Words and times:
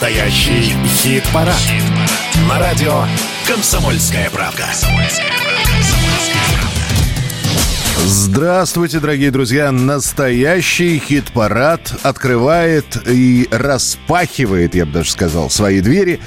Настоящий 0.00 0.74
хит-парад. 0.86 1.54
Хит 1.56 1.84
На 2.48 2.58
радио 2.58 3.04
«Комсомольская 3.46 4.30
правка». 4.30 4.64
Здравствуйте, 8.06 8.98
дорогие 8.98 9.30
друзья! 9.30 9.70
Настоящий 9.70 10.98
хит-парад 10.98 11.92
открывает 12.02 12.86
и 13.06 13.46
распахивает, 13.50 14.74
я 14.74 14.86
бы 14.86 14.92
даже 14.92 15.10
сказал, 15.10 15.50
свои 15.50 15.82
двери 15.82 16.18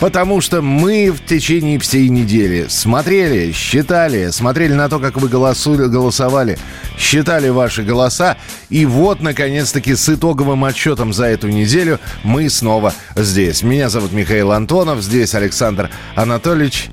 Потому 0.00 0.40
что 0.40 0.62
мы 0.62 1.10
в 1.10 1.22
течение 1.26 1.78
всей 1.78 2.08
недели 2.08 2.66
смотрели, 2.68 3.52
считали, 3.52 4.30
смотрели 4.30 4.72
на 4.72 4.88
то, 4.88 4.98
как 4.98 5.18
вы 5.18 5.28
голосули, 5.28 5.88
голосовали, 5.88 6.58
считали 6.96 7.50
ваши 7.50 7.82
голоса. 7.82 8.38
И 8.70 8.86
вот, 8.86 9.20
наконец-таки, 9.20 9.94
с 9.94 10.08
итоговым 10.08 10.64
отчетом 10.64 11.12
за 11.12 11.26
эту 11.26 11.48
неделю 11.48 12.00
мы 12.22 12.48
снова 12.48 12.94
здесь. 13.14 13.62
Меня 13.62 13.90
зовут 13.90 14.12
Михаил 14.12 14.52
Антонов, 14.52 15.02
здесь 15.02 15.34
Александр 15.34 15.90
Анатольевич. 16.14 16.88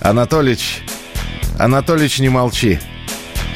Анатольевич, 0.00 0.82
Анатольевич, 1.58 2.18
не 2.18 2.30
молчи. 2.30 2.78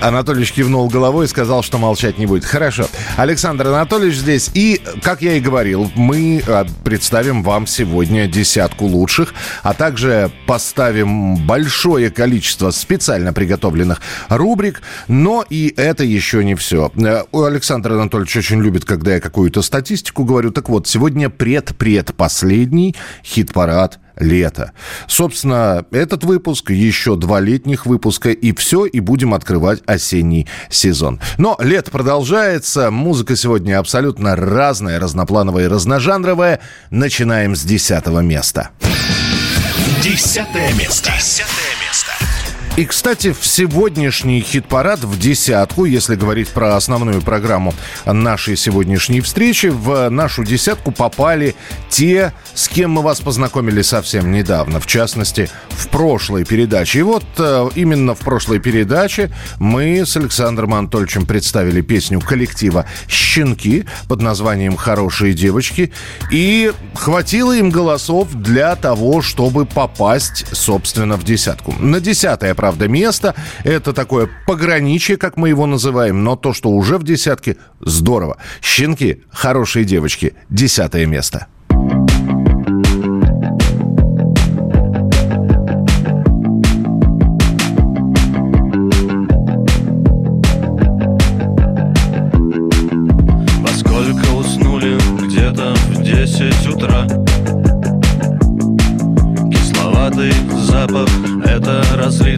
Анатольевич 0.03 0.53
кивнул 0.53 0.89
головой 0.89 1.27
и 1.27 1.29
сказал, 1.29 1.63
что 1.63 1.79
молчать 1.79 2.19
не 2.19 2.27
будет. 2.27 2.45
Хорошо. 2.45 2.87
Александр 3.17 3.69
Анатольевич 3.69 4.17
здесь. 4.17 4.51
И, 4.55 4.81
как 5.03 5.23
я 5.23 5.35
и 5.35 5.41
говорил, 5.41 5.91
мы 5.95 6.43
а, 6.47 6.67
представим 6.85 7.43
вам 7.43 7.67
сегодня 7.67 8.27
десятку 8.27 8.87
лучших, 8.87 9.33
а 9.63 9.75
также 9.75 10.31
поставим 10.47 11.47
большое 11.47 12.11
количество 12.11 12.71
специально 12.71 13.33
приготовленных 13.33 14.01
рубрик. 14.29 14.83
Но 15.07 15.45
и 15.49 15.73
это 15.77 16.03
еще 16.05 16.45
не 16.45 16.57
все. 16.57 16.91
Э, 16.97 17.23
Александр 17.33 17.93
Анатольевич 17.93 18.37
очень 18.37 18.61
любит, 18.61 18.85
когда 18.85 19.15
я 19.15 19.21
какую-то 19.21 19.63
статистику 19.63 20.25
говорю. 20.25 20.51
Так 20.51 20.69
вот, 20.69 20.89
сегодня 20.89 21.31
пред-пред-последний 21.31 22.97
хит-парад 23.25 24.01
лето. 24.23 24.73
Собственно, 25.07 25.85
этот 25.91 26.25
выпуск, 26.25 26.71
еще 26.71 27.17
два 27.17 27.41
летних 27.41 27.87
выпуска, 27.87 28.31
и 28.31 28.55
все, 28.55 28.87
и 28.87 29.01
будем 29.01 29.35
открывать 29.35 29.83
осенний 29.87 30.49
сезон. 30.71 31.21
Но 31.39 31.57
лето 31.61 31.91
продолжается, 31.91 32.91
музыка 32.91 33.37
сегодня 33.37 33.79
абсолютно 33.79 34.37
разная, 34.37 34.99
разноплановая 34.99 35.65
и 35.65 35.69
разножанровая. 35.69 36.61
Начинаем 36.91 37.55
с 37.57 37.63
десятого 37.63 38.21
места. 38.21 38.71
Десятое 40.03 40.73
место. 40.75 41.13
Десятое 41.17 41.73
и, 42.77 42.87
кстати, 42.87 43.33
в 43.33 43.47
сегодняшний 43.47 44.41
хит-парад 44.41 45.01
в 45.01 45.19
десятку, 45.19 45.85
если 45.85 46.15
говорить 46.15 46.49
про 46.49 46.75
основную 46.75 47.21
программу 47.21 47.75
нашей 48.07 48.57
сегодняшней 48.57 49.21
встречи, 49.21 49.67
в 49.67 50.09
нашу 50.09 50.43
десятку 50.43 50.91
попали 50.91 51.55
те, 51.91 52.33
с 52.55 52.69
кем 52.69 52.93
мы 52.93 53.03
вас 53.03 53.21
познакомили 53.21 53.83
совсем 53.83 54.33
недавно, 54.33 54.81
в 54.81 54.87
частности, 54.87 55.51
в 55.69 55.89
прошлой 55.89 56.47
передаче. 56.47 57.01
И 57.01 57.03
вот 57.03 57.25
э, 57.37 57.69
именно 57.75 58.15
в 58.15 58.21
прошлой 58.21 58.59
передаче 58.59 59.31
мы 59.59 60.07
с 60.07 60.17
Александром 60.17 60.73
Анатольевичем 60.73 61.27
представили 61.27 61.83
песню 61.83 62.21
коллектива 62.21 62.87
«Щенки» 63.07 63.85
под 64.09 64.23
названием 64.23 64.77
«Хорошие 64.77 65.35
девочки». 65.35 65.93
И 66.31 66.73
хватило 66.95 67.53
им 67.55 67.69
голосов 67.69 68.33
для 68.33 68.75
того, 68.77 69.21
чтобы 69.21 69.67
попасть, 69.67 70.47
собственно, 70.53 71.17
в 71.17 71.25
десятку. 71.25 71.75
На 71.79 72.01
десятое 72.01 72.55
правда, 72.63 72.87
место. 72.87 73.35
Это 73.65 73.93
такое 73.93 74.29
пограничье, 74.47 75.17
как 75.17 75.37
мы 75.37 75.49
его 75.49 75.67
называем, 75.67 76.23
но 76.23 76.37
то, 76.37 76.53
что 76.53 76.71
уже 76.71 76.97
в 76.97 77.03
десятке, 77.03 77.57
здорово. 77.81 78.37
Щенки, 78.61 79.25
хорошие 79.33 79.85
девочки, 79.85 80.35
десятое 80.49 81.07
место. 81.07 81.49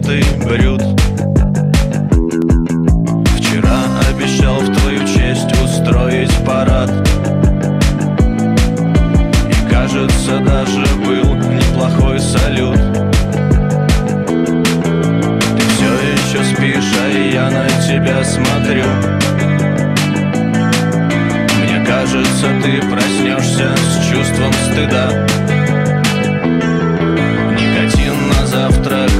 Ты 0.05 0.23
брют 0.45 0.83
Вчера 3.37 3.79
обещал 4.07 4.59
в 4.59 4.71
твою 4.77 4.99
честь 4.99 5.51
устроить 5.63 6.31
парад. 6.45 6.91
И 9.49 9.69
кажется 9.71 10.39
даже 10.41 10.85
был 11.03 11.33
неплохой 11.35 12.19
салют. 12.19 12.77
Ты 15.57 15.63
все 15.69 15.91
еще 16.13 16.43
спишь, 16.53 16.93
а 17.01 17.07
я 17.09 17.49
на 17.49 17.67
тебя 17.81 18.23
смотрю. 18.23 18.85
Мне 21.63 21.83
кажется, 21.83 22.47
ты 22.63 22.79
проснешься 22.91 23.75
с 23.75 24.07
чувством 24.11 24.53
стыда. 24.53 25.44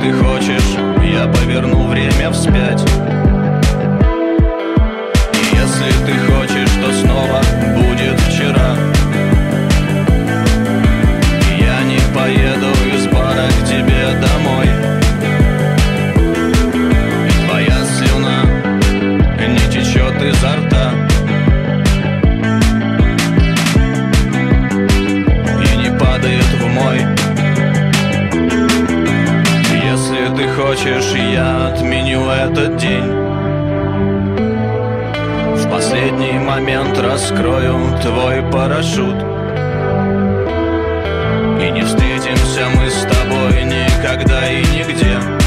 ты 0.00 0.12
хочешь, 0.12 0.76
я 1.04 1.26
поверну 1.26 1.88
время 1.88 2.30
вспять 2.30 2.82
хочешь, 30.78 31.12
я 31.14 31.68
отменю 31.68 32.28
этот 32.28 32.76
день. 32.76 33.10
В 35.56 35.70
последний 35.70 36.38
момент 36.38 36.98
раскрою 36.98 37.98
твой 38.00 38.42
парашют. 38.52 39.16
И 41.60 41.70
не 41.70 41.82
встретимся 41.82 42.66
мы 42.76 42.90
с 42.90 43.02
тобой 43.02 43.64
никогда 43.64 44.50
и 44.50 44.60
нигде 44.60 45.37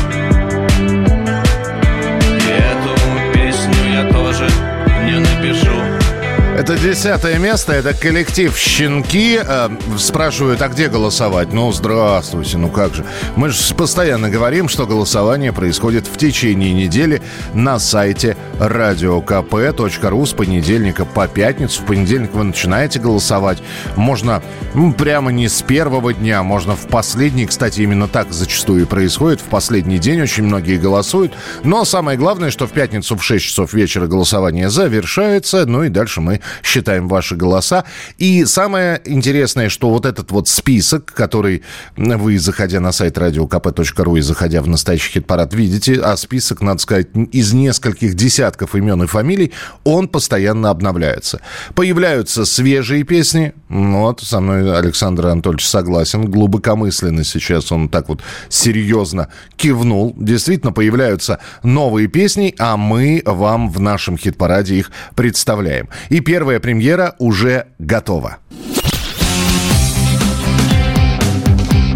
это 6.61 6.78
десятое 6.78 7.40
место, 7.40 7.73
это 7.73 7.96
коллектив 7.96 8.55
«Щенки». 8.55 9.40
Э, 9.43 9.69
спрашивают, 9.97 10.61
а 10.61 10.67
где 10.67 10.90
голосовать? 10.90 11.53
Ну, 11.53 11.72
здравствуйте, 11.72 12.59
ну 12.59 12.69
как 12.69 12.93
же. 12.93 13.03
Мы 13.35 13.49
же 13.49 13.73
постоянно 13.73 14.29
говорим, 14.29 14.69
что 14.69 14.85
голосование 14.85 15.53
происходит 15.53 16.05
в 16.05 16.17
течение 16.17 16.72
недели 16.72 17.23
на 17.55 17.79
сайте 17.79 18.37
radiokp.ru 18.59 20.25
с 20.28 20.34
понедельника 20.34 21.03
по 21.03 21.28
пятницу. 21.28 21.81
В 21.81 21.85
понедельник 21.87 22.31
вы 22.34 22.43
начинаете 22.43 22.99
голосовать. 22.99 23.58
Можно 23.96 24.43
ну, 24.75 24.93
прямо 24.93 25.31
не 25.31 25.49
с 25.49 25.63
первого 25.63 26.13
дня, 26.13 26.43
можно 26.43 26.75
в 26.75 26.85
последний. 26.87 27.47
Кстати, 27.47 27.81
именно 27.81 28.08
так 28.08 28.31
зачастую 28.31 28.84
и 28.84 28.85
происходит. 28.85 29.41
В 29.41 29.46
последний 29.46 29.97
день 29.97 30.22
очень 30.22 30.43
многие 30.43 30.78
голосуют. 30.78 31.34
Но 31.63 31.85
самое 31.85 32.19
главное, 32.19 32.52
что 32.52 32.67
в 32.67 32.72
пятницу 32.72 33.17
в 33.17 33.23
6 33.23 33.43
часов 33.43 33.73
вечера 33.73 34.05
голосование 34.05 34.69
завершается. 34.69 35.66
Ну 35.66 35.85
и 35.85 35.90
дальше 35.90 36.22
мы 36.22 36.40
считаем 36.64 37.08
ваши 37.08 37.36
голоса. 37.36 37.84
И 38.18 38.46
самое 38.46 39.02
интересное, 39.06 39.70
что 39.70 39.90
вот 39.90 40.06
этот 40.06 40.32
вот 40.32 40.48
список, 40.48 41.06
который 41.06 41.64
вы, 41.96 42.40
заходя 42.40 42.80
на 42.80 42.92
сайт 42.92 43.18
radiokp.ru 43.18 44.18
и 44.18 44.22
заходя 44.22 44.62
в 44.62 44.68
настоящий 44.68 45.12
хит-парад, 45.14 45.53
видите, 45.53 46.00
а 46.02 46.16
список, 46.18 46.62
надо 46.62 46.80
сказать, 46.80 47.08
из 47.32 47.53
нескольких 47.53 48.16
десятков 48.16 48.76
имен 48.76 49.03
и 49.03 49.08
фамилий, 49.08 49.52
он 49.84 50.08
постоянно 50.08 50.70
обновляется. 50.70 51.42
Появляются 51.76 52.46
свежие 52.46 53.04
песни, 53.04 53.54
вот, 53.70 54.22
со 54.22 54.40
мной 54.40 54.78
Александр 54.78 55.28
Анатольевич 55.28 55.68
согласен, 55.68 56.30
глубокомысленно 56.30 57.24
сейчас 57.24 57.72
он 57.72 57.90
так 57.90 58.09
вот 58.09 58.22
серьезно 58.50 59.30
кивнул. 59.56 60.14
Действительно, 60.18 60.72
появляются 60.72 61.40
новые 61.64 62.08
песни, 62.08 62.54
а 62.58 62.78
мы 62.78 63.22
вам 63.26 63.70
в 63.70 63.80
нашем 63.80 64.18
хит-параде 64.18 64.76
их 64.76 64.92
представляем. 65.16 65.90
И 66.09 66.22
первая 66.41 66.59
премьера 66.59 67.14
уже 67.20 67.67
готова. 67.78 68.40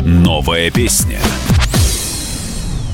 Новая 0.04 0.70
песня. 0.70 1.18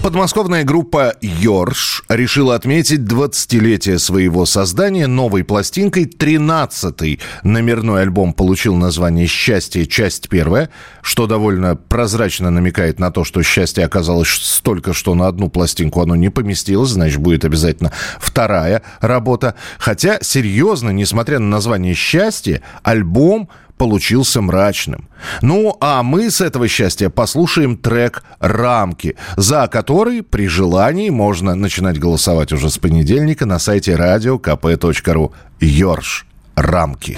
Подмосковная 0.03 0.63
группа 0.63 1.13
«Йорш» 1.21 2.03
решила 2.09 2.55
отметить 2.55 3.01
20-летие 3.01 3.99
своего 3.99 4.47
создания 4.47 5.05
новой 5.05 5.43
пластинкой. 5.43 6.05
13-й 6.05 7.19
номерной 7.43 8.01
альбом 8.01 8.33
получил 8.33 8.75
название 8.75 9.27
«Счастье. 9.27 9.85
Часть 9.85 10.27
первая», 10.27 10.71
что 11.03 11.27
довольно 11.27 11.75
прозрачно 11.75 12.49
намекает 12.49 12.99
на 12.99 13.11
то, 13.11 13.23
что 13.23 13.43
счастье 13.43 13.85
оказалось 13.85 14.29
столько, 14.29 14.93
что 14.93 15.13
на 15.13 15.27
одну 15.27 15.49
пластинку 15.49 16.01
оно 16.01 16.15
не 16.15 16.29
поместилось, 16.29 16.89
значит, 16.89 17.19
будет 17.19 17.45
обязательно 17.45 17.91
вторая 18.19 18.81
работа. 19.01 19.53
Хотя, 19.77 20.17
серьезно, 20.23 20.89
несмотря 20.89 21.37
на 21.37 21.47
название 21.47 21.93
«Счастье», 21.93 22.63
альбом 22.81 23.49
получился 23.81 24.41
мрачным. 24.43 25.09
Ну, 25.41 25.75
а 25.81 26.03
мы 26.03 26.29
с 26.29 26.39
этого 26.39 26.67
счастья 26.67 27.09
послушаем 27.09 27.77
трек 27.77 28.23
«Рамки», 28.39 29.15
за 29.37 29.67
который 29.67 30.21
при 30.21 30.47
желании 30.47 31.09
можно 31.09 31.55
начинать 31.55 31.97
голосовать 31.97 32.53
уже 32.53 32.69
с 32.69 32.77
понедельника 32.77 33.47
на 33.47 33.57
сайте 33.57 33.93
radiokp.ru. 33.93 35.31
Ёрш. 35.59 36.27
«Рамки». 36.55 37.17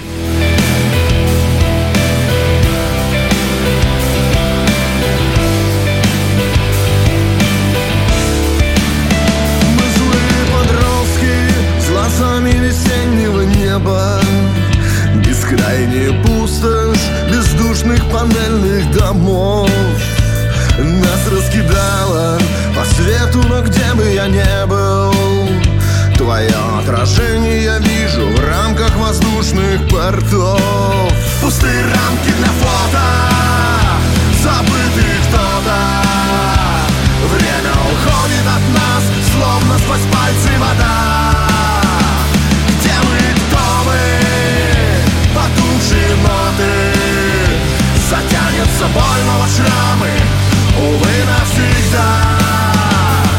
Мы 9.76 9.86
злые 9.96 10.44
панельных 18.14 18.96
домов. 18.96 19.68
Нас 20.78 21.20
раскидало 21.32 22.38
по 22.76 22.84
свету, 22.94 23.42
но 23.48 23.60
где 23.60 23.92
бы 23.94 24.08
я 24.08 24.28
не 24.28 24.66
был. 24.66 25.12
Твое 26.16 26.54
отражение 26.80 27.64
я 27.64 27.78
вижу 27.78 28.28
в 28.28 28.48
рамках 28.48 28.94
воздушных 28.96 29.88
портов. 29.88 31.12
Пустые 31.42 31.82
рамки 31.82 32.30
для 32.38 32.52
фото, 32.62 33.04
забытый 34.44 35.16
кто-то. 35.26 35.78
Время 37.34 37.72
уходит 37.90 38.46
от 38.46 38.64
нас, 38.78 39.02
словно 39.34 39.78
сквозь 39.78 40.06
пальцы 40.12 40.52
вода. 40.60 41.48
Где 42.68 42.94
мы, 43.08 43.18
кто 43.40 43.64
мы, 43.86 44.02
потухшие 45.34 46.14
Затянется 48.74 48.86
больного 48.86 49.46
шрамы, 49.46 50.10
увы, 50.78 51.10
навсегда. 51.26 52.06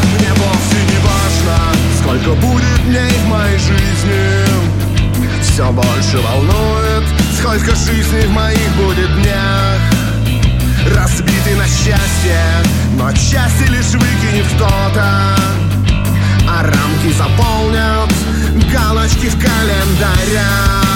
Мне 0.04 0.32
вовсе 0.34 0.80
не 0.90 0.98
важно, 1.04 1.58
сколько 2.00 2.32
будет 2.42 2.86
дней 2.86 3.12
в 3.24 3.28
моей 3.28 3.58
жизни. 3.58 4.46
Все 5.42 5.72
больше 5.72 6.18
волнует, 6.20 7.04
сколько 7.40 7.76
жизней 7.76 8.28
в 8.28 8.32
моих 8.32 8.70
будет 8.76 9.14
днях. 9.22 9.82
Разбитый 10.96 11.56
на 11.56 11.66
счастье, 11.66 12.42
но 12.98 13.12
счастье 13.14 13.68
лишь 13.70 13.94
выкинет 13.94 14.46
кто-то. 14.56 15.36
А 16.48 16.64
рамки 16.64 17.12
заполнят 17.18 18.14
галочки 18.72 19.28
в 19.28 19.40
календарях 19.40 20.95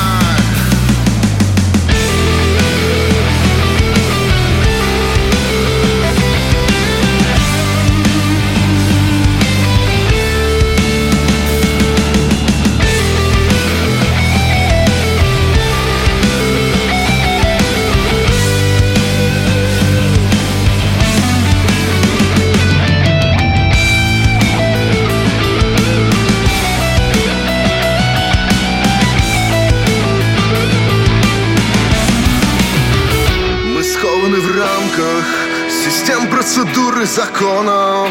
систем 36.09 36.27
процедур 36.29 36.99
и 37.01 37.05
законов 37.05 38.09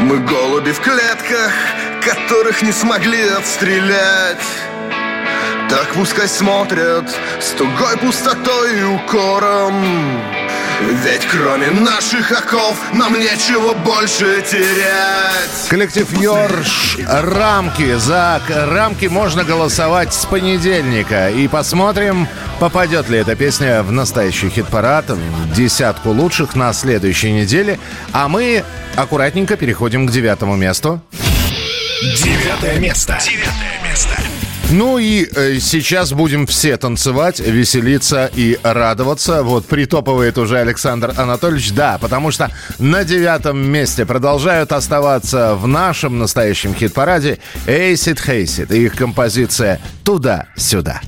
Мы 0.00 0.18
голуби 0.18 0.72
в 0.72 0.80
клетках, 0.80 1.52
которых 2.02 2.62
не 2.62 2.72
смогли 2.72 3.22
отстрелять. 3.28 4.42
Так 5.68 5.92
пускай 5.94 6.26
смотрят 6.26 7.04
с 7.40 7.50
тугой 7.50 7.96
пустотой 7.98 8.80
и 8.80 8.82
укором 8.82 9.84
Ведь 10.80 11.26
кроме 11.26 11.68
наших 11.70 12.30
оков 12.30 12.76
нам 12.92 13.18
нечего 13.18 13.74
больше 13.74 14.42
терять 14.42 15.68
Коллектив 15.68 16.08
Йорш 16.20 16.98
«Рамки». 17.04 17.94
За 17.96 18.40
«Рамки» 18.48 19.06
можно 19.06 19.42
голосовать 19.42 20.14
с 20.14 20.24
понедельника. 20.24 21.30
И 21.30 21.48
посмотрим, 21.48 22.28
попадет 22.60 23.08
ли 23.08 23.18
эта 23.18 23.34
песня 23.34 23.82
в 23.82 23.90
настоящий 23.90 24.48
хит-парад, 24.50 25.10
в 25.10 25.52
десятку 25.52 26.10
лучших 26.10 26.54
на 26.54 26.72
следующей 26.72 27.32
неделе. 27.32 27.78
А 28.12 28.28
мы 28.28 28.64
аккуратненько 28.96 29.56
переходим 29.56 30.06
к 30.06 30.12
девятому 30.12 30.56
месту. 30.56 31.00
Девятое 32.22 32.78
место. 32.78 33.18
Девятое 33.20 33.80
место. 33.84 34.16
Ну 34.70 34.98
и 34.98 35.26
э, 35.34 35.58
сейчас 35.60 36.12
будем 36.12 36.46
все 36.46 36.76
танцевать, 36.76 37.40
веселиться 37.40 38.30
и 38.34 38.58
радоваться. 38.62 39.42
Вот 39.42 39.64
притопывает 39.64 40.36
уже 40.36 40.58
Александр 40.58 41.14
Анатольевич. 41.16 41.72
Да, 41.72 41.96
потому 41.98 42.30
что 42.30 42.50
на 42.78 43.02
девятом 43.04 43.58
месте 43.58 44.04
продолжают 44.04 44.72
оставаться 44.72 45.54
в 45.54 45.66
нашем 45.66 46.18
настоящем 46.18 46.74
хит-параде 46.74 47.38
Acid 47.66 48.20
Хейсит 48.20 48.70
и 48.70 48.84
их 48.84 48.94
композиция 48.94 49.80
«Туда-сюда». 50.04 51.00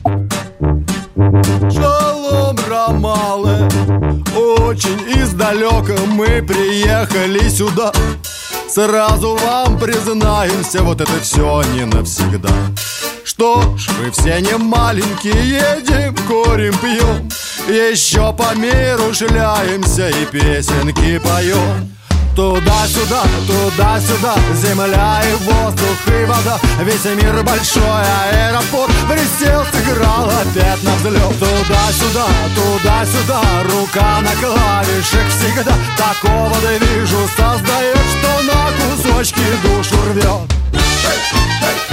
Шалом, 1.70 2.56
Рамалы 2.66 3.68
Очень 4.34 5.22
издалека 5.22 5.94
мы 6.06 6.42
приехали 6.42 7.46
сюда 7.48 7.92
Сразу 8.68 9.36
вам 9.36 9.78
признаемся, 9.78 10.82
вот 10.82 11.00
это 11.00 11.12
все 11.20 11.62
не 11.74 11.84
навсегда 11.84 12.48
Что 13.30 13.62
ж, 13.78 13.88
вы 13.90 14.10
все 14.10 14.40
не 14.40 14.56
маленькие, 14.58 15.32
едем, 15.32 16.16
курим, 16.26 16.76
пьем. 16.78 17.28
Еще 17.68 18.32
по 18.32 18.56
миру 18.56 19.14
шляемся 19.14 20.08
и 20.08 20.26
песенки 20.26 21.16
поем. 21.18 21.94
Туда-сюда, 22.34 23.22
туда-сюда, 23.46 24.34
земля 24.60 25.22
и 25.22 25.34
воздух 25.44 25.98
и 26.08 26.24
вода. 26.24 26.58
Весь 26.82 27.04
мир 27.04 27.40
большой 27.44 28.02
аэропорт 28.32 28.92
Присел, 29.08 29.64
сыграл 29.72 30.28
опять 30.28 30.82
на 30.82 30.94
взлет 30.96 31.38
Туда-сюда, 31.38 32.26
туда-сюда, 32.56 33.42
рука 33.62 34.20
на 34.22 34.34
клавишах 34.40 35.28
всегда. 35.28 35.74
Такого 35.96 36.56
движу 36.56 37.28
создает, 37.36 38.04
что 38.18 38.42
на 38.42 39.12
кусочки 39.12 39.44
душу 39.62 39.94
рвет 40.10 40.52
И 40.72 40.76
никакая 40.76 41.89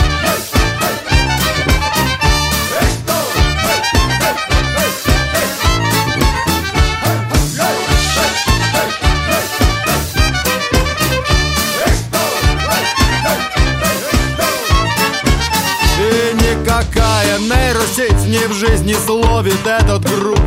бросить 18.60 18.86
не 18.86 18.94
словит 18.94 19.66
этот 19.66 20.04
грув 20.04 20.40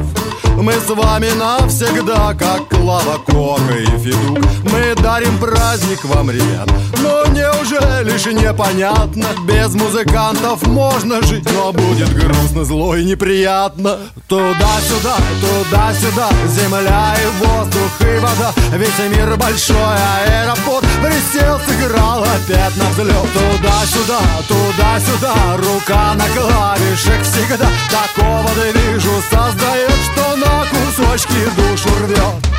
мы 0.62 0.72
с 0.74 0.88
вами 0.88 1.30
навсегда, 1.38 2.34
как 2.34 2.68
Клава 2.68 3.18
Кока 3.18 3.76
и 3.76 3.86
Федук. 3.98 4.44
Мы 4.64 4.94
дарим 5.02 5.38
праздник 5.38 6.04
вам, 6.04 6.30
ребят. 6.30 6.68
Но 7.02 7.24
неужели 7.26 8.16
же 8.18 8.34
непонятно? 8.34 9.26
Без 9.46 9.74
музыкантов 9.74 10.66
можно 10.66 11.22
жить 11.22 11.48
Но 11.54 11.72
будет 11.72 12.12
грустно, 12.12 12.64
зло 12.64 12.94
и 12.94 13.04
неприятно. 13.04 13.98
Туда-сюда, 14.28 15.16
туда-сюда 15.40 16.28
Земля 16.48 17.16
и 17.16 17.44
воздух 17.44 18.00
и 18.00 18.18
вода. 18.18 18.52
Весь 18.76 19.16
мир 19.16 19.36
большой 19.36 19.76
аэропорт 19.76 20.86
Присел, 21.02 21.58
сыграл 21.66 22.22
опять 22.22 22.76
на 22.76 22.90
взлет. 22.90 23.32
Туда-сюда, 23.32 24.20
туда-сюда 24.46 25.34
Рука 25.56 26.14
на 26.14 26.28
клавишах 26.28 27.22
всегда. 27.22 27.68
Такого 27.90 28.50
движу 28.72 29.22
создает, 29.30 29.90
что 30.12 30.19
на 30.40 30.64
кусочки 30.66 31.50
душу 31.56 31.88
рвет 32.04 32.50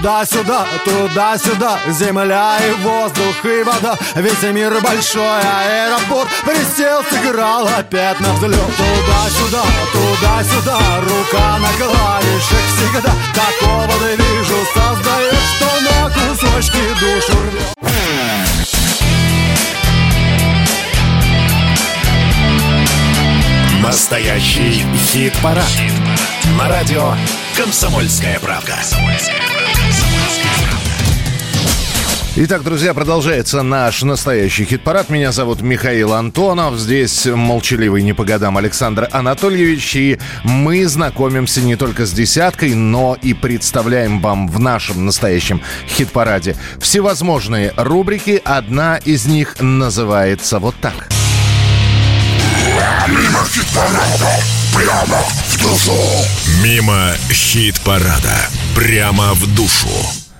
Туда-сюда, 0.00 0.66
туда-сюда, 0.82 1.78
земля 1.90 2.56
и 2.56 2.72
воздух 2.82 3.44
и 3.44 3.62
вода. 3.62 3.98
Весь 4.14 4.42
мир 4.44 4.80
большой 4.80 5.22
аэропорт 5.22 6.26
Присел, 6.42 7.04
сыграл 7.10 7.68
опять 7.68 8.18
на 8.20 8.32
взлет 8.32 8.54
Туда-сюда, 8.54 9.62
туда-сюда, 9.92 10.80
рука 11.02 11.58
на 11.58 11.68
клавишах 11.76 12.64
всегда. 12.76 13.12
Такого 13.34 13.92
вижу. 14.08 14.56
Создает, 14.72 15.42
что 15.56 15.68
на 15.82 16.08
кусочки 16.08 16.80
душу 16.98 17.38
рвет 17.42 17.74
Настоящий 23.82 24.82
хит-парад. 25.12 25.66
Хит 25.66 26.29
На 26.58 26.68
радио 26.68 27.14
«Комсомольская 27.56 28.38
правка». 28.40 28.74
Итак, 32.36 32.62
друзья, 32.62 32.94
продолжается 32.94 33.62
наш 33.62 34.02
настоящий 34.02 34.64
хит-парад. 34.64 35.10
Меня 35.10 35.30
зовут 35.30 35.60
Михаил 35.60 36.14
Антонов. 36.14 36.78
Здесь 36.78 37.26
молчаливый 37.26 38.02
не 38.02 38.14
по 38.14 38.24
годам 38.24 38.56
Александр 38.56 39.08
Анатольевич. 39.12 39.94
И 39.96 40.18
мы 40.42 40.86
знакомимся 40.86 41.60
не 41.60 41.76
только 41.76 42.06
с 42.06 42.12
десяткой, 42.12 42.74
но 42.74 43.16
и 43.20 43.34
представляем 43.34 44.20
вам 44.20 44.48
в 44.48 44.58
нашем 44.58 45.04
настоящем 45.04 45.62
хит-параде 45.88 46.56
всевозможные 46.80 47.74
рубрики. 47.76 48.40
Одна 48.44 48.96
из 48.96 49.26
них 49.26 49.56
называется 49.60 50.58
вот 50.58 50.74
так. 50.80 51.10
Мимо 53.08 53.44
хит-парада, 53.44 54.40
прямо 54.74 55.18
душу. 55.62 55.92
Мимо 56.62 57.12
хит-парада, 57.30 58.48
прямо 58.74 59.34
в 59.34 59.54
душу. 59.54 59.88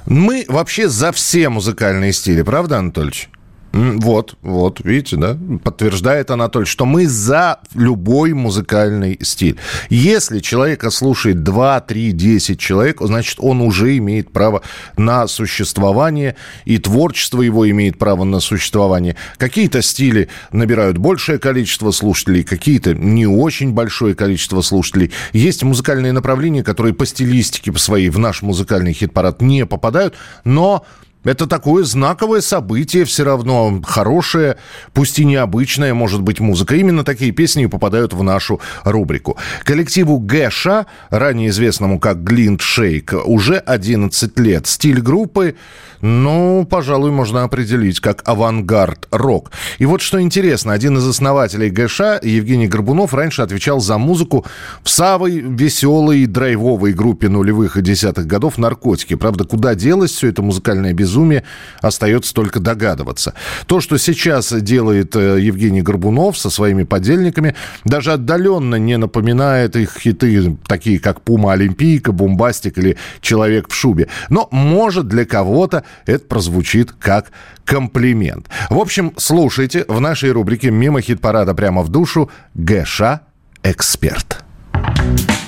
Мы 0.06 0.44
вообще 0.48 0.88
за 0.88 1.12
все 1.12 1.48
музыкальные 1.48 2.12
стили, 2.12 2.42
правда, 2.42 2.78
Анатольевич? 2.78 3.28
Вот, 3.72 4.36
вот, 4.42 4.80
видите, 4.82 5.16
да? 5.16 5.38
Подтверждает 5.62 6.30
Анатолий, 6.30 6.66
что 6.66 6.86
мы 6.86 7.06
за 7.06 7.60
любой 7.74 8.32
музыкальный 8.32 9.16
стиль. 9.22 9.58
Если 9.88 10.40
человека 10.40 10.90
слушает 10.90 11.44
2, 11.44 11.80
3, 11.80 12.12
10 12.12 12.58
человек, 12.58 12.98
значит, 13.00 13.36
он 13.38 13.60
уже 13.60 13.96
имеет 13.98 14.32
право 14.32 14.62
на 14.96 15.28
существование, 15.28 16.34
и 16.64 16.78
творчество 16.78 17.42
его 17.42 17.68
имеет 17.70 17.96
право 17.98 18.24
на 18.24 18.40
существование. 18.40 19.14
Какие-то 19.36 19.82
стили 19.82 20.28
набирают 20.50 20.98
большее 20.98 21.38
количество 21.38 21.92
слушателей, 21.92 22.42
какие-то 22.42 22.94
не 22.94 23.26
очень 23.26 23.72
большое 23.72 24.16
количество 24.16 24.62
слушателей. 24.62 25.12
Есть 25.32 25.62
музыкальные 25.62 26.12
направления, 26.12 26.64
которые 26.64 26.92
по 26.92 27.06
стилистике 27.06 27.70
по 27.70 27.78
своей 27.78 28.10
в 28.10 28.18
наш 28.18 28.42
музыкальный 28.42 28.92
хит-парад 28.92 29.40
не 29.40 29.64
попадают, 29.64 30.14
но 30.44 30.84
это 31.24 31.46
такое 31.46 31.84
знаковое 31.84 32.40
событие 32.40 33.04
все 33.04 33.24
равно, 33.24 33.80
хорошее, 33.84 34.56
пусть 34.94 35.18
и 35.18 35.24
необычная, 35.24 35.92
может 35.92 36.22
быть, 36.22 36.40
музыка. 36.40 36.76
Именно 36.76 37.04
такие 37.04 37.30
песни 37.32 37.66
попадают 37.66 38.14
в 38.14 38.22
нашу 38.22 38.60
рубрику. 38.84 39.36
Коллективу 39.64 40.18
Гэша, 40.18 40.86
ранее 41.10 41.50
известному 41.50 42.00
как 42.00 42.24
Глинт 42.24 42.62
Шейк, 42.62 43.14
уже 43.24 43.58
11 43.58 44.38
лет. 44.38 44.66
Стиль 44.66 45.02
группы, 45.02 45.56
ну, 46.00 46.66
пожалуй, 46.68 47.10
можно 47.10 47.42
определить 47.42 48.00
как 48.00 48.22
авангард-рок. 48.26 49.50
И 49.78 49.84
вот 49.84 50.00
что 50.00 50.20
интересно, 50.22 50.72
один 50.72 50.96
из 50.96 51.06
основателей 51.06 51.68
Гэша, 51.68 52.18
Евгений 52.22 52.66
Горбунов, 52.66 53.12
раньше 53.12 53.42
отвечал 53.42 53.80
за 53.80 53.98
музыку 53.98 54.46
в 54.82 54.88
самой 54.88 55.40
веселой 55.40 56.24
драйвовой 56.24 56.94
группе 56.94 57.28
нулевых 57.28 57.76
и 57.76 57.82
десятых 57.82 58.26
годов 58.26 58.56
«Наркотики». 58.56 59.14
Правда, 59.14 59.44
куда 59.44 59.74
делось 59.74 60.12
все 60.12 60.28
это 60.28 60.40
музыкальное 60.40 60.94
безумие? 60.94 61.10
Безумие, 61.11 61.43
остается 61.83 62.33
только 62.33 62.61
догадываться. 62.61 63.35
То, 63.67 63.81
что 63.81 63.99
сейчас 63.99 64.52
делает 64.52 65.17
э, 65.17 65.40
Евгений 65.40 65.83
Горбунов 65.83 66.38
со 66.38 66.50
своими 66.50 66.85
подельниками, 66.85 67.55
даже 67.85 68.12
отдаленно 68.12 68.76
не 68.76 68.97
напоминает 68.97 69.76
их 69.76 69.99
хиты, 69.99 70.57
такие 70.67 71.00
как 71.00 71.21
«Пума 71.23 71.52
Олимпийка», 71.52 72.12
«Бомбастик» 72.12 72.79
или 72.79 72.97
«Человек 73.21 73.69
в 73.69 73.75
шубе». 73.75 74.09
Но, 74.29 74.49
может, 74.52 75.09
для 75.09 75.25
кого-то 75.25 75.83
это 76.07 76.25
прозвучит 76.25 76.93
как 76.93 77.33
комплимент. 77.64 78.49
В 78.69 78.79
общем, 78.79 79.12
слушайте 79.17 79.85
в 79.88 80.00
нашей 80.00 80.31
рубрике 80.31 80.71
«Мимо 80.71 81.00
хит-парада 81.00 81.55
прямо 81.55 81.83
в 81.83 81.88
душу» 81.88 82.31
Гэша 82.55 83.23
«Эксперт». 83.62 84.45
Я 84.75 85.39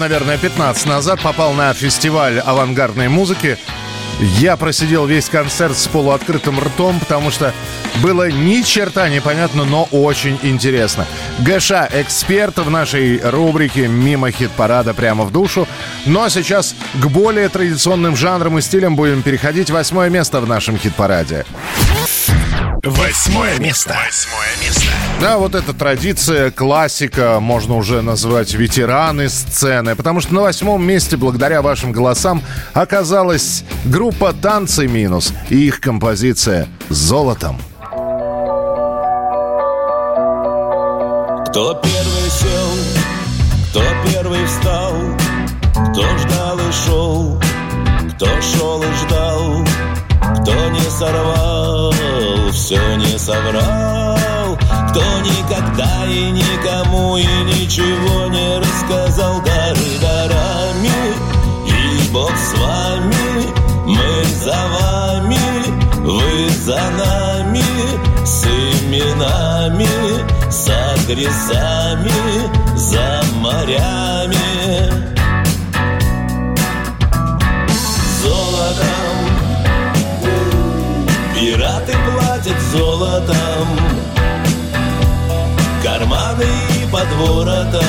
наверное, 0.00 0.38
15 0.38 0.86
назад 0.86 1.20
попал 1.20 1.52
на 1.52 1.72
фестиваль 1.74 2.40
авангардной 2.40 3.08
музыки. 3.08 3.58
Я 4.18 4.56
просидел 4.56 5.06
весь 5.06 5.28
концерт 5.28 5.76
с 5.78 5.86
полуоткрытым 5.86 6.58
ртом, 6.58 6.98
потому 7.00 7.30
что 7.30 7.54
было 8.02 8.30
ни 8.30 8.62
черта 8.62 9.08
непонятно, 9.08 9.64
но 9.64 9.84
очень 9.92 10.38
интересно. 10.42 11.06
ГШ– 11.38 11.70
эксперт 11.92 12.58
в 12.58 12.70
нашей 12.70 13.20
рубрике 13.22 13.88
«Мимо 13.88 14.30
хит-парада 14.30 14.92
прямо 14.94 15.24
в 15.24 15.32
душу». 15.32 15.66
Ну 16.06 16.22
а 16.22 16.30
сейчас 16.30 16.74
к 16.94 17.06
более 17.06 17.48
традиционным 17.48 18.16
жанрам 18.16 18.58
и 18.58 18.62
стилям 18.62 18.96
будем 18.96 19.22
переходить. 19.22 19.70
Восьмое 19.70 20.10
место 20.10 20.40
в 20.40 20.48
нашем 20.48 20.76
хит-параде. 20.78 21.46
Восьмое 22.82 23.58
место. 23.58 23.96
Восьмое 24.04 24.50
место. 24.56 24.59
Да, 25.20 25.36
вот 25.36 25.54
эта 25.54 25.74
традиция, 25.74 26.50
классика, 26.50 27.40
можно 27.40 27.76
уже 27.76 28.00
назвать 28.00 28.54
ветераны 28.54 29.28
сцены, 29.28 29.94
потому 29.94 30.20
что 30.20 30.32
на 30.32 30.40
восьмом 30.40 30.82
месте, 30.82 31.18
благодаря 31.18 31.60
вашим 31.60 31.92
голосам, 31.92 32.42
оказалась 32.72 33.64
группа 33.84 34.32
«Танцы 34.32 34.88
минус» 34.88 35.34
и 35.50 35.56
их 35.56 35.80
композиция 35.80 36.68
«Золотом». 36.88 37.58
Кто 41.50 41.74
первый 41.74 42.30
сел, 42.30 42.70
кто 43.68 43.82
первый 44.10 44.46
встал, 44.46 44.94
кто 45.92 46.18
ждал 46.18 46.58
и 46.58 46.72
шел, 46.72 47.42
кто 48.14 48.26
шел 48.40 48.82
и 48.82 48.92
ждал, 49.04 49.64
кто 50.40 50.70
не 50.70 50.90
сорвал, 50.90 51.92
все 52.52 52.96
не 52.96 53.18
соврал, 53.18 54.19
кто 54.90 55.20
никогда 55.20 56.04
и 56.06 56.30
никому 56.32 57.16
и 57.16 57.24
ничего 57.24 58.26
не 58.26 58.58
рассказал. 58.58 59.40
Дары 59.42 59.98
дарами, 60.00 60.90
и 61.66 62.10
Бог 62.12 62.32
с 62.36 62.58
вами, 62.58 63.46
мы 63.86 64.24
за 64.24 64.58
вами, 64.74 65.38
вы 66.00 66.48
за 66.50 66.80
нами, 66.90 67.62
с 68.24 68.44
именами, 68.44 69.88
с 70.50 70.68
адресами, 70.68 72.10
за 72.76 73.22
морями. 73.36 74.36
Золотом. 78.22 79.16
Пираты 81.34 81.96
платят 82.06 82.60
золотом 82.72 83.39
под 87.00 87.12
воротом. 87.12 87.80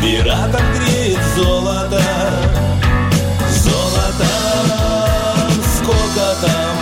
Пиратам 0.00 0.62
греет 0.74 1.18
золото 1.36 2.00
Золотом 3.62 4.66
Сколько 5.76 6.26
там? 6.40 6.76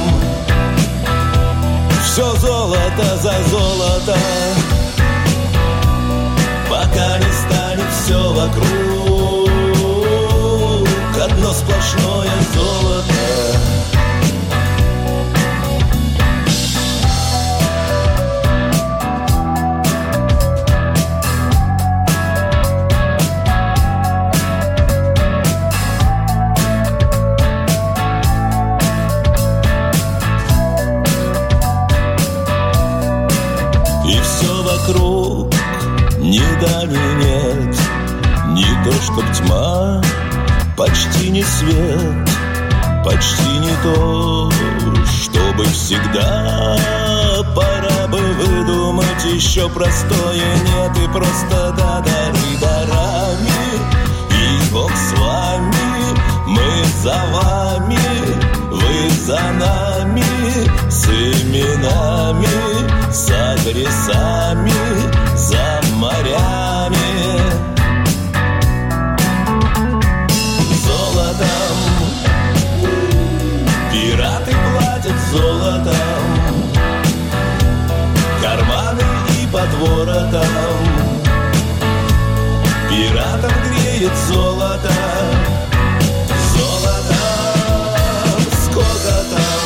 Все 2.05 2.37
золото 2.37 3.17
за 3.17 3.35
золото. 3.51 4.17
Пока 6.69 7.19
не 7.19 7.33
станет 7.33 7.91
все 7.93 8.33
вокруг 8.33 9.49
Одно 11.21 11.53
сплошное 11.53 12.31
золото 12.55 13.98
ни 36.59 36.67
да, 36.67 36.85
ни 36.85 37.25
нет 37.25 37.77
Не 38.49 38.85
то, 38.85 38.93
чтоб 39.03 39.25
тьма, 39.33 40.03
почти 40.77 41.31
не 41.31 41.43
свет 41.43 42.29
Почти 43.05 43.59
не 43.59 43.75
то, 43.83 44.51
чтобы 45.07 45.65
всегда. 45.65 46.77
Пора 47.55 48.07
бы 48.09 48.19
выдумать 48.19 49.25
еще 49.25 49.69
простое. 49.69 50.57
Нет 50.65 50.99
и 50.99 51.13
просто 51.13 51.75
да, 51.77 52.01
дары 52.01 52.59
дарами 52.61 53.51
И 54.31 54.73
Бог 54.73 54.91
с 54.91 55.13
вами, 55.19 56.19
мы 56.49 56.85
за 57.03 57.25
вами 57.33 57.99
Вы 58.71 59.11
за 59.27 59.41
нами, 59.53 60.91
с 60.91 61.07
именами 61.07 62.49
С 63.13 63.31
адресами, 63.31 64.73
за 65.37 65.78
морями. 66.09 67.41
Золотом. 70.85 71.77
Пираты 73.93 74.55
платят 74.73 75.19
золотом. 75.31 76.23
Карманы 78.43 79.03
и 79.41 79.47
под 79.53 79.71
воротом. 79.81 80.79
Пиратам 82.89 83.53
греет 83.65 84.13
золото. 84.29 84.93
Золото 86.55 87.19
Сколько 88.65 89.15
там? 89.31 89.61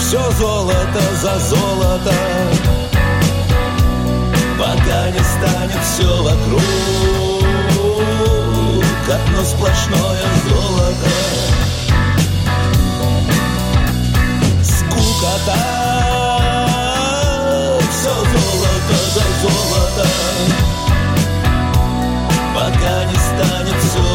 Все 0.00 0.22
золото 0.38 1.00
за 1.22 1.38
золото 1.38 2.81
не 5.10 5.18
станет 5.18 5.82
все 5.84 6.22
вокруг. 6.22 6.62
Одно 9.12 9.44
сплошное 9.44 10.22
золото. 10.48 11.10
Скукота. 14.62 15.58
Все 17.90 18.14
золото 18.14 18.96
за 19.14 19.24
золото. 19.42 20.08
Пока 22.54 23.04
не 23.04 23.16
станет 23.16 23.82
все 23.82 24.11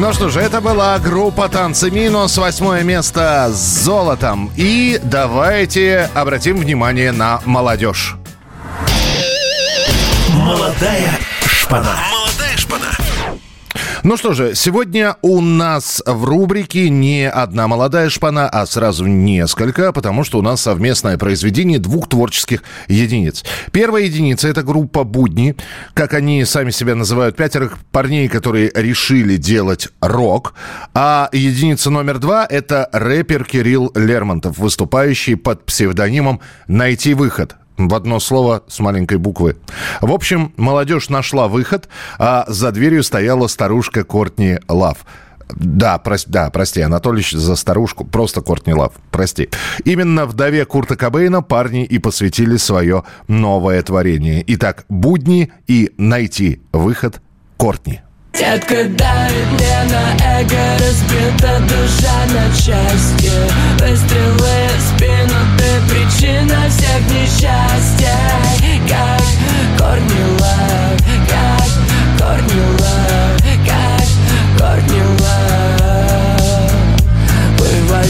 Ну 0.00 0.14
что 0.14 0.30
же, 0.30 0.40
это 0.40 0.62
была 0.62 0.98
группа 0.98 1.46
«Танцы 1.50 1.90
минус», 1.90 2.38
восьмое 2.38 2.82
место 2.82 3.50
с 3.52 3.84
золотом. 3.84 4.50
И 4.56 4.98
давайте 5.02 6.08
обратим 6.14 6.56
внимание 6.56 7.12
на 7.12 7.42
молодежь. 7.44 8.16
Молодая 10.30 11.18
шпана. 11.44 11.98
Ну 14.02 14.16
что 14.16 14.32
же, 14.32 14.54
сегодня 14.54 15.16
у 15.20 15.42
нас 15.42 16.02
в 16.06 16.24
рубрике 16.24 16.88
не 16.88 17.28
одна 17.28 17.68
молодая 17.68 18.08
шпана, 18.08 18.48
а 18.48 18.64
сразу 18.64 19.04
несколько, 19.04 19.92
потому 19.92 20.24
что 20.24 20.38
у 20.38 20.42
нас 20.42 20.62
совместное 20.62 21.18
произведение 21.18 21.78
двух 21.78 22.08
творческих 22.08 22.62
единиц. 22.88 23.44
Первая 23.72 24.04
единица– 24.04 24.48
это 24.50 24.62
группа 24.62 25.04
«Будни», 25.04 25.54
как 25.92 26.14
они 26.14 26.46
сами 26.46 26.70
себя 26.70 26.94
называют, 26.94 27.36
пятерых 27.36 27.76
парней, 27.92 28.28
которые 28.28 28.72
решили 28.74 29.36
делать 29.36 29.88
рок. 30.00 30.54
А 30.94 31.28
единица 31.32 31.90
номер 31.90 32.18
два– 32.18 32.46
это 32.50 32.88
рэпер 32.92 33.44
Кирилл 33.44 33.92
Лермонтов, 33.94 34.56
выступающий 34.56 35.34
под 35.34 35.66
псевдонимом 35.66 36.40
«Найти 36.68 37.12
выход». 37.12 37.59
В 37.88 37.94
одно 37.94 38.20
слово 38.20 38.62
с 38.68 38.78
маленькой 38.78 39.16
буквы. 39.16 39.56
В 40.02 40.12
общем, 40.12 40.52
молодежь 40.58 41.08
нашла 41.08 41.48
выход, 41.48 41.88
а 42.18 42.44
за 42.46 42.72
дверью 42.72 43.02
стояла 43.02 43.46
старушка 43.46 44.04
Кортни 44.04 44.58
Лав. 44.68 44.98
Да, 45.48 45.96
прос, 45.98 46.26
да, 46.26 46.50
прости, 46.50 46.82
Анатольевич, 46.82 47.32
за 47.32 47.56
старушку. 47.56 48.04
Просто 48.04 48.42
Кортни 48.42 48.74
Лав, 48.74 48.92
прости. 49.10 49.48
Именно 49.84 50.26
вдове 50.26 50.66
Курта 50.66 50.94
Кобейна 50.94 51.40
парни 51.40 51.84
и 51.84 51.98
посвятили 51.98 52.58
свое 52.58 53.04
новое 53.28 53.82
творение. 53.82 54.44
Итак, 54.46 54.84
«Будни» 54.90 55.50
и 55.66 55.92
«Найти 55.96 56.60
выход» 56.72 57.22
Кортни. 57.56 58.02
Детка 58.40 58.84
давит 58.84 59.52
мне 59.52 59.82
на 59.90 60.40
эго 60.40 60.56
Разбита 60.78 61.60
душа 61.68 62.24
на 62.32 62.48
части. 62.56 63.30
Выстрелы 63.78 64.68
в 64.78 64.80
спину 64.80 65.40
Ты 65.58 65.68
причина 65.92 66.56
всех 66.70 67.00
несчастий. 67.10 68.80
Как 68.88 69.20
корни 69.78 70.40
лав 70.40 70.96
Как 71.28 71.70
корни 72.18 72.62
лав 72.80 72.89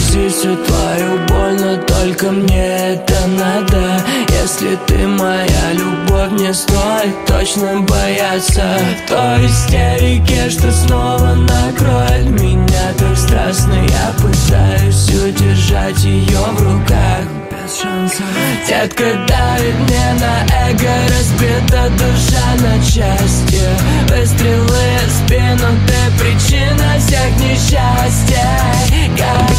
отразить 0.01 0.33
всю 0.33 0.57
твою 0.57 1.19
боль 1.29 1.57
Но 1.61 1.77
только 1.83 2.31
мне 2.31 2.95
это 2.95 3.27
надо. 3.27 4.03
Если 4.43 4.77
ты 4.87 5.07
моя 5.07 5.73
любовь 5.73 6.41
Не 6.41 6.53
стоит 6.53 7.27
точно 7.27 7.81
бояться. 7.81 8.63
Той 9.09 9.47
истерики, 9.47 10.49
что 10.49 10.71
снова 10.71 11.35
накроет 11.35 12.31
меня 12.31 12.93
так 12.99 13.17
страстно 13.17 13.75
Я 13.75 14.13
пытаюсь 14.17 15.09
удержать 15.09 16.03
ее 16.05 16.39
в 16.39 16.63
руках 16.63 17.50
шансов 17.71 18.25
Детка 18.67 19.05
давит 19.29 19.75
мне 19.81 20.15
на 20.21 20.45
эго 20.69 20.93
Разбита 21.09 21.89
душа 21.91 22.49
на 22.63 22.75
части. 22.83 23.63
Выстрелы 24.09 24.85
в 25.07 25.11
спину 25.11 25.69
Ты 25.87 26.01
причина 26.19 26.99
всех 26.99 27.31
несчастий. 27.39 29.11
Как 29.17 29.57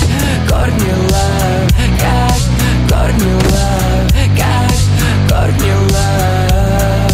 Кортни 0.49 0.93
Лав 1.09 1.67
Как 1.99 2.41
Кортни 2.89 3.33
Лав 3.33 4.05
Как 4.37 5.29
Кортни 5.29 5.73
Лав 5.93 7.13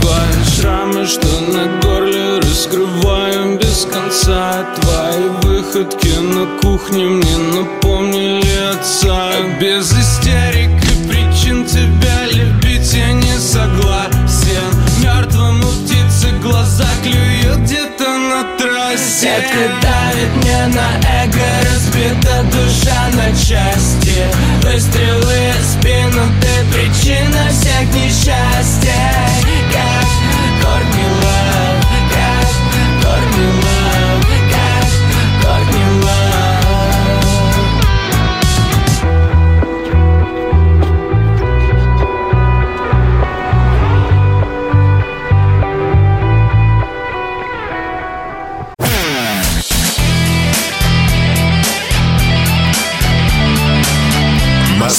Твои 0.00 0.44
шрамы, 0.56 1.06
что 1.06 1.28
на 1.52 1.64
горле 1.82 2.23
Раскрываем 2.48 3.58
без 3.58 3.86
конца 3.92 4.64
Твои 4.80 5.28
выходки 5.42 6.16
на 6.18 6.60
кухне. 6.60 7.06
Мне 7.06 7.36
напомнили 7.38 8.70
отца. 8.70 9.30
Без 9.60 9.92
истерик 9.92 10.70
и 10.70 11.08
причин 11.08 11.64
Тебя 11.64 12.26
любить 12.26 12.92
я 12.92 13.12
не 13.12 13.38
согласен. 13.38 14.70
Мертвому 15.02 15.64
птицы 15.84 16.30
глаза 16.42 16.88
клюют 17.02 17.58
Где-то 17.60 18.04
на 18.04 18.44
трассе. 18.58 19.26
Детка 19.26 19.72
давит 19.82 20.36
мне 20.36 20.66
на 20.68 21.24
эго 21.24 21.46
Разбита 21.64 22.42
душа 22.52 23.08
на 23.14 23.30
части. 23.36 24.24
Выстрелы 24.62 25.52
в 25.60 25.64
спину 25.64 26.22
Ты 26.40 26.72
причина 26.72 27.48
всех 27.50 27.94
несчастий 27.94 28.90
Как 29.72 30.04
Кортни 30.62 31.04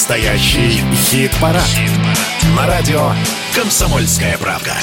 Настоящий 0.08 0.84
хит-парад. 0.94 1.65
На 2.56 2.68
радио 2.68 3.10
«Комсомольская 3.56 4.38
правда». 4.38 4.74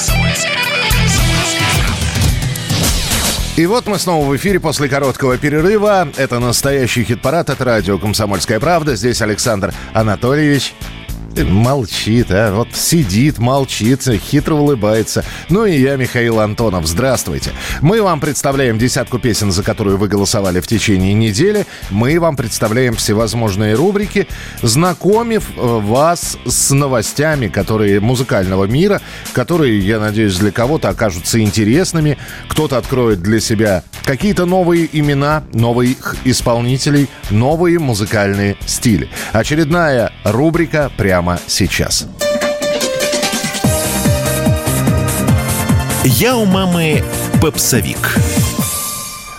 И 3.55 3.65
вот 3.65 3.85
мы 3.85 3.99
снова 3.99 4.27
в 4.27 4.35
эфире 4.35 4.59
после 4.59 4.89
короткого 4.89 5.37
перерыва. 5.37 6.09
Это 6.17 6.39
настоящий 6.39 7.05
хит-парад, 7.05 7.49
это 7.49 7.63
радио 7.63 7.97
«Комсомольская 7.97 8.59
правда». 8.59 8.97
Здесь 8.97 9.21
Александр 9.21 9.73
Анатольевич. 9.93 10.73
Молчит, 11.41 12.27
а? 12.29 12.53
Вот 12.53 12.67
сидит, 12.73 13.39
молчит, 13.39 14.03
хитро 14.03 14.55
улыбается. 14.55 15.23
Ну 15.49 15.65
и 15.65 15.79
я, 15.79 15.95
Михаил 15.95 16.39
Антонов. 16.39 16.85
Здравствуйте. 16.85 17.51
Мы 17.81 18.01
вам 18.03 18.19
представляем 18.19 18.77
десятку 18.77 19.17
песен, 19.17 19.51
за 19.51 19.63
которую 19.63 19.97
вы 19.97 20.07
голосовали 20.07 20.59
в 20.59 20.67
течение 20.67 21.13
недели. 21.13 21.65
Мы 21.89 22.19
вам 22.19 22.35
представляем 22.35 22.95
всевозможные 22.95 23.73
рубрики, 23.73 24.27
знакомив 24.61 25.49
э, 25.55 25.61
вас 25.61 26.37
с 26.45 26.71
новостями, 26.71 27.47
которые 27.47 27.99
музыкального 27.99 28.65
мира, 28.65 29.01
которые, 29.33 29.79
я 29.79 29.99
надеюсь, 29.99 30.37
для 30.37 30.51
кого-то 30.51 30.89
окажутся 30.89 31.39
интересными. 31.39 32.17
Кто-то 32.47 32.77
откроет 32.77 33.21
для 33.21 33.39
себя 33.39 33.83
какие-то 34.03 34.45
новые 34.45 34.87
имена, 34.91 35.43
новых 35.53 36.15
исполнителей, 36.25 37.09
новые 37.29 37.79
музыкальные 37.79 38.57
стили. 38.65 39.09
Очередная 39.31 40.11
рубрика 40.23 40.91
прямо 40.95 41.22
сейчас. 41.47 42.07
Я 46.03 46.35
у 46.35 46.45
мамы 46.45 47.03
попсовик. 47.41 48.17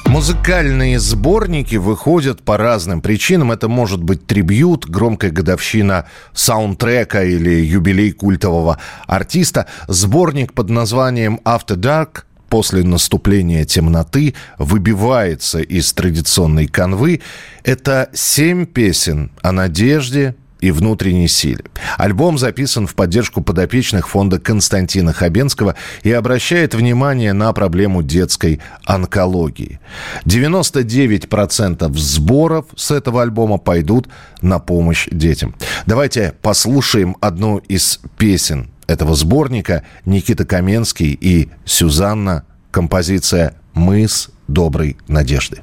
Музыкальные 0.07 1.01
сборники 1.01 1.77
выходят 1.77 2.40
по 2.42 2.57
разным 2.57 3.01
причинам. 3.01 3.53
Это 3.53 3.68
может 3.68 4.03
быть 4.03 4.27
трибют, 4.27 4.87
громкая 4.87 5.31
годовщина 5.31 6.07
саундтрека 6.33 7.25
или 7.25 7.51
юбилей 7.51 8.12
культового 8.12 8.79
артиста. 9.07 9.66
Сборник 9.88 10.53
под 10.53 10.70
названием 10.70 11.40
After 11.44 11.77
Dark 11.77 12.23
после 12.49 12.85
наступления 12.85 13.64
темноты 13.64 14.35
выбивается 14.57 15.59
из 15.61 15.92
традиционной 15.92 16.68
канвы. 16.68 17.20
Это 17.64 18.09
семь 18.14 18.66
песен 18.66 19.33
о 19.42 19.51
надежде, 19.51 20.37
и 20.64 20.70
внутренней 20.70 21.29
силе. 21.29 21.62
Альбом 21.98 22.38
записан 22.38 22.87
в 22.87 22.94
поддержку 22.94 23.42
подопечных 23.42 24.09
фонда 24.09 24.38
Константина 24.38 25.12
Хабенского 25.12 25.74
и 26.03 26.11
обращает 26.11 26.74
внимание 26.74 27.35
на 27.35 27.53
проблему 27.53 28.03
детской 28.03 28.62
онкологии. 28.87 29.79
99% 30.24 31.94
сборов 31.98 32.64
с 32.77 32.90
этого 32.90 33.20
альбома 33.20 33.59
пойдут 33.59 34.09
на 34.40 34.59
помощь 34.59 35.07
детям. 35.11 35.55
Давайте 35.85 36.33
послушаем 36.40 37.18
одну 37.20 37.59
из 37.59 38.00
песен 38.16 38.70
этого 38.87 39.14
сборника 39.14 39.83
Никита 40.07 40.46
Каменский 40.46 41.12
и 41.20 41.50
Сюзанна. 41.66 42.44
Композиция 42.70 43.55
«Мыс 43.74 44.31
доброй 44.48 44.96
надежды». 45.09 45.61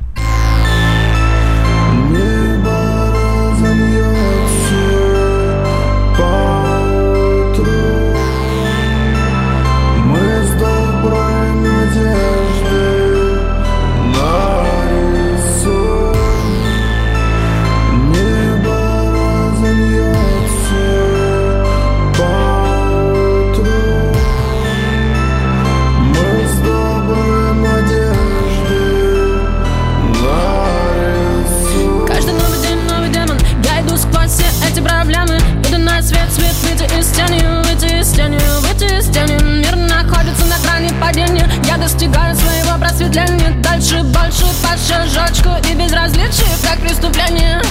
Больше, 44.31 44.45
паша, 44.63 45.05
жёчку 45.07 45.49
И 45.69 45.73
безразличие, 45.73 46.55
как 46.63 46.79
преступление 46.79 47.61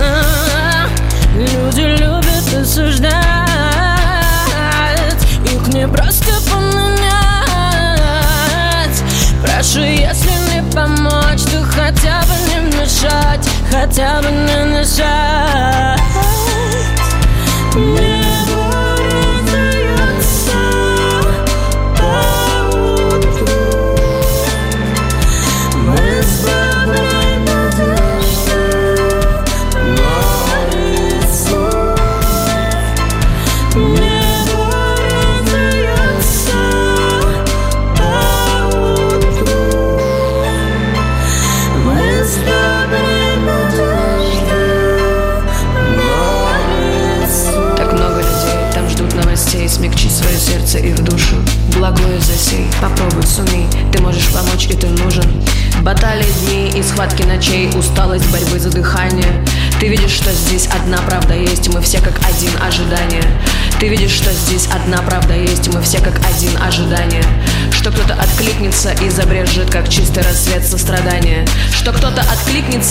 А-а-а. 0.00 0.88
Люди 1.36 1.80
любят 1.80 2.54
осуждать 2.54 3.14
Их 5.44 5.66
не 5.68 5.88
просто 5.88 6.32
поменять 6.50 7.04
Прошу, 9.42 9.80
если 9.80 10.30
не 10.52 10.62
помочь, 10.72 11.42
то 11.42 11.62
хотя 11.64 12.22
бы 12.22 12.34
не 12.48 12.58
мешать 12.76 13.48
Хотя 13.70 14.22
бы 14.22 14.30
не 14.30 14.78
мешать 14.78 15.03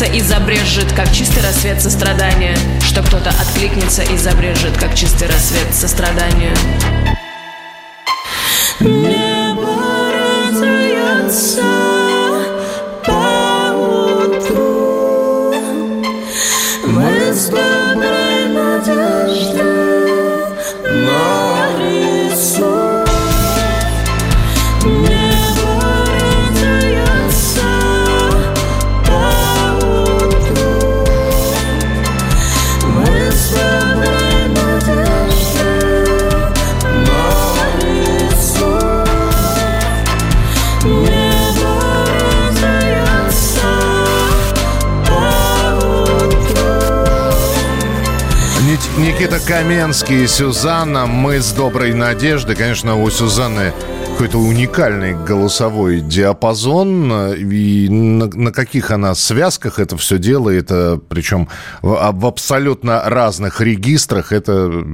откликнется 0.03 0.05
и 0.05 0.21
забрежет, 0.21 0.91
как 0.93 1.11
чистый 1.11 1.41
рассвет 1.43 1.81
сострадания. 1.81 2.57
Что 2.81 3.01
кто-то 3.03 3.29
откликнется 3.29 4.03
и 4.03 4.17
забрежет, 4.17 4.77
как 4.77 4.95
чистый 4.95 5.27
рассвет 5.27 5.73
сострадания. 5.73 6.53
Никита 49.23 49.39
Каменский 49.39 50.25
и 50.25 50.27
Сюзанна. 50.27 51.05
Мы 51.05 51.39
с 51.39 51.53
доброй 51.53 51.93
надеждой. 51.93 52.57
Конечно, 52.57 53.01
у 53.01 53.09
Сюзанны 53.09 53.71
какой-то 54.11 54.37
уникальный 54.37 55.13
голосовой 55.13 56.01
диапазон. 56.01 57.33
И 57.33 57.87
на, 57.87 58.25
на 58.25 58.51
каких 58.51 58.91
она 58.91 59.15
связках 59.15 59.79
это 59.79 59.95
все 59.95 60.17
делает, 60.17 60.67
э, 60.71 60.99
причем 61.07 61.47
в, 61.81 61.93
а- 61.93 62.11
в 62.11 62.25
абсолютно 62.25 63.01
разных 63.05 63.61
регистрах. 63.61 64.33
Это 64.33 64.87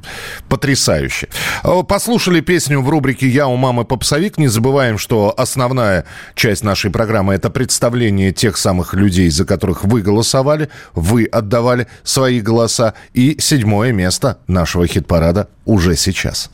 потрясающе. 0.47 1.29
Э, 1.63 1.83
Послушали 1.87 2.41
песню 2.41 2.81
в 2.81 2.89
рубрике 2.89 3.27
«Я 3.27 3.47
у 3.47 3.55
мамы 3.55 3.85
попсовик». 3.85 4.37
Не 4.37 4.47
забываем, 4.47 4.97
что 4.97 5.33
основная 5.37 6.05
часть 6.35 6.63
нашей 6.63 6.91
программы– 6.91 7.33
это 7.35 7.49
представление 7.49 8.31
тех 8.31 8.57
самых 8.57 8.93
людей, 8.93 9.29
за 9.29 9.45
которых 9.45 9.83
вы 9.83 10.01
голосовали, 10.01 10.69
вы 10.93 11.25
отдавали 11.25 11.87
свои 12.03 12.41
голоса. 12.41 12.93
И 13.13 13.37
седьмое 13.39 13.91
место 13.91 14.39
нашего 14.47 14.87
хит-парада 14.87 15.49
уже 15.65 15.95
сейчас. 15.95 16.49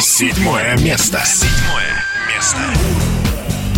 Седьмое 0.00 0.76
место. 0.78 1.20
Седьмое 1.24 2.04
место. 2.34 2.58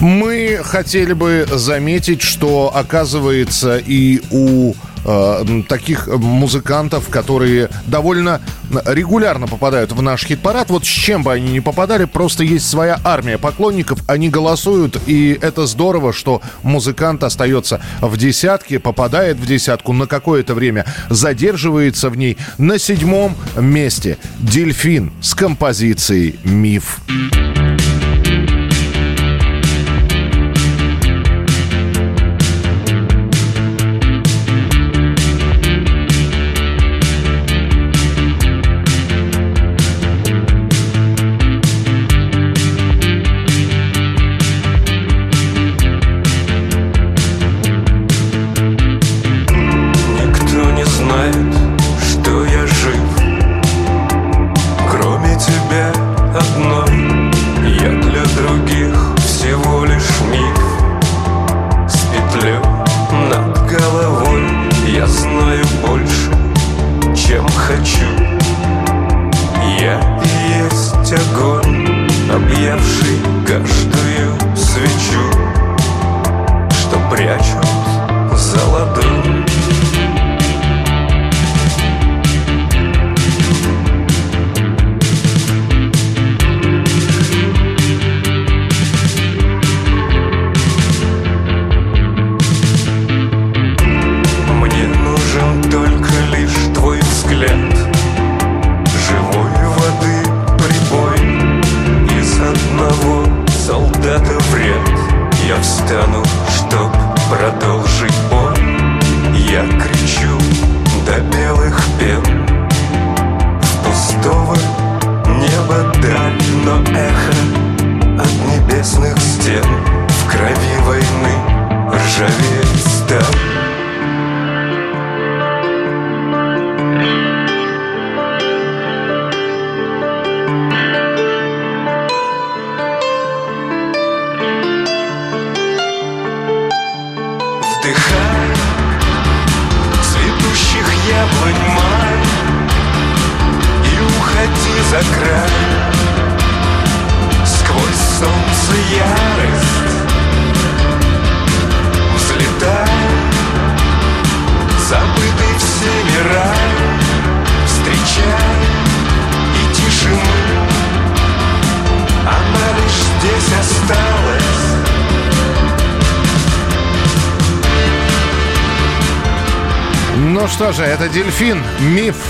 Мы 0.01 0.61
хотели 0.62 1.12
бы 1.12 1.47
заметить, 1.49 2.23
что 2.23 2.73
оказывается 2.75 3.79
и 3.79 4.21
у 4.31 4.75
э, 5.05 5.62
таких 5.69 6.07
музыкантов, 6.09 7.09
которые 7.09 7.69
довольно 7.87 8.41
регулярно 8.87 9.47
попадают 9.47 9.93
в 9.93 10.03
наш 10.03 10.25
хит-парад, 10.25 10.71
вот 10.71 10.85
с 10.85 10.88
чем 10.88 11.23
бы 11.23 11.33
они 11.33 11.53
ни 11.53 11.61
попадали, 11.61 12.05
просто 12.05 12.45
есть 12.45 12.69
своя 12.69 12.99
армия 13.05 13.38
поклонников, 13.38 13.99
они 14.07 14.29
голосуют, 14.29 15.01
и 15.07 15.38
это 15.41 15.67
здорово, 15.67 16.12
что 16.12 16.43
музыкант 16.62 17.23
остается 17.25 17.81
в 18.01 18.17
десятке, 18.17 18.79
попадает 18.79 19.38
в 19.38 19.47
десятку 19.47 19.93
на 19.93 20.07
какое-то 20.07 20.55
время, 20.55 20.87
задерживается 21.11 22.11
в 22.11 22.17
ней. 22.17 22.37
На 22.59 22.79
седьмом 22.79 23.37
месте 23.57 24.19
«Дельфин» 24.38 25.12
с 25.21 25.35
композицией 25.35 26.38
«Миф». 26.45 27.01
Никто 27.09 27.62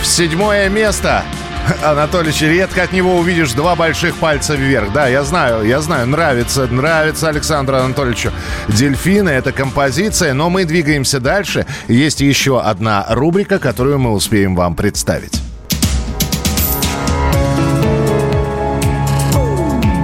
Седьмое 0.02 0.68
место. 0.68 1.24
Анатолич, 1.82 2.40
редко 2.42 2.82
от 2.82 2.92
него 2.92 3.16
увидишь 3.16 3.52
два 3.52 3.76
больших 3.76 4.16
пальца 4.16 4.54
вверх. 4.54 4.92
Да, 4.92 5.06
я 5.06 5.22
знаю, 5.22 5.64
я 5.64 5.80
знаю, 5.80 6.08
нравится, 6.08 6.66
нравится 6.66 7.28
Александру 7.28 7.76
Анатольевичу. 7.76 8.32
«Дельфины»— 8.68 9.28
это 9.30 9.52
композиция, 9.52 10.34
но 10.34 10.50
мы 10.50 10.64
двигаемся 10.64 11.20
дальше. 11.20 11.66
Есть 11.86 12.20
еще 12.20 12.60
одна 12.60 13.06
рубрика, 13.10 13.58
которую 13.58 14.00
мы 14.00 14.12
успеем 14.12 14.56
вам 14.56 14.74
представить. 14.74 15.40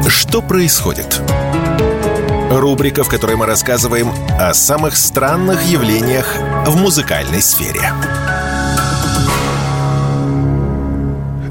Что 0.09 0.41
происходит? 0.43 1.21
Рубрика, 2.51 3.05
в 3.05 3.09
которой 3.09 3.37
мы 3.37 3.47
рассказываем 3.47 4.11
о 4.39 4.55
самых 4.55 4.97
странных 4.97 5.63
явлениях 5.65 6.37
в 6.67 6.77
музыкальной 6.77 7.43
сфере. 7.43 7.93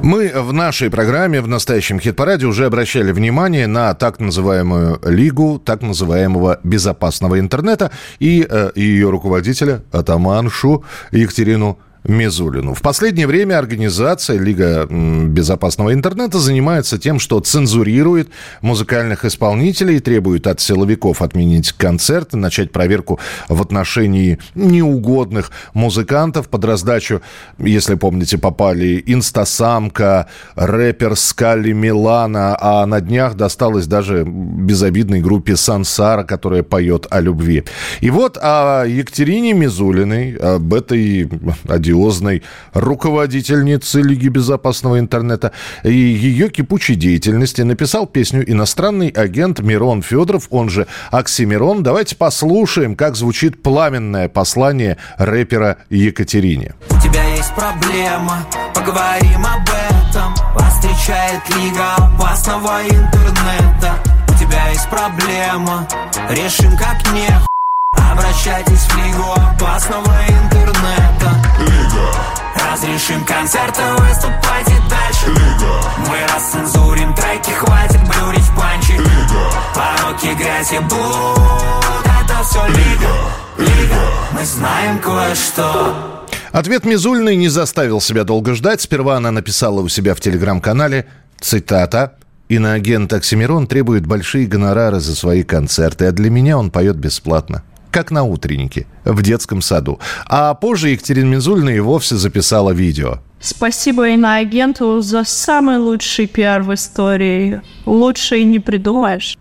Мы 0.08 0.32
в 0.34 0.54
нашей 0.54 0.90
программе, 0.90 1.42
в 1.42 1.50
настоящем 1.50 2.00
хит-параде, 2.00 2.46
уже 2.46 2.66
обращали 2.66 3.12
внимание 3.12 3.68
на 3.68 3.94
так 3.94 4.22
называемую 4.22 5.02
Лигу 5.04 5.60
так 5.60 5.82
называемого 5.82 6.62
безопасного 6.64 7.42
интернета 7.42 7.92
и 8.18 8.48
э, 8.50 8.72
ее 8.76 9.10
руководителя, 9.10 9.84
атаманшу 9.92 10.86
Екатерину 11.12 11.78
Мизулину. 12.08 12.74
В 12.74 12.82
последнее 12.82 13.28
время 13.28 13.60
организация 13.60 14.40
Лига 14.40 14.86
безопасного 14.86 15.94
интернета 15.94 16.40
занимается 16.40 16.98
тем, 16.98 17.20
что 17.20 17.40
цензурирует 17.40 18.30
музыкальных 18.62 19.26
исполнителей, 19.26 20.00
требует 20.00 20.48
от 20.48 20.62
силовиков 20.62 21.22
отменить 21.22 21.74
концерты, 21.74 22.38
начать 22.38 22.72
проверку 22.72 23.20
в 23.50 23.62
отношении 23.62 24.40
неугодных 24.56 25.52
музыкантов. 25.74 26.48
Под 26.48 26.64
раздачу, 26.64 27.22
если 27.58 27.96
помните, 27.96 28.38
попали 28.38 29.04
Инстасамка, 29.06 30.28
рэпер 30.56 31.16
Скалли 31.18 31.74
Милана, 31.74 32.58
а 32.60 32.86
на 32.86 33.02
днях 33.02 33.36
досталось 33.36 33.86
даже 33.86 34.24
безобидной 34.26 35.20
группе 35.20 35.58
Сансара, 35.58 36.24
которая 36.24 36.64
поет 36.64 37.06
о 37.10 37.20
любви. 37.20 37.66
И 38.00 38.10
вот 38.10 38.38
о 38.42 38.86
Екатерине 38.86 39.54
Мизулиной, 39.54 40.36
об 40.36 40.74
этой 40.74 41.30
одиозной 41.68 41.97
руководительнице 42.74 44.02
Лиги 44.02 44.28
безопасного 44.28 45.00
интернета 45.00 45.52
и 45.84 45.92
ее 45.92 46.50
кипучей 46.50 46.96
деятельности 46.96 47.62
написал 47.62 48.08
песню 48.08 48.50
иностранный 48.50 49.10
агент 49.10 49.60
Мирон 49.60 50.02
Федоров, 50.02 50.48
он 50.50 50.70
же 50.70 50.88
Оксимирон. 51.12 51.84
Давайте 51.84 52.16
послушаем, 52.16 52.96
как 52.96 53.16
звучит 53.16 53.62
пламенное 53.62 54.30
послание 54.30 54.98
рэпера 55.18 55.78
Екатерине. 55.90 56.74
У 56.90 57.00
тебя 57.02 57.24
есть 57.36 57.54
проблема, 57.56 58.46
поговорим 58.74 59.46
об 59.46 59.68
этом 59.70 60.34
Вас 60.56 60.74
встречает 60.76 61.42
лига 61.56 61.96
опасного 61.96 62.82
интернета 62.84 63.96
У 64.28 64.40
тебя 64.40 64.70
есть 64.70 64.90
проблема, 64.90 65.88
решим 66.30 66.72
как 66.78 67.14
не 67.14 67.57
Обращайтесь 68.18 68.80
в 68.80 68.98
лигу 68.98 69.32
опасного 69.34 70.16
интернета. 70.28 71.32
Лига. 71.60 72.72
Разрешим 72.72 73.24
концерты, 73.26 73.82
выступайте 74.00 74.74
дальше. 74.90 75.28
Лига. 75.28 75.82
Мы 76.10 76.18
расцензурим 76.34 77.14
треки, 77.14 77.52
хватит 77.52 78.00
блюрить 78.02 78.50
панчи. 78.58 78.94
Лига. 78.94 79.52
Пороки, 79.76 80.36
грязь 80.36 80.74
и 80.74 80.80
блуд 80.80 82.06
Это 82.06 82.44
все 82.44 82.66
Лига. 82.68 83.14
Лига. 83.60 84.02
Мы 84.32 84.44
знаем 84.44 84.98
кое-что. 84.98 86.26
Ответ 86.52 86.86
Мизульной 86.86 87.36
не 87.36 87.50
заставил 87.50 88.02
себя 88.02 88.24
долго 88.24 88.56
ждать. 88.56 88.82
Сперва 88.82 89.18
она 89.18 89.30
написала 89.30 89.82
у 89.82 89.90
себя 89.90 90.16
в 90.16 90.22
телеграм-канале, 90.22 91.06
цитата, 91.40 92.14
«Иноагент 92.50 93.14
Оксимирон 93.14 93.68
требует 93.68 94.08
большие 94.08 94.48
гонорары 94.48 95.02
за 95.02 95.16
свои 95.16 95.44
концерты, 95.44 96.06
а 96.06 96.12
для 96.12 96.32
меня 96.32 96.58
он 96.58 96.72
поет 96.72 96.96
бесплатно» 96.96 97.62
как 97.98 98.12
на 98.12 98.24
утреннике, 98.24 98.86
в 99.06 99.24
детском 99.24 99.60
саду. 99.60 100.00
А 100.28 100.54
позже 100.54 100.90
Екатерина 100.90 101.30
Мизульна 101.30 101.72
и 101.72 101.80
вовсе 101.80 102.16
записала 102.16 102.70
видео. 102.70 103.22
Спасибо 103.40 104.10
иноагенту 104.10 105.02
за 105.02 105.24
самый 105.24 105.80
лучший 105.80 106.28
пиар 106.28 106.62
в 106.62 106.72
истории. 106.76 107.60
Лучше 107.88 108.38
и 108.38 108.44
не 108.46 108.60
придумаешь. 108.60 109.36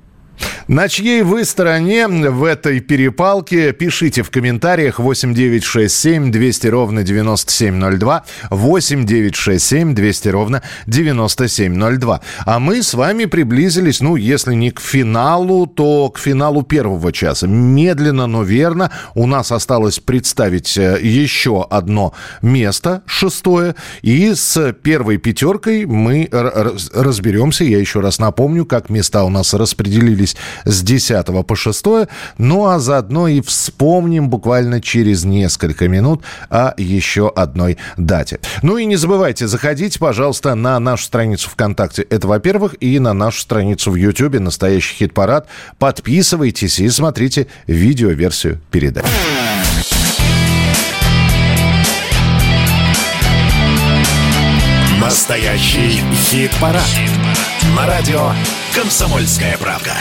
На 0.69 0.89
чьей 0.89 1.23
вы 1.23 1.45
стороне 1.45 2.09
в 2.09 2.43
этой 2.43 2.81
перепалке? 2.81 3.73
Пишите 3.73 4.25
в 4.25 4.31
комментариях 4.31 4.99
8967 4.99 6.33
200 6.33 6.67
ровно 6.67 7.03
9702 7.05 8.25
8967 8.51 9.95
200 9.95 10.29
ровно 10.29 10.63
9702. 10.89 12.21
А 12.45 12.59
мы 12.59 12.83
с 12.83 12.95
вами 12.95 13.27
приблизились, 13.27 14.01
ну, 14.01 14.17
если 14.17 14.55
не 14.55 14.73
к 14.73 14.81
финалу, 14.81 15.69
то 15.69 16.11
к 16.11 16.19
финалу 16.19 16.63
первого 16.63 17.13
часа. 17.13 17.47
Медленно, 17.47 18.27
но 18.27 18.43
верно. 18.43 18.91
У 19.15 19.27
нас 19.27 19.53
осталось 19.53 20.01
представить 20.01 20.77
э, 20.77 20.99
еще 21.01 21.65
одно 21.71 22.13
место, 22.43 23.03
шестое. 23.07 23.77
И 24.03 24.35
с 24.35 24.73
первой 24.83 25.19
пятеркой 25.19 25.87
мы 25.87 26.29
разберемся. 26.33 27.63
Я 27.63 27.79
еще 27.79 28.01
раз 28.01 28.19
напомню, 28.19 28.65
как 28.67 28.91
места 28.91 29.23
у 29.23 29.29
нас 29.29 29.55
распределились 29.55 30.26
с 30.65 30.83
10 30.83 31.47
по 31.47 31.55
6. 31.55 31.85
Ну 32.39 32.67
а 32.67 32.79
заодно 32.79 33.29
и 33.29 33.41
вспомним 33.41 34.31
буквально 34.31 34.81
через 34.81 35.25
несколько 35.25 35.89
минут 35.89 36.23
о 36.49 36.73
еще 36.77 37.29
одной 37.35 37.79
дате. 37.97 38.41
Ну 38.63 38.79
и 38.79 38.85
не 38.87 38.97
забывайте, 38.97 39.47
заходите, 39.47 39.99
пожалуйста, 39.99 40.55
на 40.55 40.79
нашу 40.79 41.05
страницу 41.05 41.51
ВКонтакте. 41.51 42.03
Это, 42.03 42.27
во-первых, 42.27 42.75
и 42.81 42.99
на 42.99 43.13
нашу 43.13 43.41
страницу 43.41 43.91
в 43.91 43.95
Ютьюбе 43.95 44.41
«Настоящий 44.41 44.97
хит-парад». 44.97 45.47
Подписывайтесь 45.79 46.79
и 46.79 46.89
смотрите 46.89 47.47
видеоверсию 47.67 48.61
передачи. 48.71 49.07
Настоящий 55.07 56.03
хит-парад. 56.25 56.83
На 57.77 57.87
радио 57.87 58.33
«Комсомольская 58.75 59.57
правда». 59.57 59.93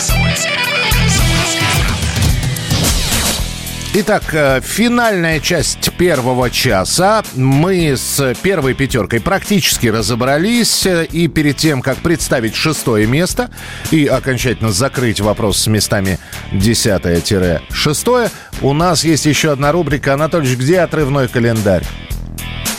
Итак, 3.93 4.23
э, 4.33 4.61
финальная 4.63 5.39
часть 5.39 5.91
первого 5.93 6.49
часа. 6.49 7.23
Мы 7.35 7.95
с 7.95 8.33
первой 8.41 8.73
пятеркой 8.73 9.21
практически 9.21 9.85
разобрались. 9.85 10.87
Э, 10.87 11.05
И 11.11 11.27
перед 11.27 11.57
тем, 11.57 11.83
как 11.83 11.97
представить 11.97 12.55
шестое 12.55 13.05
место 13.05 13.51
и 13.91 14.07
окончательно 14.07 14.71
закрыть 14.71 15.21
вопрос 15.21 15.59
с 15.59 15.67
местами 15.67 16.17
десятое-шестое, 16.51 18.32
у 18.61 18.73
нас 18.73 19.03
есть 19.03 19.27
еще 19.27 19.51
одна 19.51 19.71
рубрика. 19.71 20.15
Анатольевич, 20.15 20.57
где 20.57 20.80
отрывной 20.80 21.27
календарь? 21.27 21.86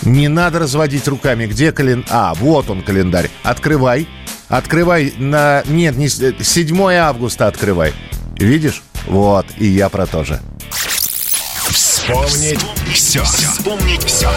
Не 0.07 0.28
надо 0.28 0.61
разводить 0.61 1.09
руками. 1.09 1.46
Где 1.46 1.72
календарь? 1.72 2.07
А, 2.11 2.32
вот 2.34 2.70
он 2.70 2.82
календарь. 2.82 3.28
Открывай. 3.42 4.07
Открывай 4.48 5.12
на... 5.18 5.64
Нет, 5.66 5.96
не... 5.96 6.09
с- 6.09 6.32
7 6.40 6.80
августа 6.92 7.48
открывай. 7.48 7.92
Видишь? 8.38 8.82
Вот, 9.07 9.46
и 9.59 9.66
я 9.66 9.88
про 9.88 10.07
то 10.07 10.22
же. 10.24 10.40
Вспомнить 11.70 12.61
все. 12.94 13.24
Вспомнить 13.24 14.04
все. 14.04 14.30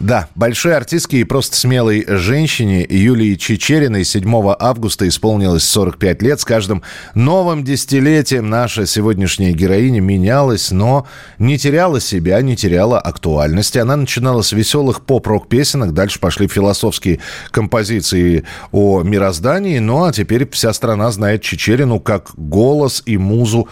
Да, 0.00 0.28
большой 0.34 0.76
артистке 0.76 1.18
и 1.18 1.24
просто 1.24 1.56
смелой 1.56 2.04
женщине 2.08 2.84
Юлии 2.88 3.36
Чечериной 3.36 4.04
7 4.04 4.54
августа 4.58 5.06
исполнилось 5.06 5.62
45 5.68 6.20
лет. 6.22 6.40
С 6.40 6.44
каждым 6.44 6.82
новым 7.14 7.62
десятилетием 7.62 8.50
наша 8.50 8.86
сегодняшняя 8.86 9.52
героиня 9.52 10.00
менялась, 10.00 10.72
но 10.72 11.06
не 11.38 11.58
теряла 11.58 12.00
себя, 12.00 12.42
не 12.42 12.56
теряла 12.56 12.98
актуальности. 12.98 13.78
Она 13.78 13.96
начинала 13.96 14.42
с 14.42 14.50
веселых 14.50 15.02
поп-рок 15.02 15.48
песенок, 15.48 15.94
дальше 15.94 16.18
пошли 16.18 16.48
философские 16.48 17.20
композиции 17.52 18.44
о 18.72 19.02
мироздании, 19.02 19.78
ну 19.78 20.04
а 20.04 20.12
теперь 20.12 20.50
вся 20.50 20.72
страна 20.72 21.12
знает 21.12 21.42
Чечерину 21.42 22.00
как 22.00 22.32
голос 22.36 23.02
и 23.06 23.16
музу 23.16 23.68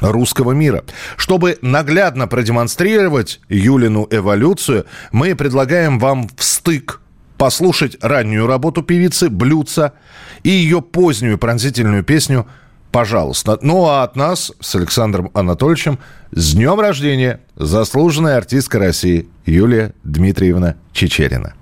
русского 0.00 0.52
мира. 0.52 0.84
Чтобы 1.16 1.58
наглядно 1.62 2.26
продемонстрировать 2.26 3.40
Юлину 3.48 4.06
эволюцию, 4.10 4.86
мы 5.12 5.34
предлагаем 5.34 5.98
вам 5.98 6.28
в 6.36 6.42
стык 6.42 7.00
послушать 7.36 7.96
раннюю 8.02 8.46
работу 8.46 8.82
певицы 8.82 9.30
«Блюдца» 9.30 9.94
и 10.42 10.50
ее 10.50 10.82
позднюю 10.82 11.38
пронзительную 11.38 12.04
песню 12.04 12.46
«Пожалуйста». 12.92 13.58
Ну 13.62 13.86
а 13.86 14.02
от 14.02 14.16
нас 14.16 14.52
с 14.60 14.74
Александром 14.74 15.30
Анатольевичем 15.32 15.98
с 16.32 16.54
днем 16.54 16.78
рождения 16.80 17.40
заслуженная 17.56 18.36
артистка 18.36 18.78
России 18.78 19.28
Юлия 19.46 19.94
Дмитриевна 20.02 20.76
Чечерина. 20.92 21.54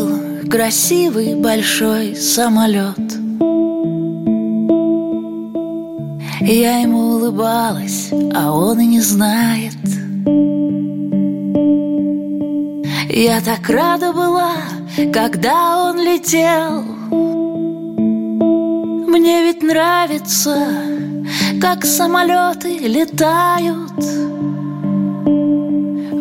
Убил 0.00 0.48
красивый 0.50 1.34
большой 1.34 2.16
самолет. 2.16 2.98
Я 6.40 6.80
ему 6.80 7.16
улыбалась, 7.16 8.10
а 8.34 8.52
он 8.52 8.80
и 8.80 8.86
не 8.86 9.00
знает. 9.00 9.74
Я 13.08 13.40
так 13.40 13.68
рада 13.68 14.12
была, 14.12 14.54
когда 15.12 15.84
он 15.84 15.98
летел. 15.98 16.82
Мне 19.08 19.44
ведь 19.44 19.62
нравится, 19.62 20.56
как 21.60 21.84
самолеты 21.84 22.78
летают. 22.78 23.92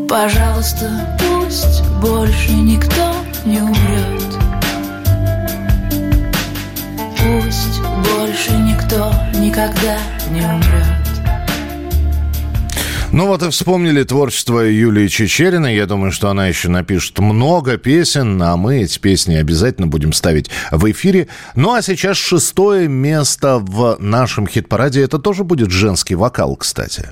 Пожалуйста, 0.10 1.18
пусть 1.20 1.84
больше 2.02 2.52
никто 2.54 3.19
не 3.50 3.62
умрет 3.62 4.38
Пусть 7.18 7.82
больше 7.82 8.52
никто 8.52 9.12
никогда 9.34 9.98
не 10.32 10.42
умрет 10.42 10.86
Ну 13.12 13.26
вот 13.26 13.42
и 13.42 13.50
вспомнили 13.50 14.04
творчество 14.04 14.60
Юлии 14.60 15.08
Чечериной. 15.08 15.76
Я 15.76 15.88
думаю, 15.88 16.12
что 16.12 16.30
она 16.30 16.48
еще 16.48 16.70
напишет 16.70 17.18
много 17.18 17.78
песен, 17.78 18.42
а 18.44 18.56
мы 18.56 18.84
эти 18.84 19.00
песни 19.00 19.34
обязательно 19.34 19.88
будем 19.88 20.14
ставить 20.14 20.52
в 20.70 20.90
эфире. 20.92 21.28
Ну 21.56 21.74
а 21.74 21.82
сейчас 21.82 22.18
шестое 22.18 22.88
место 22.88 23.58
в 23.58 23.98
нашем 24.00 24.48
хит-параде. 24.48 25.02
Это 25.02 25.18
тоже 25.18 25.44
будет 25.44 25.72
женский 25.72 26.14
вокал, 26.14 26.56
кстати. 26.56 27.10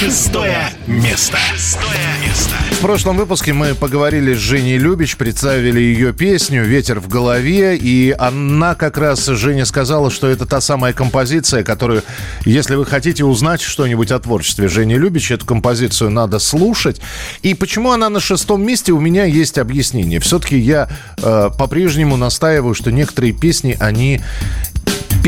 Шестое 0.00 0.70
место. 0.88 1.36
Шестое 1.54 2.08
место. 2.26 2.54
В 2.78 2.80
прошлом 2.80 3.16
выпуске 3.16 3.52
мы 3.52 3.74
поговорили 3.74 4.34
с 4.34 4.38
Женей 4.38 4.78
Любич, 4.78 5.16
представили 5.16 5.80
ее 5.80 6.12
песню 6.12 6.62
«Ветер 6.62 7.00
в 7.00 7.08
голове», 7.08 7.76
и 7.76 8.14
она 8.16 8.76
как 8.76 8.98
раз, 8.98 9.26
Женя 9.26 9.64
сказала, 9.64 10.12
что 10.12 10.28
это 10.28 10.46
та 10.46 10.60
самая 10.60 10.92
композиция, 10.92 11.64
которую, 11.64 12.04
если 12.44 12.76
вы 12.76 12.86
хотите 12.86 13.24
узнать 13.24 13.60
что-нибудь 13.62 14.12
о 14.12 14.20
творчестве 14.20 14.68
Жени 14.68 14.96
Любич, 14.96 15.32
эту 15.32 15.44
композицию 15.44 16.10
надо 16.10 16.38
слушать. 16.38 17.00
И 17.42 17.54
почему 17.54 17.90
она 17.90 18.08
на 18.10 18.20
шестом 18.20 18.64
месте, 18.64 18.92
у 18.92 19.00
меня 19.00 19.24
есть 19.24 19.58
объяснение. 19.58 20.20
Все-таки 20.20 20.56
я 20.56 20.88
э, 21.20 21.50
по-прежнему 21.58 22.16
настаиваю, 22.16 22.74
что 22.74 22.92
некоторые 22.92 23.32
песни, 23.32 23.76
они 23.80 24.20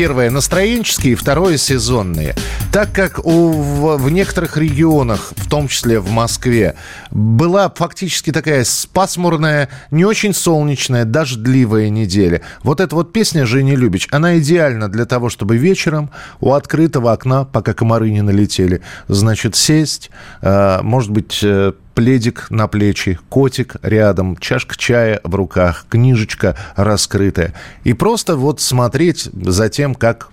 Первое– 0.01 0.29
настроенческие, 0.31 1.15
второе– 1.15 1.57
сезонные. 1.59 2.33
Так 2.73 2.91
как 2.91 3.23
у, 3.23 3.51
в, 3.51 3.97
в 3.97 4.09
некоторых 4.09 4.57
регионах, 4.57 5.31
в 5.37 5.47
том 5.47 5.67
числе 5.67 5.99
в 5.99 6.09
Москве, 6.09 6.73
была 7.11 7.69
фактически 7.69 8.31
такая 8.31 8.65
пасмурная, 8.93 9.69
не 9.91 10.03
очень 10.03 10.33
солнечная, 10.33 11.05
дождливая 11.05 11.89
неделя. 11.89 12.41
Вот 12.63 12.79
эта 12.79 12.95
вот 12.95 13.13
песня 13.13 13.45
Жени 13.45 13.75
Любич, 13.75 14.07
она 14.09 14.39
идеальна 14.39 14.89
для 14.89 15.05
того, 15.05 15.29
чтобы 15.29 15.57
вечером 15.57 16.09
у 16.39 16.53
открытого 16.53 17.11
окна, 17.11 17.45
пока 17.45 17.75
комары 17.75 18.09
не 18.09 18.23
налетели, 18.23 18.81
значит, 19.07 19.55
сесть, 19.55 20.09
э, 20.41 20.79
может 20.81 21.11
быть, 21.11 21.41
э, 21.43 21.73
пледик 21.93 22.47
на 22.49 22.67
плечи, 22.67 23.19
котик 23.29 23.75
рядом, 23.81 24.37
чашка 24.37 24.77
чая 24.77 25.21
в 25.23 25.35
руках, 25.35 25.85
книжечка 25.89 26.57
раскрытая. 26.75 27.53
И 27.83 27.93
просто 27.93 28.35
вот 28.35 28.61
смотреть 28.61 29.29
за 29.33 29.69
тем, 29.69 29.95
как 29.95 30.29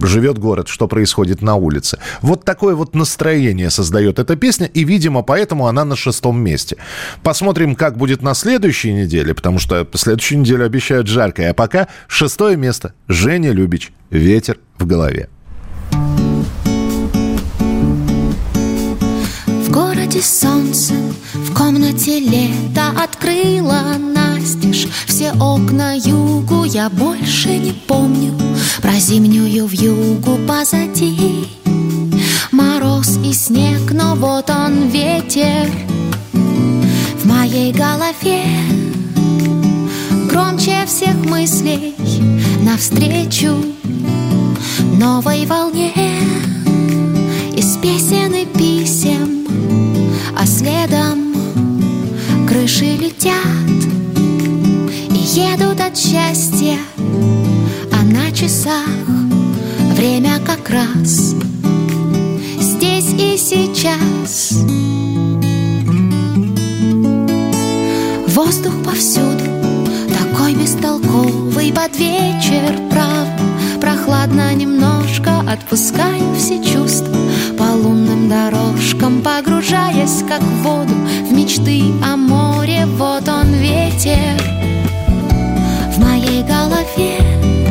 живет 0.00 0.38
город, 0.38 0.68
что 0.68 0.88
происходит 0.88 1.42
на 1.42 1.54
улице. 1.54 1.98
Вот 2.20 2.44
такое 2.44 2.74
вот 2.74 2.94
настроение 2.94 3.70
создает 3.70 4.18
эта 4.18 4.36
песня, 4.36 4.66
и, 4.66 4.84
видимо, 4.84 5.22
поэтому 5.22 5.66
она 5.66 5.84
на 5.84 5.96
шестом 5.96 6.40
месте. 6.40 6.76
Посмотрим, 7.22 7.74
как 7.74 7.96
будет 7.96 8.22
на 8.22 8.34
следующей 8.34 8.92
неделе, 8.92 9.34
потому 9.34 9.58
что 9.58 9.86
следующую 9.94 10.40
неделю 10.40 10.64
обещают 10.64 11.06
жаркое. 11.06 11.50
А 11.50 11.54
пока 11.54 11.88
шестое 12.08 12.56
место. 12.56 12.94
Женя 13.08 13.52
Любич. 13.52 13.92
Ветер 14.10 14.58
в 14.78 14.86
голове. 14.86 15.28
Городе 20.12 20.22
солнце, 20.22 20.94
в 21.32 21.54
комнате 21.54 22.20
лето 22.20 22.88
открыла 23.02 23.96
настежь. 23.98 24.86
Все 25.06 25.32
окна 25.32 25.96
югу 25.96 26.64
я 26.64 26.90
больше 26.90 27.56
не 27.58 27.72
помню. 27.72 28.32
Про 28.82 28.92
зимнюю 28.92 29.66
вьюгу 29.66 30.38
позади. 30.46 31.48
Мороз 32.50 33.18
и 33.24 33.32
снег, 33.32 33.92
но 33.92 34.14
вот 34.14 34.50
он 34.50 34.88
ветер 34.88 35.70
В 37.22 37.26
моей 37.26 37.72
голове. 37.72 38.44
Громче 40.30 40.84
всех 40.86 41.14
мыслей 41.24 41.94
Навстречу 42.60 43.54
новой 44.98 45.46
волне. 45.46 45.92
Из 47.56 47.76
песен 47.78 48.34
и 48.34 48.44
писем 48.44 49.41
А 50.36 50.46
следом 50.46 51.34
крыши 52.48 52.96
летят 52.96 53.34
И 55.10 55.18
едут 55.38 55.80
от 55.80 55.96
счастья. 55.96 56.78
А 57.92 58.02
на 58.04 58.32
часах 58.32 58.86
время 59.96 60.40
как 60.44 60.68
раз 60.70 61.34
Здесь 62.58 63.12
и 63.18 63.36
сейчас. 63.36 64.52
Воздух 68.28 68.72
повсюду 68.84 69.44
Такой 70.18 70.54
бестолковый 70.54 71.72
под 71.72 71.96
вечер, 71.98 72.80
правда 72.90 73.51
Прохладно 74.02 74.52
немножко 74.52 75.44
Отпускаю 75.48 76.34
все 76.34 76.60
чувства 76.64 77.16
По 77.56 77.62
лунным 77.62 78.28
дорожкам 78.28 79.22
Погружаясь 79.22 80.24
как 80.28 80.40
в 80.40 80.62
воду 80.62 80.94
В 81.28 81.32
мечты 81.32 81.84
о 82.04 82.16
море. 82.16 82.84
Вот 82.86 83.28
он 83.28 83.52
ветер 83.54 84.42
В 85.92 85.98
моей 86.00 86.42
голове 86.42 87.61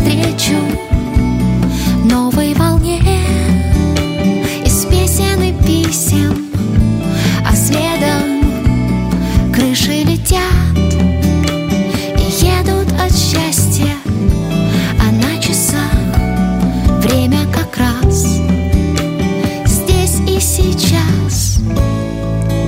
навстречу 0.00 0.79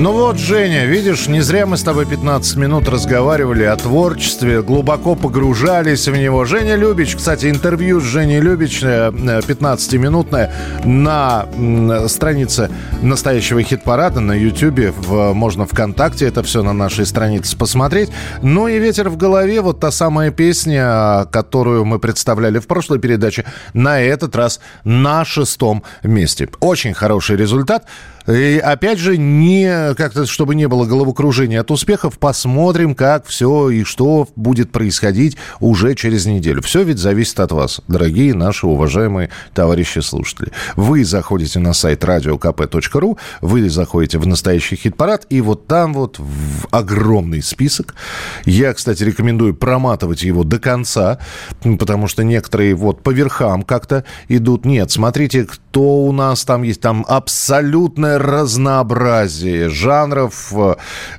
Ну 0.03 0.11
вот, 0.11 0.37
Женя, 0.37 0.85
видишь, 0.85 1.29
не 1.29 1.43
зря 1.43 1.65
мы 1.65 1.77
с 1.77 1.85
тобой 1.85 2.07
15 2.07 2.57
минут 2.57 2.89
разговаривали 2.89 3.63
о 3.63 3.77
творчестве, 3.77 4.61
глубоко 4.61 5.15
погружались 5.15 6.09
в 6.09 6.17
него. 6.17 6.45
Женя 6.45 6.75
Любич, 6.75 7.15
кстати, 7.15 7.49
интервью 7.49 8.01
с 8.01 8.03
Женей 8.03 8.41
Любич 8.41 8.83
15-минутное 8.83 10.53
э, 10.83 10.89
на 10.89 11.47
странице 12.09 12.69
настоящего 13.01 13.63
хит-парада 13.63 14.19
на 14.19 14.33
YouTube, 14.33 14.93
в, 15.07 15.35
можно 15.35 15.67
ВКонтакте 15.67 16.27
это 16.27 16.43
все 16.43 16.65
на 16.65 16.73
нашей 16.73 17.07
странице 17.07 17.57
посмотреть. 17.57 18.11
Ну 18.43 18.67
и 18.67 18.81
«Ветер 18.81 19.09
в 19.09 19.17
голове», 19.17 19.61
вот 19.61 19.79
та 19.79 19.93
самая 19.93 20.33
песня, 20.33 21.29
которую 21.31 21.85
мы 21.85 22.01
представляли 22.01 22.59
в 22.59 22.67
прошлой 22.67 22.99
передаче, 22.99 23.45
на 23.73 24.01
этот 24.01 24.35
раз 24.35 24.59
на 24.83 25.25
шестом 25.25 25.85
месте. 26.03 26.49
Очень 26.59 26.93
хороший 26.93 27.37
результат. 27.37 27.85
И 28.27 28.61
опять 28.63 28.99
же, 28.99 29.17
не 29.17 29.95
как-то, 29.95 30.27
чтобы 30.27 30.55
не 30.55 30.69
было 30.69 30.85
головокружения 30.85 31.61
от 31.61 31.71
успехов, 31.71 32.19
посмотрим, 32.19 32.95
как 32.95 33.27
все 33.27 33.71
и 33.71 33.85
что 33.85 34.29
будет 34.37 34.71
происходить 34.71 35.37
уже 35.61 35.95
через 35.95 36.27
неделю. 36.27 36.63
Все 36.63 36.83
ведь 36.83 36.99
зависит 36.99 37.41
от 37.41 37.53
вас, 37.53 37.81
дорогие 37.89 38.35
наши 38.35 38.67
уважаемые 38.67 39.31
товарищи 39.55 39.99
слушатели. 40.01 40.53
Вы 40.77 41.05
заходите 41.05 41.59
на 41.59 41.73
сайт 41.73 42.05
radiokp.ru, 42.05 43.19
вы 43.41 43.69
заходите 43.69 44.19
в 44.19 44.27
настоящий 44.27 44.77
хит-парад, 44.77 45.27
и 45.29 45.41
вот 45.41 45.67
там 45.67 45.93
вот 45.93 46.21
огромный 46.71 47.43
список. 47.43 47.95
Я, 48.45 48.73
кстати, 48.73 49.03
рекомендую 49.03 49.55
проматывать 49.55 50.23
его 50.23 50.45
до 50.45 50.59
конца, 50.59 51.19
потому 51.79 52.09
что 52.09 52.25
некоторые 52.25 52.75
вот 52.75 53.03
по 53.03 53.11
верхам 53.11 53.63
как-то 53.63 54.05
идут. 54.29 54.65
Нет, 54.65 54.91
смотрите, 54.91 55.45
кто 55.45 56.05
у 56.05 56.13
нас 56.13 56.45
там 56.45 56.63
есть. 56.63 56.81
Там 56.81 57.05
абсолютно 57.09 58.12
огромное 58.13 58.19
разнообразие 58.19 59.69
жанров 59.69 60.53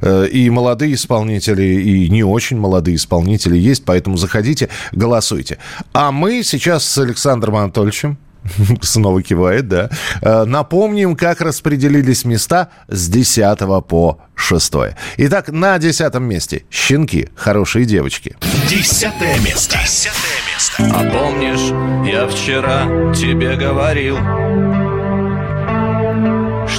э, 0.01 0.27
и 0.27 0.49
молодые 0.49 0.93
исполнители, 0.95 1.63
и 1.63 2.09
не 2.09 2.23
очень 2.23 2.57
молодые 2.57 2.95
исполнители 2.95 3.57
есть, 3.57 3.85
поэтому 3.85 4.17
заходите, 4.17 4.69
голосуйте. 4.91 5.57
А 5.93 6.11
мы 6.11 6.43
сейчас 6.43 6.85
с 6.85 6.97
Александром 6.97 7.55
Анатольевичем 7.55 8.17
снова 8.81 9.21
кивает, 9.21 9.67
да. 9.67 9.89
Э, 10.21 10.43
напомним, 10.45 11.15
как 11.15 11.41
распределились 11.41 12.25
места 12.25 12.69
с 12.87 13.07
10 13.09 13.59
по 13.87 14.19
6. 14.35 14.73
Итак, 15.17 15.49
на 15.49 15.77
10 15.77 16.13
месте 16.15 16.63
«Щенки. 16.69 17.29
Хорошие 17.35 17.85
девочки». 17.85 18.35
Десятое 18.69 19.39
место. 19.39 19.77
Десятое 19.83 20.39
место. 20.53 20.75
А 20.79 21.03
помнишь, 21.11 22.11
я 22.11 22.27
вчера 22.27 23.13
тебе 23.13 23.55
говорил, 23.55 24.17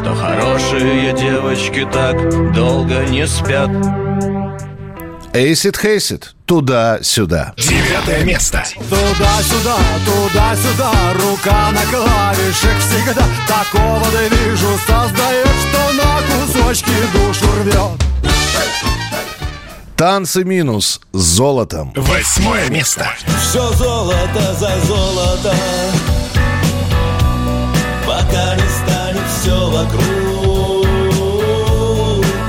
что 0.05 0.15
хорошие 0.15 1.15
девочки 1.15 1.89
так 1.91 2.53
долго 2.53 3.07
не 3.07 3.27
спят 3.27 3.71
Эйсид 5.33 5.77
Хейсид. 5.77 6.35
Туда-сюда. 6.47 7.55
Девятое 7.57 8.23
место. 8.23 8.63
Туда-сюда, 8.89 9.77
туда-сюда, 10.07 10.93
рука 11.15 11.73
на 11.73 11.83
клавишах 11.87 12.79
всегда. 12.79 13.27
Такого 13.49 14.05
да 14.13 14.29
вижу, 14.29 14.69
создает, 14.87 15.49
что 15.69 15.93
на 15.95 16.21
кусочки 16.29 16.93
душу 17.13 17.47
рвет. 17.63 18.05
Танцы 19.97 20.45
минус 20.45 21.01
с 21.13 21.19
золотом. 21.19 21.93
Восьмое 21.97 22.69
место. 22.69 23.09
Все 23.41 23.73
золото 23.73 24.55
за 24.55 24.81
золото, 24.87 25.55
все 29.45 29.71
вокруг 29.71 30.87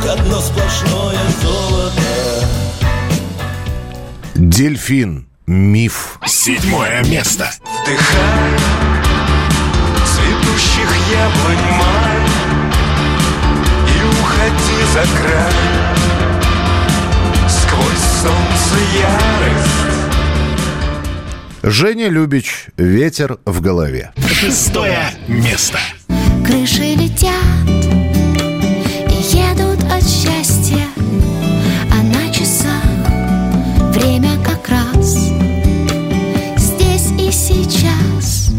Одно 0.09 0.39
сплошное 0.39 1.19
золото 1.41 2.01
Дельфин. 4.35 5.27
Миф. 5.45 6.19
Седьмое 6.25 7.03
место. 7.03 7.51
Вдыхай 7.61 8.59
цветущих 10.05 10.89
яблонь 11.11 11.65
май 11.77 12.19
И 13.89 13.95
уходи 14.21 14.79
за 14.93 15.03
край 15.19 15.53
Сквозь 17.49 18.05
солнце 18.21 18.75
ярость 18.97 19.83
Женя 21.63 22.07
Любич. 22.09 22.67
Ветер 22.77 23.39
в 23.45 23.59
голове. 23.59 24.13
Шестое 24.31 25.11
место 25.27 25.79
крыши 26.45 26.95
летят 26.95 27.33
и 29.09 29.35
едут 29.35 29.83
от 29.91 30.03
счастья, 30.07 30.87
а 31.91 32.03
на 32.03 32.31
часах 32.31 32.83
время 33.91 34.37
как 34.43 34.69
раз 34.69 35.31
здесь 36.57 37.11
и 37.17 37.31
сейчас. 37.31 38.51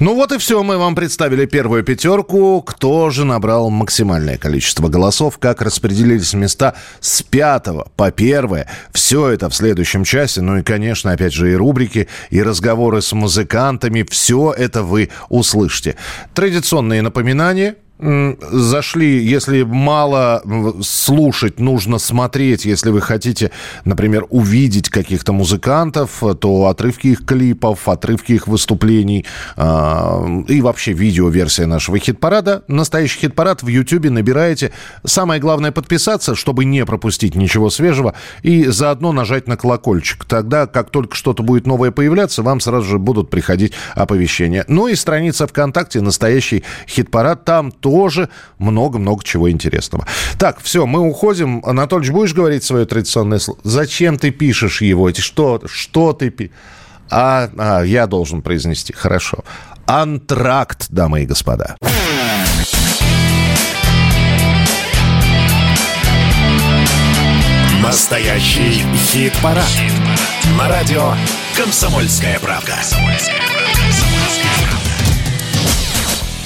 Ну 0.00 0.14
вот 0.14 0.32
и 0.32 0.38
все, 0.38 0.62
мы 0.62 0.78
вам 0.78 0.94
представили 0.94 1.44
первую 1.44 1.84
пятерку. 1.84 2.62
Кто 2.62 3.10
же 3.10 3.26
набрал 3.26 3.68
максимальное 3.68 4.38
количество 4.38 4.88
голосов, 4.88 5.36
как 5.36 5.60
распределились 5.60 6.32
места 6.32 6.74
с 7.00 7.22
пятого 7.22 7.86
по 7.96 8.10
первое. 8.10 8.66
Все 8.94 9.28
это 9.28 9.50
в 9.50 9.54
следующем 9.54 10.04
часе. 10.04 10.40
Ну 10.40 10.56
и, 10.56 10.62
конечно, 10.62 11.12
опять 11.12 11.34
же 11.34 11.52
и 11.52 11.54
рубрики, 11.54 12.08
и 12.30 12.42
разговоры 12.42 13.02
с 13.02 13.12
музыкантами. 13.12 14.06
Все 14.08 14.54
это 14.56 14.84
вы 14.84 15.10
услышите. 15.28 15.96
Традиционные 16.32 17.02
напоминания– 17.02 17.76
зашли, 18.50 19.24
если 19.24 19.62
мало 19.62 20.42
слушать, 20.82 21.60
нужно 21.60 21.98
смотреть. 21.98 22.64
Если 22.64 22.90
вы 22.90 23.00
хотите, 23.00 23.50
например, 23.84 24.26
увидеть 24.30 24.88
каких-то 24.88 25.32
музыкантов, 25.32 26.22
то 26.40 26.66
отрывки 26.66 27.08
их 27.08 27.24
клипов, 27.24 27.88
отрывки 27.88 28.32
их 28.32 28.46
выступлений 28.46 29.26
э, 29.56 30.42
и 30.48 30.60
вообще 30.60 30.92
видеоверсия 30.92 31.66
нашего 31.66 31.98
хит-парада. 31.98 32.62
Настоящий 32.68 33.20
хит-парад 33.20 33.62
в 33.62 33.68
YouTube 33.68 34.10
набираете. 34.10 34.72
Самое 35.04 35.40
главное 35.40 35.72
подписаться, 35.72 36.34
чтобы 36.34 36.64
не 36.64 36.84
пропустить 36.84 37.34
ничего 37.34 37.70
свежего, 37.70 38.14
и 38.42 38.66
заодно 38.66 39.12
нажать 39.12 39.46
на 39.46 39.56
колокольчик. 39.56 40.24
Тогда, 40.24 40.66
как 40.66 40.90
только 40.90 41.16
что-то 41.16 41.42
будет 41.42 41.66
новое 41.66 41.90
появляться, 41.90 42.42
вам 42.42 42.60
сразу 42.60 42.86
же 42.86 42.98
будут 42.98 43.30
приходить 43.30 43.72
оповещения. 43.94 44.64
Ну 44.68 44.88
и 44.88 44.94
страница 44.94 45.46
ВКонтакте 45.46 46.00
«Настоящий 46.00 46.64
хит-парад». 46.88 47.44
Там 47.44 47.72
то 47.72 47.89
тоже 47.90 48.28
много-много 48.58 49.24
чего 49.24 49.50
интересного. 49.50 50.06
Так, 50.38 50.60
все, 50.62 50.86
мы 50.86 51.00
уходим. 51.00 51.62
Анатольевич, 51.64 52.12
будешь 52.12 52.34
говорить 52.34 52.64
свое 52.64 52.86
традиционное 52.86 53.38
слово? 53.38 53.60
Зачем 53.64 54.18
ты 54.18 54.30
пишешь 54.30 54.80
его? 54.80 55.12
Что, 55.12 55.60
что 55.66 56.12
ты 56.12 56.30
пишешь? 56.30 56.54
А, 57.10 57.50
а, 57.58 57.82
я 57.82 58.06
должен 58.06 58.40
произнести. 58.42 58.92
Хорошо. 58.92 59.38
Антракт, 59.86 60.86
дамы 60.90 61.22
и 61.22 61.26
господа. 61.26 61.76
Настоящий 67.82 68.84
хит-парад. 69.10 69.64
хит-парад. 69.66 70.58
На 70.58 70.68
радио 70.68 71.14
«Комсомольская 71.56 72.38
правка». 72.38 72.74
«Комсомольская 72.76 73.36
правка». 73.36 74.09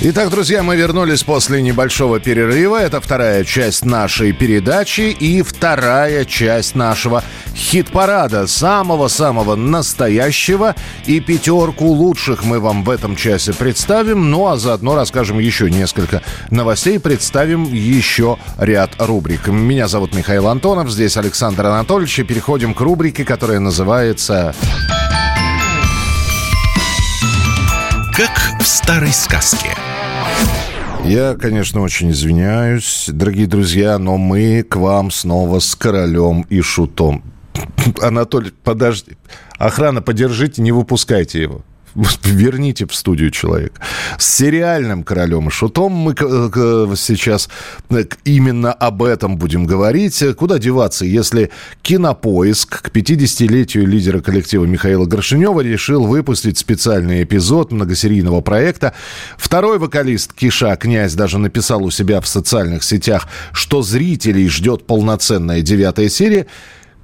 Итак, 0.01 0.29
друзья, 0.29 0.63
мы 0.63 0.77
вернулись 0.77 1.23
после 1.23 1.63
небольшого 1.63 2.19
перерыва. 2.19 2.77
Это 2.77 3.01
вторая 3.01 3.45
часть 3.45 3.85
нашей 3.85 4.33
передачи 4.33 5.17
и 5.19 5.41
вторая 5.41 6.25
часть 6.25 6.75
нашего 6.75 7.23
хит-парада. 7.55 8.47
Самого-самого 8.47 9.55
настоящего. 9.55 10.75
И 11.07 11.21
пятерку 11.21 11.87
лучших 11.87 12.45
мы 12.45 12.59
вам 12.59 12.83
в 12.83 12.91
этом 12.91 13.15
часе 13.15 13.53
представим. 13.55 14.31
Ну, 14.31 14.49
а 14.49 14.57
заодно 14.57 14.97
расскажем 14.97 15.39
еще 15.39 15.71
несколько 15.71 16.23
новостей. 16.51 16.99
Представим 16.99 17.65
еще 17.73 18.37
ряд 18.59 18.91
рубрик. 18.99 19.47
Меня 19.47 19.87
зовут 19.87 20.13
Михаил 20.13 20.49
Антонов. 20.49 20.91
Здесь 20.91 21.17
Александр 21.17 21.67
Анатольевич. 21.67 22.19
И 22.19 22.25
переходим 22.25 22.75
к 22.75 22.81
рубрике, 22.81 23.25
которая 23.25 23.61
называется... 23.61 24.55
Как 28.17 28.61
в 28.61 28.65
старой 28.65 29.13
сказке. 29.13 29.71
Я, 31.05 31.35
конечно, 31.35 31.81
очень 31.81 32.13
извиняюсь, 32.13 33.07
дорогие 33.09 33.49
друзья, 33.49 33.99
но 33.99 34.19
мы 34.19 34.63
к 34.63 34.77
вам 34.77 35.11
снова 35.11 35.59
с 35.59 35.75
королем 35.75 36.47
и 36.49 36.61
шутом. 36.61 37.25
Анатолий, 38.01 38.53
подожди. 38.63 39.17
Охрана, 39.59 40.01
подержите, 40.01 40.63
не 40.63 40.71
выпускайте 40.71 41.43
его. 41.43 41.63
верните 42.25 42.87
в 42.87 42.95
студию 42.95 43.31
человека. 43.31 43.81
С 44.19 44.37
сериальным 44.37 45.05
королем 45.05 45.49
и 45.49 45.51
шутом 45.51 45.93
мы 45.93 46.15
сейчас 46.97 47.49
э, 47.91 48.05
именно 48.25 48.73
об 48.73 49.03
этом 49.03 49.37
будем 49.37 49.67
говорить. 49.67 50.23
Куда 50.37 50.59
деваться, 50.59 51.05
если 51.05 51.51
Кинопоиск 51.83 52.83
к 52.83 52.89
50-летию 52.89 53.87
лидера 53.87 54.21
коллектива 54.21 54.65
Михаила 54.65 55.07
Горшинева 55.07 55.61
решил 55.61 56.07
выпустить 56.07 56.59
специальный 56.59 57.23
эпизод 57.23 57.73
многосерийного 57.73 58.41
проекта. 58.41 58.95
Второй 59.37 59.79
вокалист 59.79 60.33
Киша 60.33 60.77
Князь 60.77 61.15
даже 61.15 61.39
написал 61.39 61.85
у 61.85 61.91
себя 61.91 62.21
в 62.21 62.27
социальных 62.27 62.83
сетях, 62.83 63.29
что 63.53 63.83
зрителей 63.83 64.49
ждет 64.49 64.87
полноценная 64.87 65.63
девятая 65.63 66.09
серия. 66.09 66.47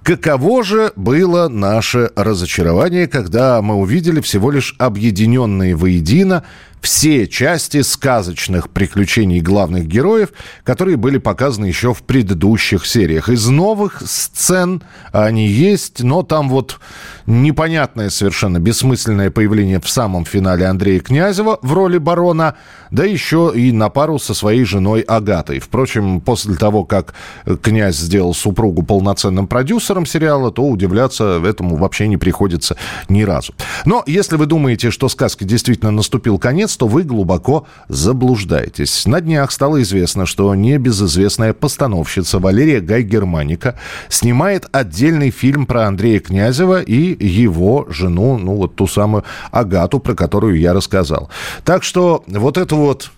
Каково 0.02 0.64
же 0.64 0.92
было 0.96 1.48
наше 1.48 2.10
разочарование, 2.16 3.06
когда 3.06 3.60
мы 3.60 3.74
увидели 3.74 4.20
всего 4.20 4.50
лишь 4.50 4.74
объединенные 4.78 5.74
воедино 5.74 6.44
все 6.80 7.26
части 7.26 7.82
сказочных 7.82 8.70
приключений 8.70 9.40
главных 9.40 9.86
героев, 9.86 10.30
которые 10.64 10.96
были 10.96 11.18
показаны 11.18 11.66
еще 11.66 11.94
в 11.94 12.02
предыдущих 12.02 12.86
сериях. 12.86 13.28
Из 13.28 13.46
новых 13.48 14.02
сцен 14.04 14.82
они 15.12 15.46
есть, 15.48 16.02
но 16.02 16.22
там 16.22 16.48
вот 16.48 16.80
непонятное 17.26 18.10
совершенно 18.10 18.58
бессмысленное 18.58 19.30
появление 19.30 19.80
в 19.80 19.88
самом 19.88 20.24
финале 20.24 20.66
Андрея 20.66 21.00
Князева 21.00 21.58
в 21.62 21.72
роли 21.72 21.98
барона, 21.98 22.56
да 22.90 23.04
еще 23.04 23.52
и 23.54 23.72
на 23.72 23.88
пару 23.88 24.18
со 24.18 24.34
своей 24.34 24.64
женой 24.64 25.02
Агатой. 25.02 25.60
Впрочем, 25.60 26.20
после 26.20 26.56
того, 26.56 26.84
как 26.84 27.14
князь 27.62 27.96
сделал 27.96 28.34
супругу 28.34 28.82
полноценным 28.82 29.46
продюсером 29.46 30.06
сериала, 30.06 30.50
то 30.50 30.62
удивляться 30.62 31.40
этому 31.44 31.76
вообще 31.76 32.08
не 32.08 32.16
приходится 32.16 32.76
ни 33.08 33.22
разу. 33.22 33.54
Но 33.84 34.02
если 34.06 34.36
вы 34.36 34.46
думаете, 34.46 34.90
что 34.90 35.08
сказке 35.08 35.44
действительно 35.44 35.90
наступил 35.90 36.38
конец, 36.38 36.69
то 36.76 36.86
вы 36.86 37.02
глубоко 37.02 37.66
заблуждаетесь. 37.88 39.06
На 39.06 39.20
днях 39.20 39.52
стало 39.52 39.82
известно, 39.82 40.26
что 40.26 40.54
небезызвестная 40.54 41.52
постановщица 41.52 42.38
Валерия 42.38 42.80
Гай-Германика 42.80 43.78
снимает 44.08 44.66
отдельный 44.72 45.30
фильм 45.30 45.66
про 45.66 45.86
Андрея 45.86 46.20
Князева 46.20 46.82
и 46.82 47.26
его 47.26 47.86
жену, 47.88 48.38
ну 48.38 48.56
вот 48.56 48.76
ту 48.76 48.86
самую 48.86 49.24
Агату, 49.50 50.00
про 50.00 50.14
которую 50.14 50.58
я 50.58 50.72
рассказал. 50.72 51.30
Так 51.64 51.82
что 51.82 52.24
вот 52.26 52.58
это 52.58 52.74
вот 52.74 53.10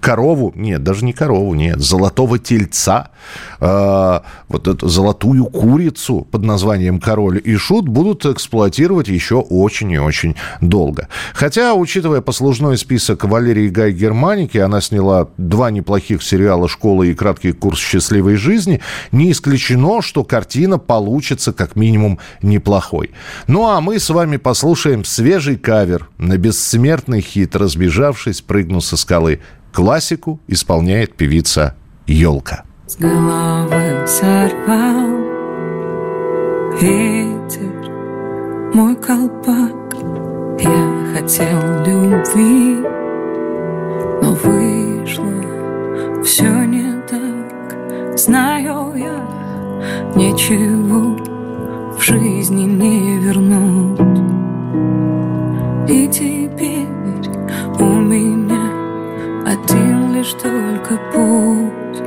корову, 0.00 0.52
нет, 0.54 0.82
даже 0.82 1.04
не 1.04 1.12
корову, 1.12 1.54
нет, 1.54 1.80
золотого 1.80 2.38
тельца, 2.38 3.10
э, 3.60 4.20
вот 4.48 4.68
эту 4.68 4.88
золотую 4.88 5.46
курицу 5.46 6.26
под 6.30 6.44
названием 6.44 7.00
король 7.00 7.40
и 7.44 7.56
шут 7.56 7.88
будут 7.88 8.24
эксплуатировать 8.26 9.08
еще 9.08 9.36
очень 9.36 9.90
и 9.90 9.98
очень 9.98 10.36
долго. 10.60 11.08
Хотя, 11.34 11.74
учитывая 11.74 12.20
послужной 12.20 12.78
список 12.78 13.24
Валерии 13.24 13.68
Гай 13.68 13.92
Германики, 13.92 14.58
она 14.58 14.80
сняла 14.80 15.28
два 15.36 15.70
неплохих 15.70 16.22
сериала 16.22 16.68
«Школа» 16.68 17.02
и 17.02 17.14
«Краткий 17.14 17.52
курс 17.52 17.78
счастливой 17.78 18.36
жизни», 18.36 18.80
не 19.12 19.32
исключено, 19.32 20.00
что 20.02 20.24
картина 20.24 20.78
получится 20.78 21.52
как 21.52 21.76
минимум 21.76 22.18
неплохой. 22.42 23.10
Ну 23.46 23.66
а 23.66 23.80
мы 23.80 23.98
с 23.98 24.10
вами 24.10 24.36
послушаем 24.36 25.04
свежий 25.04 25.56
кавер 25.56 26.08
на 26.18 26.36
бессмертный 26.36 27.20
хит 27.20 27.56
«Разбежавшись, 27.56 28.40
прыгну 28.40 28.80
со 28.80 28.96
скалы» 28.96 29.40
Классику 29.72 30.40
исполняет 30.48 31.14
певица 31.14 31.74
Елка. 32.06 32.64
С 32.86 32.96
головы 32.96 34.06
сорвал 34.06 35.08
ветер 36.80 37.90
мой 38.74 38.96
колпак. 38.96 39.94
Я 40.58 41.14
хотел 41.14 41.60
любви, 41.86 42.76
но 44.22 44.32
вышло 44.42 46.22
все 46.24 46.64
не 46.64 47.00
так. 47.06 48.18
Знаю 48.18 48.94
я, 48.96 49.22
ничего 50.16 51.16
в 51.96 52.02
жизни 52.02 52.62
не 52.62 53.18
вернуть. 53.18 53.98
И 55.88 56.08
лишь 60.28 60.42
только 60.42 60.96
путь. 61.12 62.02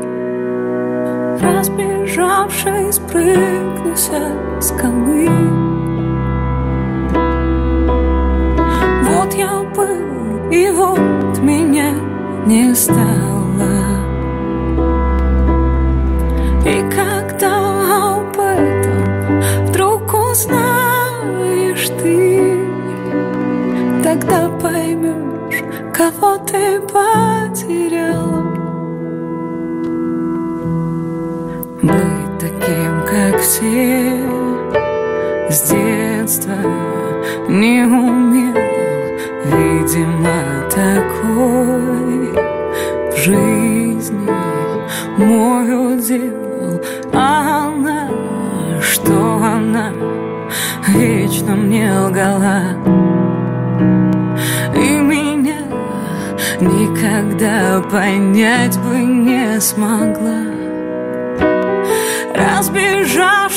Разбежавшись, 1.41 2.99
со 3.95 4.61
скалы. 4.61 5.29
Вот 9.05 9.33
я 9.33 9.63
был, 9.75 10.51
и 10.51 10.71
вот 10.71 11.39
меня 11.39 11.93
не 12.45 12.75
стало. 12.75 13.01
И 16.65 16.83
когда 16.95 18.17
об 18.17 18.39
этом 18.39 19.41
вдруг 19.65 20.13
узнаешь 20.13 21.89
ты 22.01 22.67
Тогда 24.03 24.49
поймешь, 24.61 25.63
кого 25.93 26.37
ты 26.37 26.81
потерял 26.81 27.30
все 33.61 34.17
С 35.49 35.69
детства 35.69 36.57
не 37.47 37.83
умел 37.83 38.55
Видимо, 39.45 40.69
такой. 40.69 42.33
В 43.11 43.17
жизни 43.17 44.29
мой 45.17 45.95
удел 45.95 46.81
А 47.13 47.67
она, 47.67 48.09
что 48.81 49.13
она? 49.13 49.91
Вечно 50.87 51.55
мне 51.55 51.91
лгала. 51.91 52.75
И 54.75 54.99
меня 54.99 55.61
никогда 56.59 57.81
понять 57.89 58.77
бы 58.79 58.97
не 58.97 59.59
смогла 59.61 60.51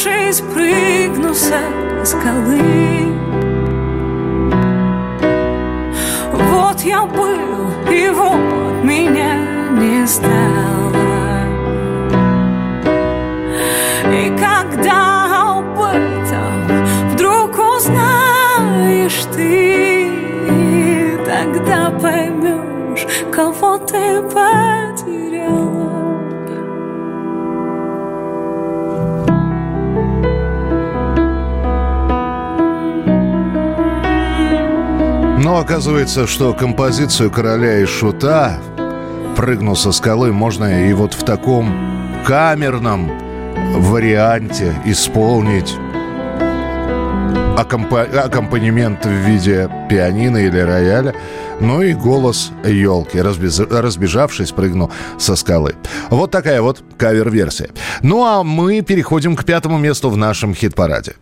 Разбежавшись, 0.05 0.41
прыгну 0.53 1.35
со 1.35 1.61
скалы. 2.05 2.61
Вот 6.33 6.81
я 6.81 7.07
был, 7.07 7.71
и 7.91 8.11
вот 8.11 8.85
меня 8.85 9.37
не 9.73 10.07
стало. 10.07 11.45
И 14.13 14.29
когда 14.39 15.59
об 15.59 15.81
этом 15.81 17.13
вдруг 17.13 17.59
узнаешь 17.59 19.25
ты 19.35 20.11
Тогда 21.25 21.91
поймешь, 21.91 23.07
кого 23.33 23.79
ты 23.79 24.21
потеряла 24.23 24.84
Оказывается, 35.57 36.27
что 36.27 36.53
композицию 36.53 37.31
короля 37.31 37.79
и 37.79 37.87
шута 37.87 38.59
«Прыгну 39.37 39.75
со 39.75 39.93
скалы» 39.93 40.33
можно 40.33 40.89
и 40.89 40.93
вот 40.93 41.15
в 41.15 41.25
таком 41.25 41.75
камерном 42.27 43.11
варианте 43.77 44.75
исполнить 44.85 45.75
аккомпа- 47.57 48.19
аккомпанемент 48.19 49.07
в 49.07 49.11
виде 49.11 49.71
пианино 49.89 50.39
или 50.39 50.59
рояля, 50.59 51.15
ну 51.61 51.83
и 51.83 51.95
голос 51.95 52.51
елки, 52.65 53.19
разбез- 53.19 53.67
разбежавшись, 53.71 54.51
прыгну 54.51 54.91
со 55.19 55.37
скалы. 55.37 55.75
Вот 56.11 56.31
такая 56.31 56.63
вот 56.63 56.83
кавер-версия. 56.99 57.71
Ну 58.03 58.25
а 58.25 58.43
мы 58.43 58.83
переходим 58.83 59.37
к 59.37 59.45
пятому 59.45 59.79
месту 59.79 60.11
в 60.11 60.17
нашем 60.17 60.55
хит-параде. 60.55 61.15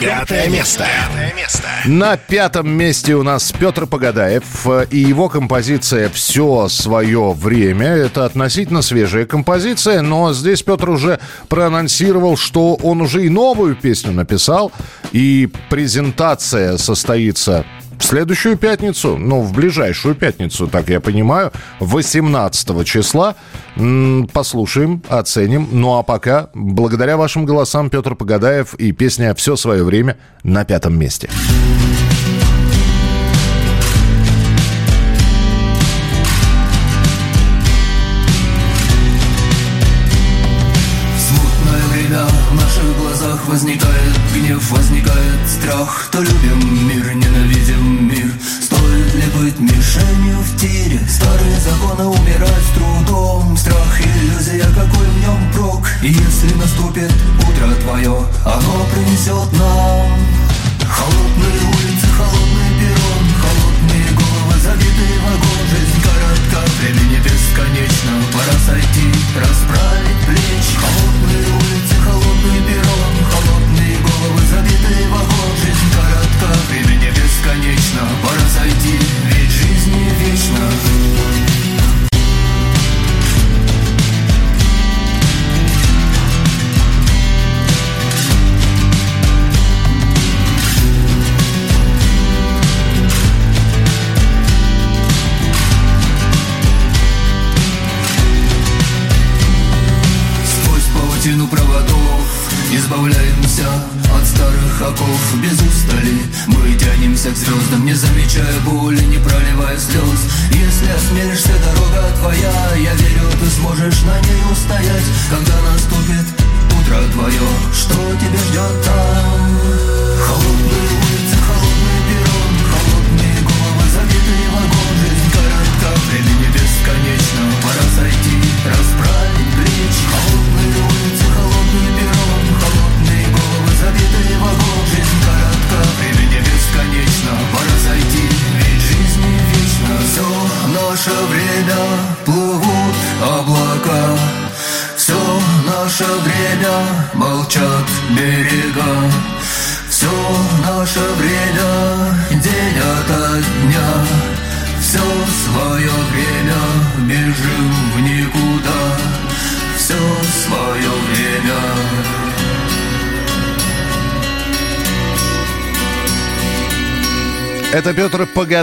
Пятое 0.00 0.48
место. 0.48 0.84
Пятое 0.84 1.34
место. 1.34 1.68
На 1.86 2.16
пятом 2.16 2.70
месте 2.70 3.16
у 3.16 3.24
нас 3.24 3.50
Петр 3.50 3.86
Погадаев 3.86 4.44
э, 4.66 4.86
и 4.92 4.98
его 4.98 5.28
композиция 5.28 6.08
«Все 6.08 6.68
свое 6.68 7.32
время». 7.32 7.88
Это 7.88 8.24
относительно 8.24 8.82
свежая 8.82 9.26
композиция, 9.26 10.02
но 10.02 10.32
здесь 10.32 10.62
Петр 10.62 10.88
уже 10.90 11.18
проанонсировал, 11.48 12.36
что 12.36 12.74
он 12.76 13.00
уже 13.00 13.26
и 13.26 13.28
новую 13.28 13.74
песню 13.74 14.12
написал, 14.12 14.70
и 15.10 15.48
презентация 15.68 16.76
состоится 16.76 17.64
в 17.98 18.04
следующую 18.04 18.56
пятницу, 18.56 19.16
ну, 19.16 19.40
в 19.42 19.52
ближайшую 19.52 20.14
пятницу, 20.14 20.68
так 20.68 20.88
я 20.88 21.00
понимаю, 21.00 21.52
18 21.80 22.86
числа. 22.86 23.34
Послушаем, 24.32 25.02
оценим. 25.08 25.68
Ну 25.72 25.98
а 25.98 26.02
пока, 26.02 26.50
благодаря 26.54 27.16
вашим 27.16 27.44
голосам, 27.44 27.90
Петр 27.90 28.14
Погадаев 28.14 28.74
и 28.74 28.92
песня 28.92 29.34
«Все 29.34 29.56
свое 29.56 29.84
время» 29.84 30.16
на 30.42 30.64
пятом 30.64 30.98
месте. 30.98 31.28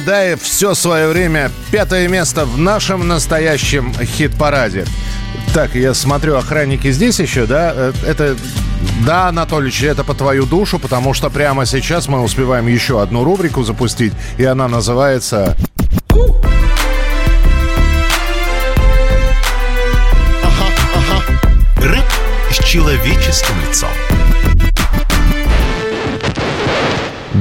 Погадаев. 0.06 0.42
Все 0.42 0.76
свое 0.76 1.08
время. 1.08 1.52
Пятое 1.72 2.08
место 2.08 2.46
в 2.46 2.58
нашем 2.60 3.08
настоящем 3.08 3.92
хит-параде. 3.94 4.86
Так, 5.54 5.74
я 5.74 5.94
смотрю, 5.94 6.36
охранники 6.36 6.92
здесь 6.92 7.20
еще, 7.20 7.46
да? 7.46 7.74
Э, 7.76 7.94
Это... 8.06 8.38
Да, 9.06 9.30
Анатольевич, 9.30 9.82
это 9.84 10.04
по 10.04 10.14
твою 10.14 10.46
душу, 10.46 10.78
потому 10.78 11.14
что 11.14 11.30
прямо 11.30 11.66
сейчас 11.66 12.08
мы 12.08 12.22
успеваем 12.22 12.68
еще 12.68 13.02
одну 13.02 13.24
рубрику 13.24 13.64
запустить, 13.64 14.14
и 14.38 14.46
она 14.46 14.68
называется... 14.68 15.58
Рэп 21.78 22.06
с 22.52 22.64
человеческим 22.64 23.55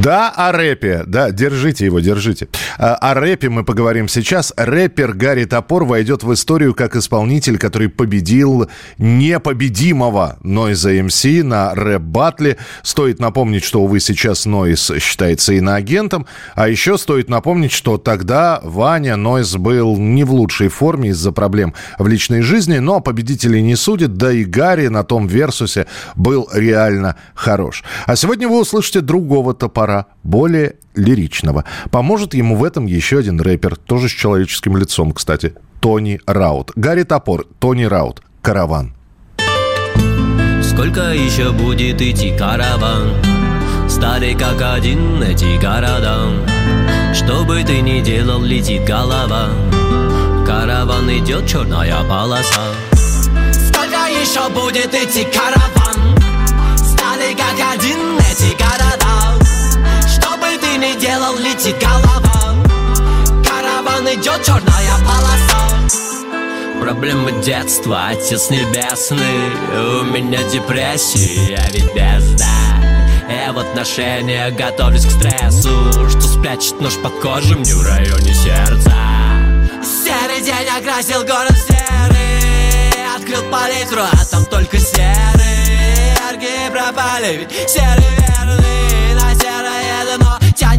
Да, 0.04 0.28
о 0.36 0.52
рэпе. 0.52 1.04
Да, 1.06 1.30
держите 1.30 1.86
его, 1.86 1.98
держите. 1.98 2.48
А, 2.76 2.94
О 2.96 3.14
рэпе 3.14 3.48
мы 3.48 3.64
поговорим 3.64 4.06
сейчас. 4.06 4.52
Рэпер 4.54 5.14
Гарри 5.14 5.46
Топор 5.46 5.86
войдет 5.86 6.22
в 6.22 6.32
историю 6.34 6.74
как 6.74 6.94
исполнитель, 6.94 7.56
который 7.56 7.88
победил 7.88 8.68
непобедимого 8.98 10.36
Нойза 10.42 10.90
МС 11.02 11.24
на 11.24 11.74
рэп-батле. 11.74 12.58
Стоит 12.82 13.18
напомнить, 13.18 13.64
что, 13.64 13.80
увы, 13.80 13.98
сейчас 13.98 14.44
Нойз 14.44 14.92
считается 15.00 15.54
иноагентом. 15.54 16.26
А 16.54 16.68
еще 16.68 16.98
стоит 16.98 17.30
напомнить, 17.30 17.72
что 17.72 17.96
тогда 17.96 18.60
Ваня 18.62 19.16
Нойз 19.16 19.56
был 19.56 19.96
не 19.96 20.24
в 20.24 20.32
лучшей 20.32 20.68
форме 20.68 21.10
из-за 21.10 21.32
проблем 21.32 21.72
в 21.98 22.06
личной 22.06 22.42
жизни, 22.42 22.76
но 22.76 23.00
победителей 23.00 23.62
не 23.62 23.74
судят, 23.74 24.18
да 24.18 24.30
и 24.32 24.44
Гарри 24.44 24.88
на 24.88 25.02
том 25.02 25.26
версусе 25.26 25.86
был 26.14 26.46
реально 26.52 27.16
хорош. 27.34 27.84
А 28.04 28.16
сегодня 28.16 28.48
вы 28.50 28.60
услышите 28.60 29.00
другого 29.00 29.54
топора, 29.54 29.93
более 30.22 30.76
лиричного. 30.94 31.64
Поможет 31.90 32.34
ему 32.34 32.56
в 32.56 32.64
этом 32.64 32.86
еще 32.86 33.18
один 33.18 33.40
рэпер, 33.40 33.76
тоже 33.76 34.08
с 34.08 34.12
человеческим 34.12 34.76
лицом, 34.76 35.12
кстати, 35.12 35.54
Тони 35.80 36.20
Раут. 36.26 36.72
Гарри 36.76 37.02
Топор, 37.02 37.46
Тони 37.58 37.84
Раут, 37.84 38.22
«Караван». 38.42 38.94
Сколько 40.74 41.12
еще 41.12 41.52
будет 41.52 42.02
идти 42.02 42.36
караван 42.36 43.14
Стали 43.88 44.32
как 44.34 44.60
один 44.60 45.22
эти 45.22 45.56
города 45.60 46.32
Что 47.14 47.44
бы 47.44 47.62
ты 47.62 47.80
ни 47.80 48.00
делал, 48.00 48.42
летит 48.42 48.84
голова 48.84 49.50
Караван 50.44 51.08
идет, 51.10 51.46
черная 51.46 52.02
полоса 52.08 52.74
Сколько 52.92 54.08
еще 54.08 54.48
будет 54.50 54.92
идти 54.92 55.24
караван? 55.24 56.18
Стали 56.76 57.34
как 57.34 57.74
один 57.74 58.13
делал, 61.24 61.36
летит 61.38 61.76
голова. 61.78 62.54
Караван 63.44 64.06
идет, 64.14 64.44
черная 64.44 64.98
полоса. 65.04 66.80
Проблемы 66.80 67.32
детства, 67.42 68.08
отец 68.08 68.50
небесный. 68.50 69.20
У 69.72 70.04
меня 70.04 70.42
депрессия, 70.44 71.62
ведь 71.72 71.94
безда 71.94 72.44
Я 73.28 73.52
в 73.52 73.58
отношениях 73.58 74.54
готовлюсь 74.54 75.06
к 75.06 75.10
стрессу. 75.10 76.10
Что 76.10 76.20
спрячет 76.20 76.80
нож 76.80 76.94
под 76.96 77.18
кожей 77.20 77.56
мне 77.56 77.74
в 77.74 77.86
районе 77.86 78.34
сердца. 78.34 78.92
Серый 79.82 80.42
день 80.42 80.68
окрасил 80.78 81.22
город 81.22 81.56
серый. 81.66 83.16
Открыл 83.16 83.42
палитру, 83.50 84.02
а 84.02 84.24
там 84.26 84.44
только 84.44 84.78
серый. 84.78 85.04
Яркие 86.28 86.70
пропали, 86.70 87.48
ведь 87.48 87.70
серый 87.70 88.04
верный 88.18 88.73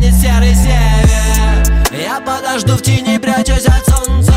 тянет 0.05 0.21
серый 0.21 0.55
север 0.55 1.91
Я 1.91 2.19
подожду 2.19 2.75
в 2.75 2.81
тени, 2.81 3.17
прячусь 3.17 3.65
от 3.65 3.85
солнца. 3.85 4.33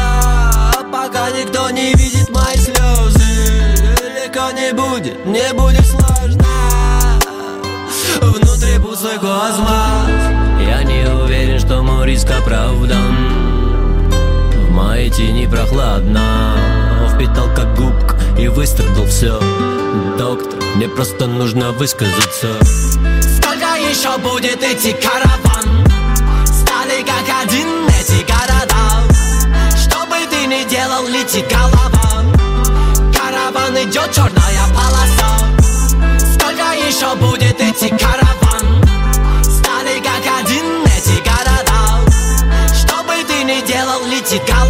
Пока 0.92 1.30
никто 1.30 1.70
не 1.70 1.92
видит 1.94 2.30
мои 2.30 2.56
слезы. 2.56 3.20
Легко 4.14 4.50
не 4.52 4.72
будет, 4.72 5.26
не 5.26 5.52
будет 5.52 5.86
сложно. 5.86 6.44
Внутри 8.20 8.78
пустой 8.78 9.18
космос. 9.18 10.10
Я 10.60 10.82
не 10.84 11.06
уверен, 11.08 11.58
что 11.58 11.82
мой 11.82 12.06
риск 12.06 12.30
оправдан. 12.30 13.16
В 14.54 14.70
моей 14.70 15.10
тени 15.10 15.46
прохладно. 15.46 16.56
Впитал 17.14 17.48
как 17.54 17.74
губка 17.74 18.16
и 18.38 18.46
выстрадал 18.46 19.06
все 19.06 19.40
Доктор, 20.18 20.60
мне 20.76 20.86
просто 20.86 21.26
нужно 21.26 21.72
высказаться 21.72 22.46
еще 23.88 24.18
будет 24.18 24.62
идти 24.62 24.92
караван? 24.92 25.86
Стали 26.44 27.02
как 27.02 27.42
один 27.42 27.88
эти 27.88 28.22
города 28.24 29.02
Что 29.76 30.06
бы 30.06 30.16
ты 30.30 30.46
ни 30.46 30.68
делал, 30.68 31.06
летит 31.06 31.46
голова. 31.48 32.24
Караван 33.16 33.76
идет, 33.82 34.12
черная 34.12 34.66
полоса 34.74 35.38
Сколько 36.34 36.74
еще 36.86 37.14
будет 37.16 37.60
идти 37.60 37.88
караван? 37.88 38.84
Стали 39.42 40.00
как 40.00 40.40
один 40.40 40.84
эти 40.84 41.18
города 41.22 42.04
Что 42.74 43.02
бы 43.04 43.24
ты 43.26 43.42
ни 43.44 43.66
делал, 43.66 44.04
летит 44.06 44.42
голова 44.46 44.67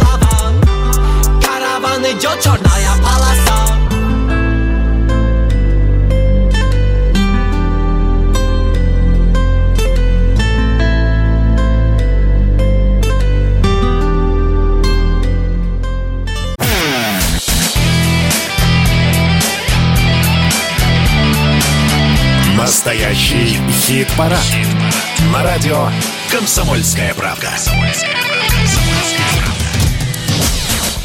Настоящий 22.79 23.57
хит-парад. 23.73 24.39
На 25.33 25.43
радио 25.43 25.89
«Комсомольская 26.31 27.13
правда». 27.13 27.49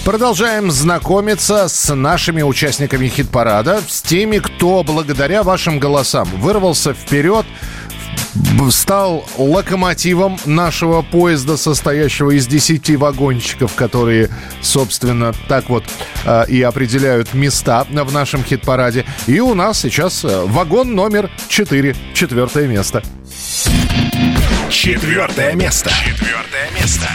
Продолжаем 0.05 0.71
знакомиться 0.71 1.67
с 1.67 1.93
нашими 1.93 2.43
участниками 2.43 3.09
хит-парада, 3.09 3.81
с 3.89 4.03
теми, 4.03 4.39
кто 4.39 4.85
благодаря 4.85 5.43
вашим 5.43 5.81
голосам 5.81 6.29
вырвался 6.37 6.95
вперед, 6.95 7.45
стал 8.71 9.27
локомотивом 9.39 10.39
нашего 10.45 11.03
поезда, 11.03 11.57
состоящего 11.57 12.31
из 12.31 12.47
10 12.47 12.97
вагончиков, 12.97 13.75
которые, 13.75 14.31
собственно, 14.63 15.33
так 15.49 15.69
вот 15.69 15.85
э, 16.25 16.45
и 16.49 16.63
определяют 16.63 17.35
места 17.35 17.85
в 17.89 18.13
нашем 18.13 18.43
хит-параде. 18.45 19.05
И 19.27 19.41
у 19.41 19.55
нас 19.55 19.81
сейчас 19.81 20.25
э, 20.25 20.45
вагон 20.47 20.95
номер 20.95 21.31
4, 21.49 21.95
четвертое 22.15 22.67
место. 22.67 23.03
Четвертое 24.71 25.55
место. 25.55 25.91
Четвертое 25.91 26.71
место. 26.81 27.09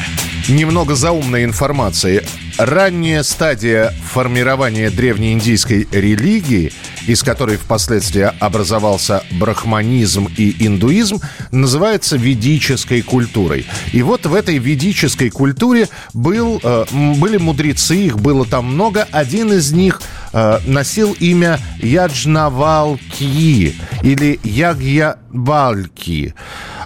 Немного 0.48 0.96
заумной 0.96 1.44
информации. 1.44 2.24
Ранняя 2.58 3.24
стадия 3.24 3.94
формирования 4.12 4.90
древнеиндийской 4.90 5.88
религии, 5.92 6.72
из 7.10 7.24
которой 7.24 7.58
впоследствии 7.58 8.32
образовался 8.40 9.24
брахманизм 9.32 10.28
и 10.38 10.56
индуизм, 10.64 11.20
называется 11.52 12.18
ведической 12.18 13.02
культурой. 13.02 13.66
И 13.92 14.04
вот 14.04 14.28
в 14.28 14.36
этой 14.36 14.60
ведической 14.60 15.32
культуре 15.32 15.90
был, 16.14 16.62
э, 16.64 16.86
были 17.18 17.38
мудрецы, 17.38 17.96
их 17.96 18.20
было 18.20 18.46
там 18.46 18.66
много. 18.66 19.08
Один 19.12 19.52
из 19.52 19.72
них 19.72 20.04
э, 20.34 20.60
носил 20.68 21.14
имя 21.20 21.60
Яджнавалки 21.82 23.74
или 24.04 24.40
Ягьябальки. 24.44 26.36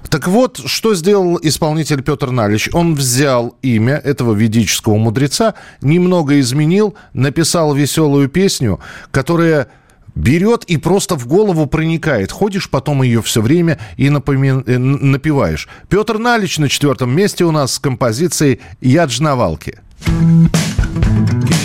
Так 0.10 0.30
вот, 0.30 0.62
что 0.66 0.96
сделал 0.96 1.38
исполнитель 1.42 2.02
Петр 2.02 2.30
Налич? 2.32 2.70
Он 2.72 2.96
взял 2.96 3.58
имя 3.62 3.96
этого 3.96 4.34
ведического 4.34 4.96
мудреца, 4.96 5.56
немного 5.82 6.40
изменил, 6.40 6.96
написал 7.12 7.74
веселую 7.74 8.30
песню, 8.30 8.80
которая 9.12 9.68
берет 10.16 10.64
и 10.66 10.78
просто 10.78 11.16
в 11.16 11.26
голову 11.28 11.66
проникает. 11.68 12.32
Ходишь 12.32 12.70
потом 12.70 13.02
ее 13.04 13.22
все 13.22 13.42
время 13.42 13.80
и 13.98 14.08
напоми- 14.10 14.64
э, 14.66 14.74
н- 14.76 15.12
напеваешь. 15.12 15.68
Петр 15.90 16.18
Налич 16.18 16.58
на 16.60 16.70
четвертом 16.70 17.16
месте 17.16 17.46
у 17.46 17.52
нас 17.52 17.74
с 17.76 17.80
композицией 17.80 18.60
«Яджнавалки». 18.82 19.80
Самый 20.06 21.63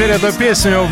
теперь 0.00 0.12
эту 0.12 0.32
песню 0.32 0.88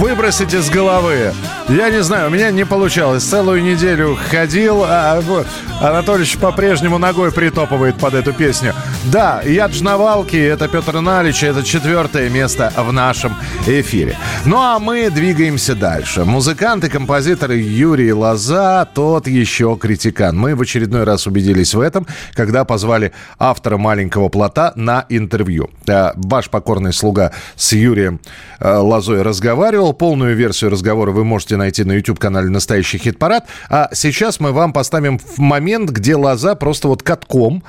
выбросить 0.00 0.52
из 0.54 0.68
головы. 0.70 1.32
Я 1.68 1.88
не 1.88 2.02
знаю, 2.02 2.26
у 2.26 2.30
меня 2.32 2.50
не 2.50 2.66
получалось. 2.66 3.22
Целую 3.22 3.62
неделю 3.62 4.18
ходил, 4.28 4.82
а 4.84 5.20
вот 5.20 5.46
Анатольевич 5.80 6.36
по-прежнему 6.36 6.98
ногой 6.98 7.30
притопывает 7.30 7.96
под 7.96 8.14
эту 8.14 8.32
песню. 8.32 8.74
Да, 9.04 9.40
я 9.44 9.66
Джнавалки, 9.66 10.34
это 10.34 10.66
Петр 10.66 10.98
Налич, 10.98 11.44
это 11.44 11.62
четвертое 11.62 12.28
место 12.28 12.72
в 12.76 12.92
нашем 12.92 13.36
эфире. 13.68 14.18
Ну 14.46 14.56
а 14.56 14.78
мы 14.78 15.10
двигаемся 15.10 15.74
дальше. 15.74 16.24
Музыкант 16.24 16.82
и 16.84 16.88
композитор 16.88 17.52
Юрий 17.52 18.10
Лоза, 18.14 18.88
тот 18.94 19.26
еще 19.26 19.76
критикан. 19.78 20.34
Мы 20.38 20.56
в 20.56 20.62
очередной 20.62 21.04
раз 21.04 21.26
убедились 21.26 21.74
в 21.74 21.80
этом, 21.80 22.06
когда 22.32 22.64
позвали 22.64 23.12
автора 23.38 23.76
«Маленького 23.76 24.30
плота» 24.30 24.72
на 24.76 25.04
интервью. 25.10 25.68
Э, 25.86 26.12
Ваш 26.14 26.48
покорный 26.48 26.94
слуга 26.94 27.32
с 27.54 27.74
Юрием 27.74 28.18
э, 28.60 28.76
Лозой 28.76 29.20
разговаривал. 29.20 29.92
Полную 29.92 30.34
версию 30.34 30.70
разговора 30.70 31.10
вы 31.10 31.22
можете 31.22 31.58
найти 31.58 31.84
на 31.84 31.92
YouTube-канале 31.92 32.48
«Настоящий 32.48 32.96
хит-парад». 32.96 33.46
А 33.68 33.90
сейчас 33.92 34.40
мы 34.40 34.52
вам 34.52 34.72
поставим 34.72 35.20
момент, 35.36 35.90
где 35.90 36.16
Лоза 36.16 36.54
просто 36.54 36.88
вот 36.88 37.02
катком, 37.02 37.62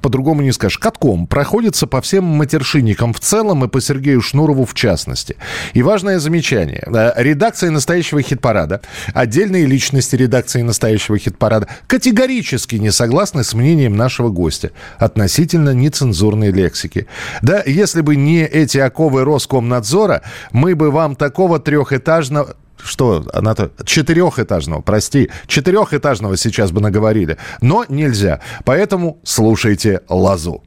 по-другому 0.00 0.42
не 0.42 0.52
скажешь, 0.52 0.78
катком 0.78 1.26
проходится 1.26 1.88
по 1.88 2.00
всем 2.00 2.24
матершинникам 2.24 3.12
в 3.12 3.18
целом 3.18 3.64
и 3.64 3.68
по 3.68 3.80
Сергею 3.80 4.20
Шнурову 4.20 4.64
в 4.64 4.74
частности. 4.74 5.34
И 5.72 5.82
важное 6.12 6.18
замечание. 6.18 6.82
Э, 6.86 7.12
Редакция 7.16 7.70
«Настоящего 7.70 8.22
хит-парада», 8.22 8.80
отдельные 9.14 9.66
личности 9.66 10.16
редакции 10.16 10.62
«Настоящего 10.62 11.18
хит-парада» 11.18 11.68
категорически 11.86 12.76
не 12.76 12.92
согласны 12.92 13.44
с 13.44 13.54
мнением 13.54 13.96
нашего 13.96 14.28
гостя 14.28 14.70
относительно 14.98 15.70
нецензурной 15.74 16.52
лексики. 16.52 17.06
Да, 17.42 17.62
если 17.66 18.02
бы 18.02 18.16
не 18.16 18.44
эти 18.44 18.78
оковы 18.78 19.24
Роскомнадзора, 19.24 20.22
мы 20.52 20.74
бы 20.74 20.90
вам 20.90 21.16
такого 21.16 21.58
трехэтажного 21.58 22.56
что, 22.84 23.24
Анатолий, 23.32 23.70
четырехэтажного, 23.84 24.82
прости, 24.82 25.30
четырехэтажного 25.46 26.36
сейчас 26.36 26.72
бы 26.72 26.80
наговорили. 26.80 27.36
Но 27.60 27.84
нельзя. 27.88 28.40
Поэтому 28.64 29.18
слушайте 29.22 30.00
лазу. 30.08 30.64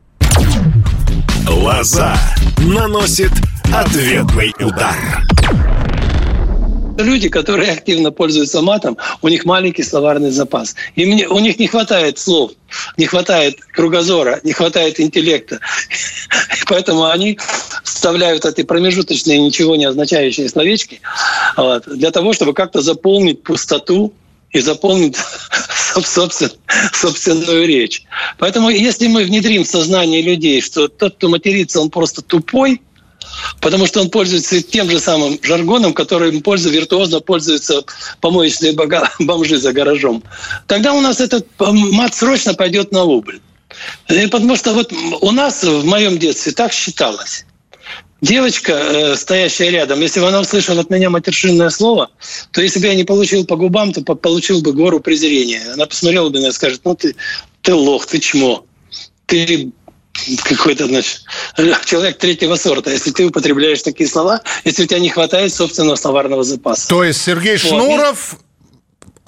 Лоза 1.48 2.18
наносит 2.60 3.32
ответный 3.74 4.54
удар. 4.60 4.96
Люди, 6.98 7.30
которые 7.30 7.72
активно 7.72 8.12
пользуются 8.12 8.62
матом, 8.62 8.98
у 9.22 9.28
них 9.28 9.46
маленький 9.46 9.84
словарный 9.84 10.32
запас. 10.32 10.76
И 10.96 11.06
мне, 11.06 11.28
у 11.28 11.40
них 11.40 11.60
не 11.60 11.68
хватает 11.68 12.18
слов, 12.18 12.52
не 12.98 13.06
хватает 13.06 13.60
кругозора, 13.74 14.40
не 14.44 14.54
хватает 14.54 15.00
интеллекта. 15.00 15.60
Поэтому 16.68 17.06
они 17.06 17.38
вставляют 17.84 18.46
эти 18.46 18.64
промежуточные, 18.64 19.40
ничего 19.40 19.76
не 19.76 19.86
означающие 19.86 20.50
словечки 20.50 21.02
вот, 21.58 21.84
для 21.86 22.12
того, 22.12 22.34
чтобы 22.34 22.54
как-то 22.54 22.82
заполнить 22.82 23.44
пустоту 23.44 24.14
и 24.52 24.62
собствен, 26.04 26.52
собственную 26.94 27.68
речь. 27.68 28.04
Поэтому 28.38 28.70
если 28.70 29.08
мы 29.08 29.24
внедрим 29.24 29.64
в 29.64 29.68
сознание 29.68 30.22
людей, 30.22 30.62
что 30.62 30.88
тот, 30.88 31.16
кто 31.16 31.30
матерится, 31.30 31.82
он 31.82 31.90
просто 31.90 32.22
тупой, 32.22 32.82
потому 33.62 33.86
что 33.88 34.02
он 34.02 34.10
пользуется 34.10 34.62
тем 34.62 34.90
же 34.90 35.00
самым 35.00 35.40
жаргоном, 35.42 35.94
которым 35.94 36.42
пользуется, 36.42 36.80
виртуозно 36.80 37.20
пользуются 37.20 37.84
помоечные 38.22 38.74
бомжи 39.20 39.58
за 39.58 39.74
гаражом, 39.74 40.24
тогда 40.68 40.94
у 40.94 41.02
нас 41.02 41.20
этот 41.20 41.48
мат 41.60 42.16
срочно 42.16 42.54
пойдет 42.54 42.92
на 42.92 43.04
убыль. 43.04 43.42
И 44.08 44.28
потому 44.28 44.56
что 44.56 44.74
вот 44.74 44.94
у 45.22 45.32
нас 45.32 45.64
в 45.64 45.86
моем 45.86 46.18
детстве 46.18 46.52
так 46.52 46.72
считалось. 46.72 47.46
Девочка, 48.26 48.72
э, 48.72 49.16
стоящая 49.16 49.70
рядом, 49.70 50.02
если 50.02 50.20
бы 50.20 50.28
она 50.28 50.40
услышала 50.40 50.82
от 50.82 50.90
меня 50.90 51.12
матершинное 51.12 51.70
слово, 51.70 52.10
то 52.52 52.62
если 52.62 52.80
бы 52.80 52.88
я 52.88 52.96
не 52.96 53.04
получил 53.04 53.46
по 53.46 53.56
губам, 53.56 53.94
то 53.94 54.02
получил 54.02 54.64
бы 54.64 54.74
гору 54.74 55.00
презрения. 55.00 55.62
Она 55.74 55.86
посмотрела 55.86 56.30
бы 56.30 56.38
на 56.38 56.40
меня 56.40 56.50
и 56.50 56.54
скажет, 56.54 56.82
ну 56.86 56.96
ты, 56.96 57.16
ты 57.62 57.76
лох, 57.76 58.08
ты 58.08 58.18
чмо, 58.18 58.66
ты 59.28 59.72
какой-то, 60.44 60.88
значит, 60.88 61.22
человек 61.86 62.18
третьего 62.18 62.56
сорта, 62.56 62.90
если 62.90 63.12
ты 63.12 63.28
употребляешь 63.28 63.84
такие 63.84 64.10
слова, 64.10 64.42
если 64.64 64.86
у 64.86 64.88
тебя 64.88 65.00
не 65.00 65.10
хватает 65.10 65.54
собственного 65.54 65.96
словарного 65.96 66.44
запаса. 66.44 66.88
То 66.88 67.04
есть 67.04 67.22
Сергей 67.22 67.58
Шнуров 67.58 68.38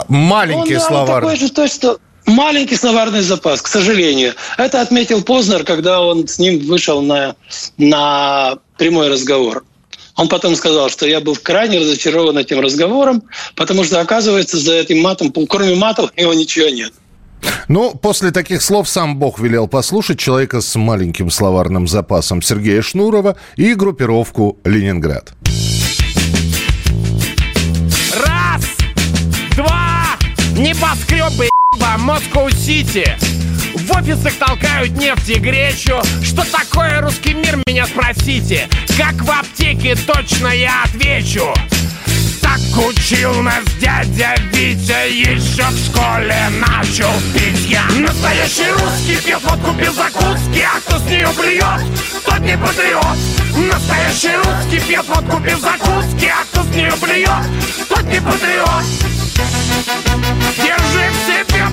маленький 0.08 0.78
он, 0.78 0.82
словарь. 0.82 1.24
Он 1.24 1.30
такой 1.30 1.36
же, 1.36 1.54
то, 1.54 1.68
что 1.68 2.00
маленький 2.28 2.76
словарный 2.76 3.22
запас, 3.22 3.62
к 3.62 3.68
сожалению. 3.68 4.34
Это 4.58 4.82
отметил 4.82 5.24
Познер, 5.24 5.64
когда 5.64 6.02
он 6.02 6.28
с 6.28 6.38
ним 6.38 6.60
вышел 6.60 7.02
на, 7.02 7.36
на 7.78 8.60
прямой 8.78 9.10
разговор. 9.10 9.64
Он 10.16 10.28
потом 10.28 10.56
сказал, 10.56 10.90
что 10.90 11.08
я 11.08 11.20
был 11.22 11.36
крайне 11.36 11.80
разочарован 11.80 12.38
этим 12.38 12.60
разговором, 12.60 13.24
потому 13.56 13.84
что, 13.84 14.02
оказывается, 14.02 14.58
за 14.58 14.74
этим 14.74 15.00
матом, 15.00 15.32
кроме 15.48 15.76
матов, 15.76 16.12
у 16.16 16.22
него 16.22 16.34
ничего 16.34 16.70
нет. 16.70 16.94
Ну, 17.68 17.94
после 17.94 18.32
таких 18.32 18.64
слов 18.64 18.90
сам 18.90 19.18
Бог 19.18 19.40
велел 19.40 19.68
послушать 19.68 20.20
человека 20.20 20.62
с 20.62 20.76
маленьким 20.76 21.30
словарным 21.30 21.88
запасом 21.88 22.42
Сергея 22.42 22.82
Шнурова 22.82 23.36
и 23.58 23.76
группировку 23.76 24.58
«Ленинград». 24.64 25.34
Раз, 28.16 28.64
два, 29.56 30.18
небоскребы, 30.56 31.50
Москва-Сити. 31.98 33.16
В 33.76 33.92
офисах 33.92 34.34
толкают 34.34 34.92
нефть 34.98 35.30
и 35.30 35.40
гречу. 35.40 36.02
Что 36.24 36.44
такое 36.52 37.02
русский 37.02 37.34
мир, 37.34 37.60
меня 37.68 37.86
спросите. 37.86 38.68
Как 38.98 39.14
в 39.16 39.30
аптеке, 39.30 39.96
точно 39.96 40.48
я 40.48 40.84
отвечу. 40.84 41.54
Так 42.42 42.60
учил 42.78 43.42
нас 43.42 43.64
дядя 43.80 44.36
Витя 44.54 45.12
Еще 45.12 45.64
в 45.64 45.86
школе 45.86 46.36
начал 46.60 47.12
пить 47.34 47.68
я. 47.68 47.84
Настоящий 48.00 48.72
русский 48.72 49.18
пьет 49.26 49.44
водку 49.44 49.72
без 49.72 49.94
закуски 49.94 50.66
А 50.66 50.80
кто 50.80 50.98
с 50.98 51.04
нее 51.04 51.28
блюет, 51.38 51.82
тот 52.26 52.40
не 52.40 52.58
патриот. 52.58 53.18
Настоящий 53.72 54.36
русский 54.38 54.80
пьет 54.88 55.06
водку 55.08 55.38
без 55.40 55.60
закуски 55.60 56.26
А 56.26 56.44
кто 56.46 56.64
с 56.64 56.76
нее 56.76 56.94
блюет, 57.02 57.88
тот 57.90 58.04
не 58.04 58.22
патриот. 58.22 58.84
Держи 60.58 61.10
в 61.12 61.28
себе, 61.28 61.72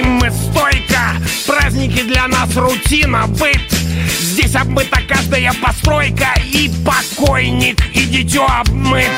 стоим 0.00 0.12
мы 0.14 0.30
стойко. 0.30 1.16
Праздники 1.46 2.02
для 2.02 2.26
нас 2.28 2.54
рутина, 2.56 3.26
быт. 3.26 3.60
Здесь 4.20 4.54
обмыта 4.54 5.00
каждая 5.08 5.52
постройка. 5.54 6.34
И 6.52 6.70
покойник, 6.84 7.80
и 7.94 8.04
дитё 8.04 8.46
обмыт 8.46 9.10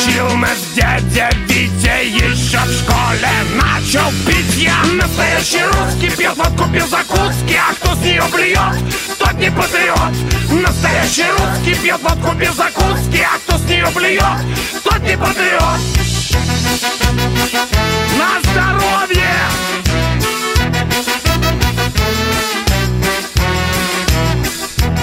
учил 0.00 0.36
нас 0.36 0.58
дядя 0.74 1.30
Витя 1.46 2.04
Еще 2.04 2.58
в 2.58 2.72
школе 2.72 3.28
начал 3.54 4.10
пить. 4.26 4.56
Я 4.56 4.82
Настоящий 4.94 5.64
русский 5.64 6.10
пьет 6.16 6.36
водку 6.36 6.64
без 6.66 6.88
закуски 6.88 7.54
А 7.54 7.74
кто 7.74 7.94
с 7.94 7.98
нее 7.98 8.22
блюет, 8.32 8.94
тот 9.18 9.34
не 9.34 9.50
патриот. 9.50 10.62
Настоящий 10.62 11.30
русский 11.30 11.74
пьет 11.74 12.00
водку 12.02 12.32
без 12.34 12.54
закуски 12.54 13.20
А 13.20 13.38
кто 13.38 13.58
с 13.58 13.62
нее 13.62 13.86
блюет, 13.94 14.22
тот 14.84 15.00
не 15.00 15.16
патриот. 15.16 15.80
На 18.18 18.50
здоровье! 18.50 19.79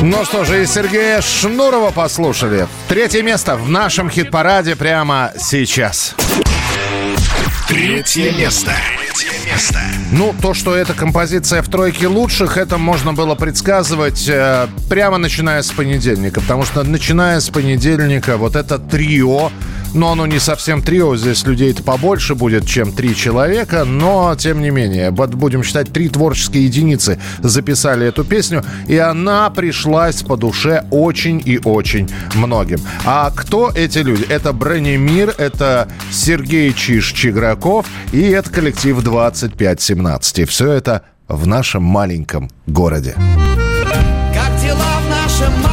Ну 0.01 0.23
что 0.25 0.45
же, 0.45 0.61
и 0.61 0.67
Сергея 0.67 1.21
Шнурова 1.21 1.89
послушали. 1.89 2.67
Третье 2.87 3.23
место 3.23 3.55
в 3.55 3.67
нашем 3.67 4.11
хит-параде 4.11 4.75
прямо 4.75 5.31
сейчас. 5.39 6.13
Третье 7.67 8.31
место. 8.31 8.73
Третье 8.99 9.31
место. 9.51 9.79
Ну, 10.11 10.35
то, 10.39 10.53
что 10.53 10.75
эта 10.75 10.93
композиция 10.93 11.63
в 11.63 11.69
тройке 11.69 12.07
лучших, 12.07 12.57
это 12.57 12.77
можно 12.77 13.13
было 13.13 13.33
предсказывать 13.33 14.29
э, 14.29 14.67
прямо 14.87 15.17
начиная 15.17 15.63
с 15.63 15.71
понедельника. 15.71 16.41
Потому 16.41 16.63
что 16.63 16.83
начиная 16.83 17.39
с 17.39 17.49
понедельника 17.49 18.37
вот 18.37 18.55
это 18.55 18.77
трио, 18.77 19.51
но 19.93 20.11
оно 20.11 20.25
не 20.25 20.39
совсем 20.39 20.81
трио, 20.81 21.15
здесь 21.15 21.45
людей-то 21.45 21.83
побольше 21.83 22.35
будет, 22.35 22.67
чем 22.67 22.91
три 22.91 23.15
человека, 23.15 23.83
но 23.83 24.35
тем 24.35 24.61
не 24.61 24.69
менее, 24.69 25.11
будем 25.11 25.63
считать, 25.63 25.91
три 25.91 26.09
творческие 26.09 26.65
единицы 26.65 27.19
записали 27.39 28.07
эту 28.07 28.23
песню, 28.23 28.63
и 28.87 28.97
она 28.97 29.49
пришлась 29.49 30.23
по 30.23 30.37
душе 30.37 30.85
очень 30.91 31.41
и 31.43 31.59
очень 31.63 32.09
многим. 32.35 32.79
А 33.05 33.31
кто 33.31 33.71
эти 33.73 33.99
люди? 33.99 34.25
Это 34.29 34.53
Бронемир, 34.53 35.33
это 35.37 35.87
Сергей 36.11 36.71
Чиж-Чиграков 36.71 37.85
и 38.11 38.21
это 38.21 38.49
коллектив 38.49 39.01
2517. 39.01 40.39
И 40.39 40.45
все 40.45 40.71
это 40.71 41.03
в 41.27 41.47
нашем 41.47 41.83
маленьком 41.83 42.49
городе. 42.65 43.15
Как 44.33 44.61
дела 44.61 44.99
в 45.01 45.09
нашем 45.09 45.66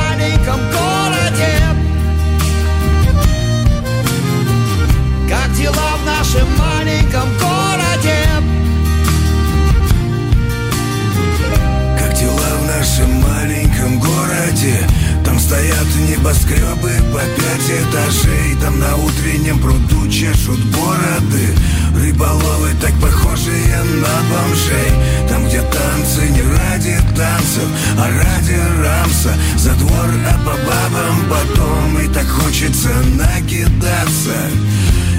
стоят 15.45 15.86
небоскребы 16.09 16.92
по 17.12 17.20
пять 17.20 17.70
этажей. 17.70 18.57
Там 18.62 18.78
на 18.78 18.97
утреннем 18.97 19.59
пруду 19.59 20.09
чешут 20.09 20.59
бороды. 20.72 21.47
Рыболовы 21.95 22.70
так 22.80 22.92
похожие 22.95 23.76
на 24.03 24.14
бомжей. 24.30 24.90
Там, 25.28 25.47
где 25.47 25.61
танцы 25.61 26.28
не 26.30 26.40
ради 26.40 26.97
танцев, 27.14 27.68
а 27.99 28.09
ради 28.09 28.59
рамса. 28.82 29.34
За 29.59 29.72
двор, 29.74 30.09
а 30.26 30.34
по 30.47 30.57
бабам 30.66 31.18
потом. 31.28 31.99
И 32.01 32.09
так 32.09 32.26
хочется 32.26 32.90
накидаться. 33.14 34.38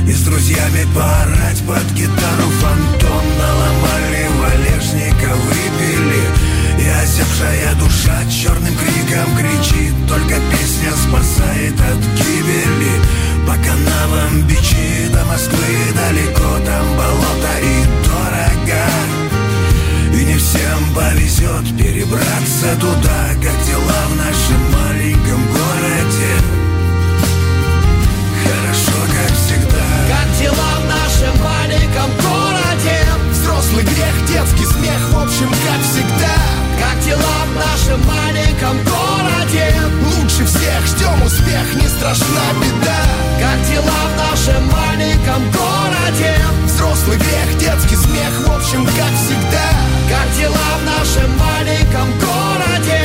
И 0.08 0.12
с 0.12 0.22
друзьями 0.22 0.88
поорать 0.96 1.62
под 1.68 1.86
гитару 1.94 2.50
фантом. 2.62 3.26
Наломали 3.38 4.28
валежника, 4.40 5.36
выпили 5.36 6.45
и 6.78 6.88
осевшая 6.88 7.74
душа 7.76 8.18
черным 8.30 8.76
криком 8.76 9.38
кричит 9.38 9.94
Только 10.08 10.36
песня 10.52 10.92
спасает 10.92 11.74
от 11.74 12.02
гибели. 12.18 13.02
По 13.48 13.54
канавам 13.54 14.42
бичи 14.48 15.08
до 15.12 15.24
Москвы 15.26 15.76
далеко 15.94 16.60
Там 16.66 16.98
болото 16.98 17.54
и 17.62 17.86
дорого. 18.06 19.16
И 20.14 20.26
не 20.26 20.38
всем 20.38 20.94
повезет 20.96 21.78
перебраться 21.78 22.76
туда 22.80 23.30
Как 23.42 23.66
дела 23.66 24.02
в 24.10 24.16
нашем 24.18 24.72
маленьком 24.72 25.46
городе. 25.48 26.56
Хорошо, 28.44 28.98
как 29.12 29.32
всегда. 29.38 29.86
Как 30.10 30.40
дела 30.40 30.72
в 30.80 30.86
нашем 30.88 31.44
маленьком 31.44 32.10
городе? 32.22 32.98
Взрослый 33.32 33.84
грех, 33.84 34.28
детский 34.28 34.66
смех, 34.66 35.00
в 35.12 35.20
общем, 35.20 35.50
как 35.50 35.82
всегда 35.84 36.65
дела 37.06 37.46
в 37.46 37.56
нашем 37.56 38.02
маленьком 38.08 38.78
городе. 38.84 39.74
Лучше 40.10 40.44
всех 40.46 40.88
ждем 40.88 41.22
успех, 41.24 41.76
не 41.76 41.88
страшна 41.88 42.46
беда. 42.60 43.02
Как 43.40 43.62
дела 43.70 44.02
в 44.10 44.18
нашем 44.18 44.66
маленьком 44.66 45.42
городе? 45.52 46.34
Взрослый 46.66 47.18
грех, 47.18 47.58
детский 47.60 47.96
смех, 47.96 48.34
в 48.48 48.52
общем, 48.52 48.86
как 48.86 49.14
всегда. 49.22 49.70
Как 50.10 50.28
дела 50.40 50.70
в 50.82 50.86
нашем 50.86 51.30
маленьком 51.38 52.10
городе? 52.18 53.02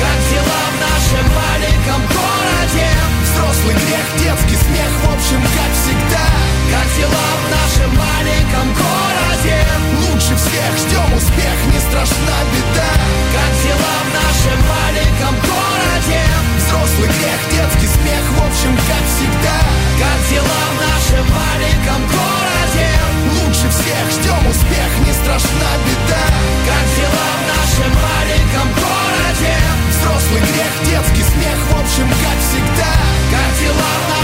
Как 0.00 0.18
дела 0.32 0.62
в 0.72 0.76
нашем 0.80 1.26
маленьком 1.28 2.00
городе? 2.08 2.88
Взрослый 3.28 3.74
грех, 3.84 4.06
детский 4.16 4.56
смех, 4.64 4.92
в 5.04 5.12
общем, 5.12 5.42
как 5.42 5.72
всегда. 5.76 6.24
Как 6.72 6.88
дела 6.96 7.28
в 7.36 7.44
нашем 7.52 7.90
маленьком 8.00 8.66
городе? 8.72 10.01
Лучше 10.22 10.36
всех 10.36 10.78
ждем 10.78 11.16
успех, 11.16 11.58
не 11.66 11.80
страшна 11.80 12.38
беда 12.54 12.92
Как 13.34 13.52
дела 13.58 13.94
в 14.06 14.10
нашем 14.14 14.58
маленьком 14.70 15.34
городе? 15.42 16.22
Взрослый 16.62 17.10
грех, 17.10 17.40
детский 17.50 17.90
смех, 17.90 18.22
в 18.30 18.46
общем, 18.46 18.70
как 18.86 19.02
всегда 19.02 19.58
Как 19.98 20.18
дела 20.30 20.62
в 20.70 20.76
нашем 20.78 21.26
маленьком 21.26 22.00
городе? 22.06 22.86
Лучше 23.34 23.66
всех 23.66 24.04
ждем 24.14 24.46
успех, 24.46 24.90
не 25.02 25.12
страшна 25.12 25.70
беда 25.90 26.24
Как 26.70 26.86
дела 26.94 27.28
в 27.34 27.44
нашем 27.50 27.90
маленьком 27.90 28.68
городе? 28.78 29.54
Взрослый 29.90 30.42
грех, 30.54 30.72
детский 30.86 31.26
смех, 31.34 31.58
в 31.66 31.74
общем, 31.82 32.06
как 32.06 32.38
всегда 32.46 32.92
Как 33.26 33.50
дела 33.58 33.90
в 33.90 34.02
нашем? 34.06 34.21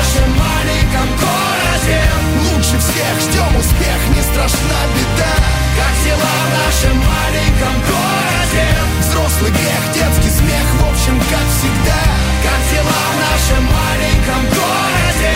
Лучше 2.69 2.81
всех 2.81 3.21
ждем 3.21 3.57
успех, 3.57 4.09
не 4.15 4.21
страшна 4.21 4.81
беда 4.95 5.35
Как 5.75 5.95
дела 6.05 6.35
в 6.45 6.51
нашем 6.67 6.97
маленьком 6.99 7.75
городе? 7.81 8.67
Взрослый 9.01 9.51
грех, 9.53 9.83
детский 9.95 10.29
смех, 10.29 10.67
в 10.75 10.83
общем, 10.91 11.19
как 11.19 11.47
всегда 11.57 12.01
Как 12.45 12.61
дела 12.71 13.01
в 13.09 13.17
нашем 13.25 13.65
маленьком 13.65 14.43
городе? 14.53 15.33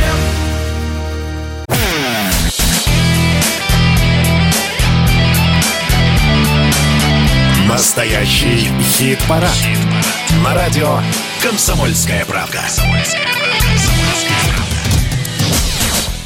Настоящий 7.67 8.71
хит-парад. 8.83 9.57
На 10.45 10.53
радио 10.55 11.01
«Комсомольская 11.43 12.27
правда». 12.27 12.61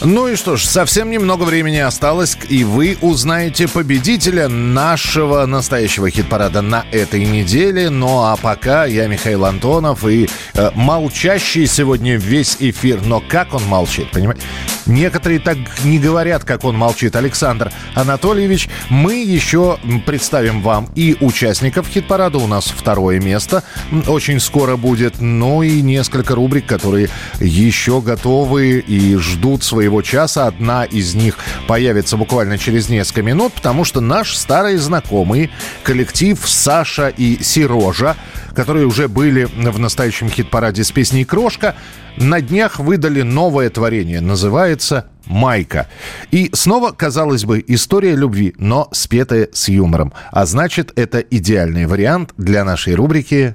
Ну 0.09 0.29
и 0.29 0.37
что 0.37 0.55
ж, 0.55 0.65
совсем 0.65 1.11
немного 1.11 1.43
времени 1.43 1.79
осталось, 1.79 2.39
и 2.49 2.63
вы 2.63 2.97
узнаете 3.01 3.67
победителя 3.67 4.47
нашего 4.47 5.45
настоящего 5.47 6.09
хит-парада 6.09 6.63
на 6.63 6.87
этой 6.93 7.25
неделе. 7.25 7.91
Ну 7.91 8.23
а 8.23 8.37
пока 8.37 8.85
я 8.85 9.09
Михаил 9.09 9.45
Антонов 9.45 10.07
и 10.07 10.29
э, 10.55 10.71
молчащий 10.77 11.67
сегодня 11.67 12.15
весь 12.19 12.57
эфир. 12.61 13.01
Но 13.05 13.21
как 13.21 13.53
он 13.53 13.65
молчит, 13.65 14.09
понимаете? 14.13 14.43
Некоторые 14.87 15.41
так 15.41 15.59
не 15.85 15.99
говорят, 15.99 16.45
как 16.45 16.65
он 16.65 16.77
молчит. 16.77 17.17
Александр 17.17 17.73
Анатольевич, 17.95 18.69
мы 18.89 19.23
еще 19.23 19.79
представим 20.07 20.63
вам 20.63 20.89
и 20.95 21.17
участников 21.21 21.89
хит-парада. 21.89 22.39
У 22.39 22.47
нас 22.47 22.67
второе 22.67 23.21
место 23.21 23.65
очень 24.07 24.41
скоро 24.41 24.77
будет. 24.77 25.21
Ну 25.21 25.63
и 25.63 25.83
несколько 25.83 26.35
рубрик, 26.35 26.67
которые 26.67 27.09
еще 27.41 28.01
готовы 28.01 28.79
и 28.79 29.17
ждут 29.17 29.65
своего 29.65 30.03
часа. 30.03 30.47
Одна 30.47 30.85
из 30.85 31.15
них 31.15 31.37
появится 31.67 32.17
буквально 32.17 32.57
через 32.59 32.89
несколько 32.89 33.23
минут, 33.23 33.53
потому 33.55 33.85
что 33.85 34.01
наш 34.01 34.37
старый 34.37 34.77
знакомый 34.77 35.51
коллектив 35.83 36.39
Саша 36.45 37.09
и 37.09 37.43
Сирожа, 37.43 38.17
которые 38.55 38.87
уже 38.87 39.09
были 39.09 39.45
в 39.45 39.79
настоящем 39.79 40.31
хит-параде 40.31 40.85
с 40.85 40.93
песней 40.93 41.25
«Крошка», 41.25 41.75
на 42.17 42.41
днях 42.41 42.79
выдали 42.79 43.23
новое 43.23 43.71
творение. 43.71 44.21
Называется 44.21 45.07
«Майка». 45.27 45.89
И 46.31 46.51
снова, 46.53 46.93
казалось 46.93 47.45
бы, 47.45 47.65
история 47.67 48.15
любви, 48.15 48.55
но 48.59 48.89
спетая 48.93 49.49
с 49.53 49.69
юмором. 49.69 50.13
А 50.31 50.47
значит, 50.47 50.93
это 50.97 51.21
идеальный 51.21 51.87
вариант 51.87 52.33
для 52.37 52.65
нашей 52.65 52.95
рубрики 52.95 53.55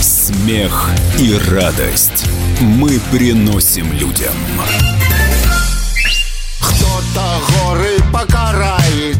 Смех 0.00 0.90
и 1.18 1.38
радость 1.50 2.26
мы 2.60 2.98
приносим 3.10 3.92
людям. 3.92 4.34
Кто-то 6.60 7.40
горы 7.62 7.96
покарает, 8.12 9.15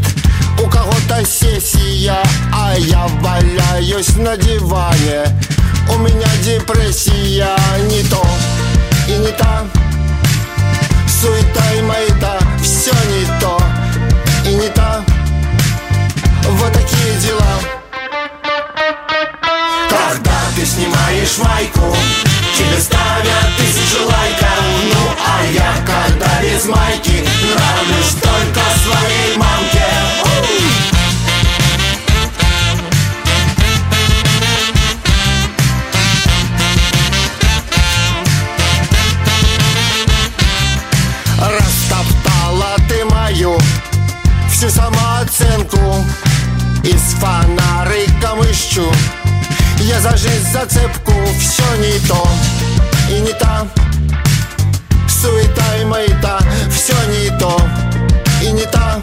кого-то 1.06 1.24
сессия, 1.24 2.22
а 2.52 2.74
я 2.76 3.06
валяюсь 3.20 4.16
на 4.16 4.36
диване. 4.36 5.24
У 5.94 5.98
меня 5.98 6.28
депрессия 6.42 7.56
не 7.88 8.02
то 8.04 8.24
и 9.08 9.12
не 9.12 9.32
та. 9.32 9.64
Суета 11.20 11.72
и 11.76 11.82
маята, 11.82 12.38
все 12.62 12.92
не 12.92 13.40
то 13.40 13.60
и 14.46 14.54
не 14.54 14.68
та. 14.68 15.04
Вот 16.48 16.72
такие 16.72 17.14
дела. 17.20 17.60
Когда 19.88 20.38
ты 20.54 20.66
снимаешь 20.66 21.38
майку, 21.38 21.96
тебе 22.56 22.80
ставят 22.80 23.56
тысячу 23.56 24.04
лайков. 24.04 24.64
Ну 24.92 25.10
а 25.26 25.44
я, 25.52 25.74
когда 25.84 26.42
без 26.42 26.64
майки, 26.66 27.24
нравлюсь 27.42 28.14
только 28.22 28.60
своей 28.82 29.36
мамке. 29.36 29.75
Из 46.86 47.16
фонариком 47.18 48.48
ищу. 48.48 48.88
Я 49.80 50.00
за 50.00 50.16
жизнь 50.16 50.52
зацепку 50.52 51.12
Все 51.36 51.64
не 51.78 51.98
то. 52.06 52.28
И 53.10 53.18
не 53.22 53.32
та. 53.32 53.66
Суета 55.08 55.78
и 55.80 55.84
маята 55.84 56.38
Все 56.70 56.94
не 57.08 57.36
то. 57.40 57.60
И 58.40 58.52
не 58.52 58.64
та. 58.66 59.02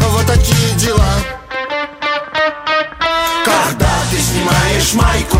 Вот 0.00 0.26
такие 0.26 0.74
дела. 0.76 1.14
Когда 3.42 3.94
ты 4.10 4.18
снимаешь 4.20 4.92
майку 4.92 5.38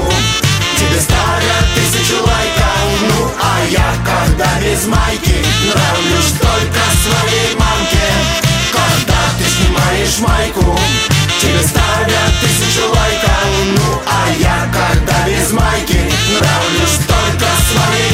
Тебе 0.79 0.99
ставят 1.03 1.67
тысячу 1.75 2.15
лайков. 2.15 3.03
Ну 3.11 3.31
а 3.43 3.63
я, 3.69 3.95
когда 4.07 4.59
без 4.59 4.87
майки 4.87 5.37
Нравлюсь 5.69 6.33
только 6.41 6.81
своей 7.03 7.55
ты 7.57 7.64
снимаешь 9.95 10.19
майку 10.21 10.79
Тебе 11.41 11.63
ставят 11.63 12.33
тысячу 12.41 12.87
лайков. 12.89 13.31
Ну 13.77 14.03
а 14.07 14.31
я, 14.39 14.71
когда 14.73 15.27
без 15.27 15.53
майки 15.53 16.01
Нравлюсь 16.39 16.99
только 17.07 17.47
своей 17.71 18.14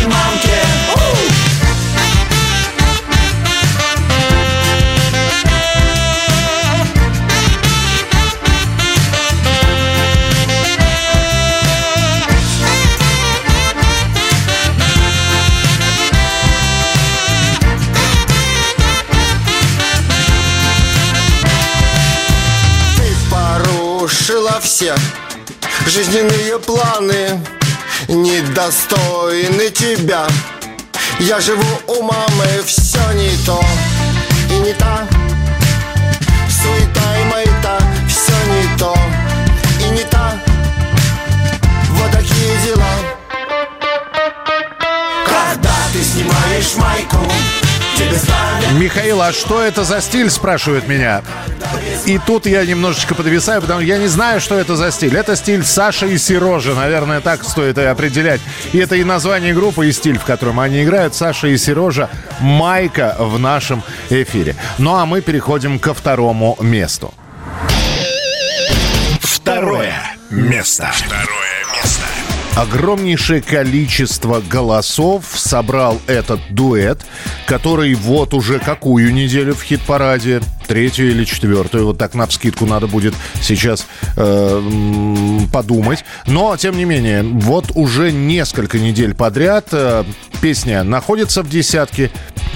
все 24.61 24.95
жизненные 25.87 26.59
планы 26.59 27.41
Недостойны 28.09 29.71
тебя. 29.71 30.27
Я 31.21 31.39
живу 31.39 31.63
у 31.87 32.03
мамы, 32.03 32.47
все 32.67 32.99
не 33.13 33.31
то. 33.47 33.63
И 34.51 34.59
не 34.59 34.73
та. 34.73 35.07
Суета 36.49 37.21
и 37.21 37.25
маята, 37.25 37.79
все 38.09 38.33
не 38.51 38.79
то. 38.79 38.97
И 39.81 39.91
не 39.91 40.03
та. 40.05 40.33
Вот 41.91 42.11
такие 42.11 42.57
дела. 42.65 42.91
Когда 45.25 45.75
ты 45.93 46.03
снимаешь 46.03 46.75
майку 46.77 47.19
Михаил, 48.73 49.21
а 49.21 49.33
что 49.33 49.63
это 49.63 49.85
за 49.85 50.01
стиль, 50.01 50.31
спрашивают 50.31 50.89
меня. 50.89 51.23
И 52.07 52.19
тут 52.19 52.47
я 52.47 52.65
немножечко 52.65 53.15
подвисаю, 53.15 53.61
потому 53.61 53.81
что 53.81 53.87
я 53.87 53.99
не 53.99 54.09
знаю, 54.09 54.41
что 54.41 54.59
это 54.59 54.77
за 54.77 54.91
стиль. 54.91 55.17
Это 55.17 55.37
стиль 55.37 55.65
Саша 55.65 56.07
и 56.07 56.19
Сирожа, 56.19 56.75
наверное, 56.75 57.21
так 57.21 57.45
стоит 57.45 57.79
и 57.79 57.83
определять. 57.83 58.41
И 58.73 58.79
это 58.79 58.97
и 58.97 59.05
название 59.05 59.55
группы, 59.55 59.89
и 59.89 59.93
стиль, 59.93 60.19
в 60.19 60.25
котором 60.25 60.61
они 60.61 60.83
играют. 60.83 61.15
Саша 61.15 61.49
и 61.49 61.57
Сирожа. 61.57 62.09
Майка 62.41 63.17
в 63.19 63.39
нашем 63.39 63.83
эфире. 64.09 64.57
Ну 64.79 64.97
а 64.97 65.07
мы 65.07 65.21
переходим 65.21 65.79
ко 65.79 65.95
второму 65.95 66.57
месту. 66.61 67.13
Второе 69.21 69.95
место. 70.31 70.91
Второе. 70.93 71.50
Огромнейшее 72.57 73.43
количество 73.43 74.41
голосов 74.41 75.25
собрал 75.35 76.01
этот 76.07 76.41
дуэт, 76.51 77.01
который 77.47 77.95
вот 77.95 78.35
уже 78.35 78.59
какую 78.59 79.13
неделю 79.13 79.55
в 79.55 79.63
хит-параде, 79.63 80.41
третью 80.67 81.11
или 81.11 81.25
четвертую, 81.25 81.87
вот 81.87 81.99
так 81.99 82.15
на 82.15 82.27
вскидку 82.27 82.67
надо 82.67 82.87
будет 82.87 83.15
сейчас 83.43 83.87
э, 84.17 84.63
подумать. 85.53 86.05
Но, 86.27 86.57
тем 86.57 86.77
не 86.77 86.85
менее, 86.85 87.23
вот 87.23 87.73
уже 87.75 88.13
несколько 88.13 88.79
недель 88.79 89.15
подряд 89.15 89.69
э, 89.73 90.05
песня 90.41 90.85
находится 90.85 91.43
в 91.43 91.49
десятке, 91.49 92.11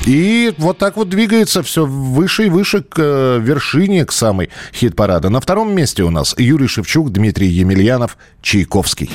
и 0.06 0.54
вот 0.58 0.78
так 0.78 0.96
вот 0.96 1.08
двигается 1.08 1.62
все 1.62 1.86
выше 1.86 2.46
и 2.46 2.50
выше 2.50 2.82
к 2.82 2.96
э, 2.98 3.40
вершине, 3.42 4.04
к 4.04 4.12
самой 4.12 4.50
хит-парада. 4.72 5.30
На 5.30 5.40
втором 5.40 5.74
месте 5.74 6.02
у 6.02 6.10
нас 6.10 6.34
Юрий 6.38 6.68
Шевчук, 6.68 7.10
Дмитрий 7.10 7.48
Емельянов, 7.48 8.16
Чайковский 8.42 9.10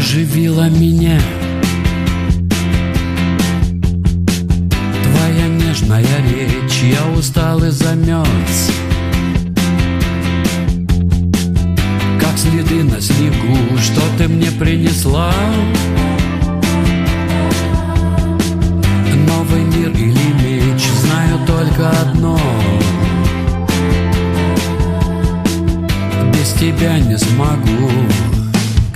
оживила 0.00 0.66
меня. 0.70 1.20
Твоя 5.04 5.46
нежная 5.46 6.02
речь, 6.26 6.82
я 6.82 7.06
устал 7.18 7.62
и 7.62 7.70
замерз. 7.70 8.70
Как 12.18 12.38
следы 12.38 12.82
на 12.82 12.98
снегу, 12.98 13.76
что 13.76 14.00
ты 14.16 14.26
мне 14.26 14.50
принесла? 14.50 15.34
Новый 19.28 19.64
мир 19.64 19.90
или 19.90 20.32
меч, 20.42 20.82
знаю 21.02 21.38
только 21.46 21.90
одно. 21.90 22.40
Без 26.32 26.52
тебя 26.54 26.98
не 26.98 27.18
смогу. 27.18 27.90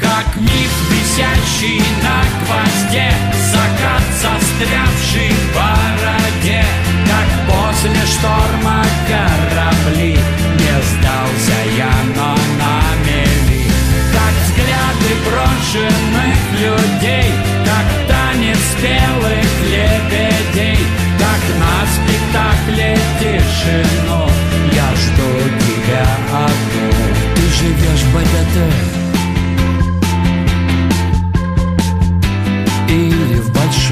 Как 0.01 0.37
миф, 0.41 0.84
висящий 1.15 1.81
на 2.03 2.23
гвозде 2.41 3.11
Закат, 3.53 4.03
застрявший 4.21 5.31
в 5.31 5.55
бороде. 5.55 6.65
Как 7.07 7.47
после 7.47 8.07
шторма 8.07 8.85
корабли 9.09 10.19
Не 10.59 10.83
сдался 10.83 11.59
я, 11.77 11.93
но 12.17 12.35
на 12.59 12.81
мели. 13.07 13.65
Как 14.13 14.35
взгляды 14.45 15.15
брошенных 15.25 16.39
людей 16.61 17.31
Как 17.65 18.09
танец 18.09 18.65
белых 18.83 19.51
лебедей 19.71 20.79
Как 21.19 21.43
на 21.61 21.87
спектакле 21.95 22.99
тишину. 23.21 24.29
Я 24.73 24.89
жду 24.97 25.31
тебя 25.61 26.07
одну. 26.33 26.91
Ты 27.35 27.43
живешь 27.43 28.03
в 28.03 28.15
БДТ 28.15 29.04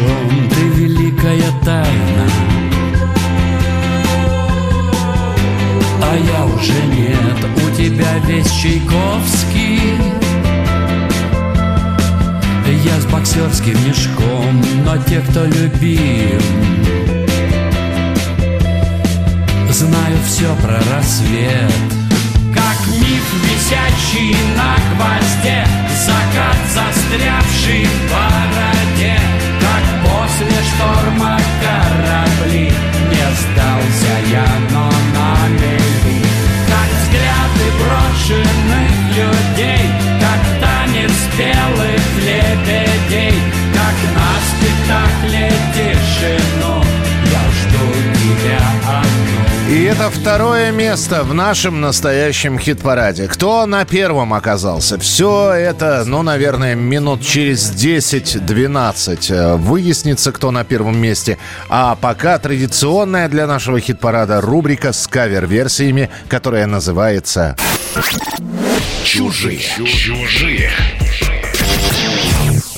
большом 0.02 0.48
ты 0.48 0.62
великая 0.80 1.52
тайна. 1.64 2.26
А 6.02 6.16
я 6.16 6.44
уже 6.44 6.72
нет, 6.72 7.46
у 7.56 7.76
тебя 7.76 8.18
весь 8.26 8.50
Чайковский. 8.50 9.80
Я 12.84 13.00
с 13.00 13.06
боксерским 13.06 13.76
мешком, 13.86 14.60
но 14.84 14.96
те, 15.04 15.20
кто 15.20 15.44
любим 15.44 16.40
Знаю 19.70 20.16
все 20.26 20.52
про 20.56 20.80
рассвет. 20.92 21.72
Как 22.52 22.86
миф, 22.88 23.26
висящий 23.44 24.36
на 24.56 24.74
гвозде 24.94 25.64
Закат, 26.04 26.56
застрявший 26.74 27.84
в 27.84 28.10
бороде 28.10 29.31
После 30.43 30.62
шторма 30.64 31.39
корабли. 31.62 32.73
Не 33.10 33.27
сдался 33.39 34.14
я, 34.32 34.47
но 34.73 34.90
на 35.14 35.48
мели. 35.48 36.24
Как 36.66 36.89
взгляды 36.98 37.66
брошенных 37.78 38.94
людей 39.16 39.86
Как 40.20 40.43
танец 40.60 41.12
белых 41.39 42.05
лебедей. 42.27 43.39
Как 43.73 43.97
на 44.16 44.31
спектакле 44.51 45.52
тишину 45.74 46.85
Я 47.24 47.43
жду 47.60 47.86
тебя 48.20 48.81
И 49.72 49.84
это 49.84 50.10
второе 50.10 50.70
место 50.70 51.24
в 51.24 51.32
нашем 51.32 51.80
настоящем 51.80 52.58
хит-параде. 52.58 53.26
Кто 53.26 53.64
на 53.64 53.86
первом 53.86 54.34
оказался? 54.34 54.98
Все 54.98 55.50
это, 55.50 56.04
ну, 56.04 56.20
наверное, 56.22 56.74
минут 56.74 57.22
через 57.22 57.72
10-12 57.72 59.32
э, 59.32 59.56
выяснится, 59.56 60.30
кто 60.30 60.50
на 60.50 60.64
первом 60.64 60.98
месте. 60.98 61.38
А 61.70 61.94
пока 61.94 62.38
традиционная 62.38 63.30
для 63.30 63.46
нашего 63.46 63.80
хит-парада 63.80 64.42
рубрика 64.42 64.92
с 64.92 65.06
кавер-версиями, 65.06 66.10
которая 66.28 66.66
называется 66.66 67.56
«Чужие». 69.04 69.58
Чужие. 69.58 70.70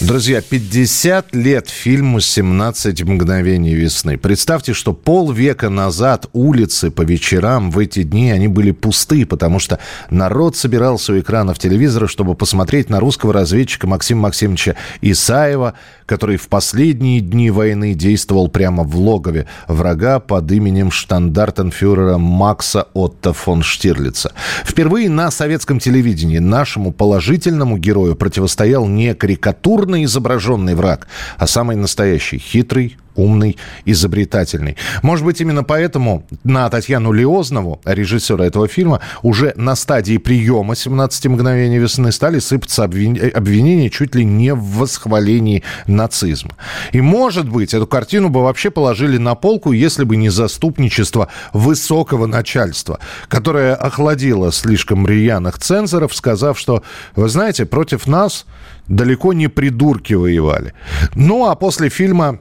Друзья, 0.06 0.43
50 0.43 1.35
лет 1.35 1.70
фильму 1.70 2.18
«17 2.18 3.05
мгновений 3.06 3.74
весны». 3.74 4.18
Представьте, 4.18 4.74
что 4.74 4.93
полвека 4.93 5.70
назад 5.70 6.26
улицы 6.35 6.90
по 6.90 7.01
вечерам 7.01 7.70
в 7.70 7.78
эти 7.78 8.02
дни, 8.02 8.31
они 8.31 8.47
были 8.47 8.72
пусты, 8.72 9.24
потому 9.24 9.59
что 9.59 9.78
народ 10.10 10.59
собирался 10.59 11.14
у 11.14 11.18
экранов 11.18 11.59
телевизора, 11.59 12.06
чтобы 12.06 12.35
посмотреть 12.35 12.90
на 12.90 13.01
русского 13.01 13.32
разведчика 13.32 13.86
Максима 13.86 14.20
Максимовича 14.20 14.76
Исаева, 15.01 15.72
который 16.06 16.36
в 16.36 16.48
последние 16.48 17.20
дни 17.20 17.51
войны 17.51 17.94
действовал 17.94 18.48
прямо 18.48 18.85
в 18.85 18.97
логове 18.97 19.47
врага 19.68 20.20
под 20.20 20.51
именем 20.52 20.90
штандартенфюрера 20.90 22.18
Макса 22.18 22.89
Отто 22.94 23.32
фон 23.32 23.62
Штирлица. 23.62 24.32
Впервые 24.64 25.09
на 25.09 25.31
советском 25.31 25.78
телевидении 25.78 26.39
нашему 26.39 26.93
положительному 26.93 27.78
герою 27.78 28.16
противостоял 28.16 28.86
не 28.86 29.14
карикатурный 29.14 30.05
изображенный 30.05 30.74
враг, 30.74 31.06
а 31.39 31.47
самый 31.47 31.76
настоящий, 31.76 32.39
хитрый, 32.39 32.97
умный, 33.16 33.57
изобретательный. 33.85 34.77
Может 35.03 35.24
быть, 35.24 35.41
именно 35.41 35.65
поэтому 35.65 36.27
на 36.45 36.69
Татьяну 36.69 37.12
Леознову, 37.12 37.81
режиссера 37.85 38.45
этого 38.45 38.69
фильма, 38.69 39.01
уже 39.23 39.53
на 39.57 39.77
стадии 39.77 40.19
приема 40.19 40.74
«17 40.74 41.28
мгновений 41.28 41.78
весны» 41.78 42.12
стали 42.12 42.39
сыпаться 42.39 42.85
обвинения 42.85 43.91
чуть 43.91 44.15
ли 44.15 44.24
не 44.24 44.55
в 44.55 44.62
восхвалении 44.78 45.62
нацизма. 45.86 46.53
И, 46.93 47.01
может 47.01 47.49
быть, 47.49 47.74
эту 47.74 47.86
картину 47.86 48.28
бы 48.28 48.43
вообще 48.43 48.70
положили 48.70 49.19
на 49.19 49.35
полку, 49.35 49.73
если 49.73 50.05
бы 50.05 50.16
не 50.16 50.28
заступничество 50.28 51.28
высокого 51.53 52.27
начальства, 52.27 52.99
которое 53.28 53.74
охладило 53.74 54.53
слишком 54.53 55.07
рьяных 55.07 55.59
цензоров, 55.59 56.15
сказав, 56.15 56.59
что, 56.59 56.82
вы 57.16 57.28
знаете, 57.28 57.66
против 57.66 58.07
нас 58.07 58.47
далеко 58.89 59.32
не 59.32 59.49
придурки 59.49 60.15
воевали. 60.15 60.74
Ну, 61.15 61.49
а 61.49 61.55
после 61.55 61.89
фильма 61.89 62.41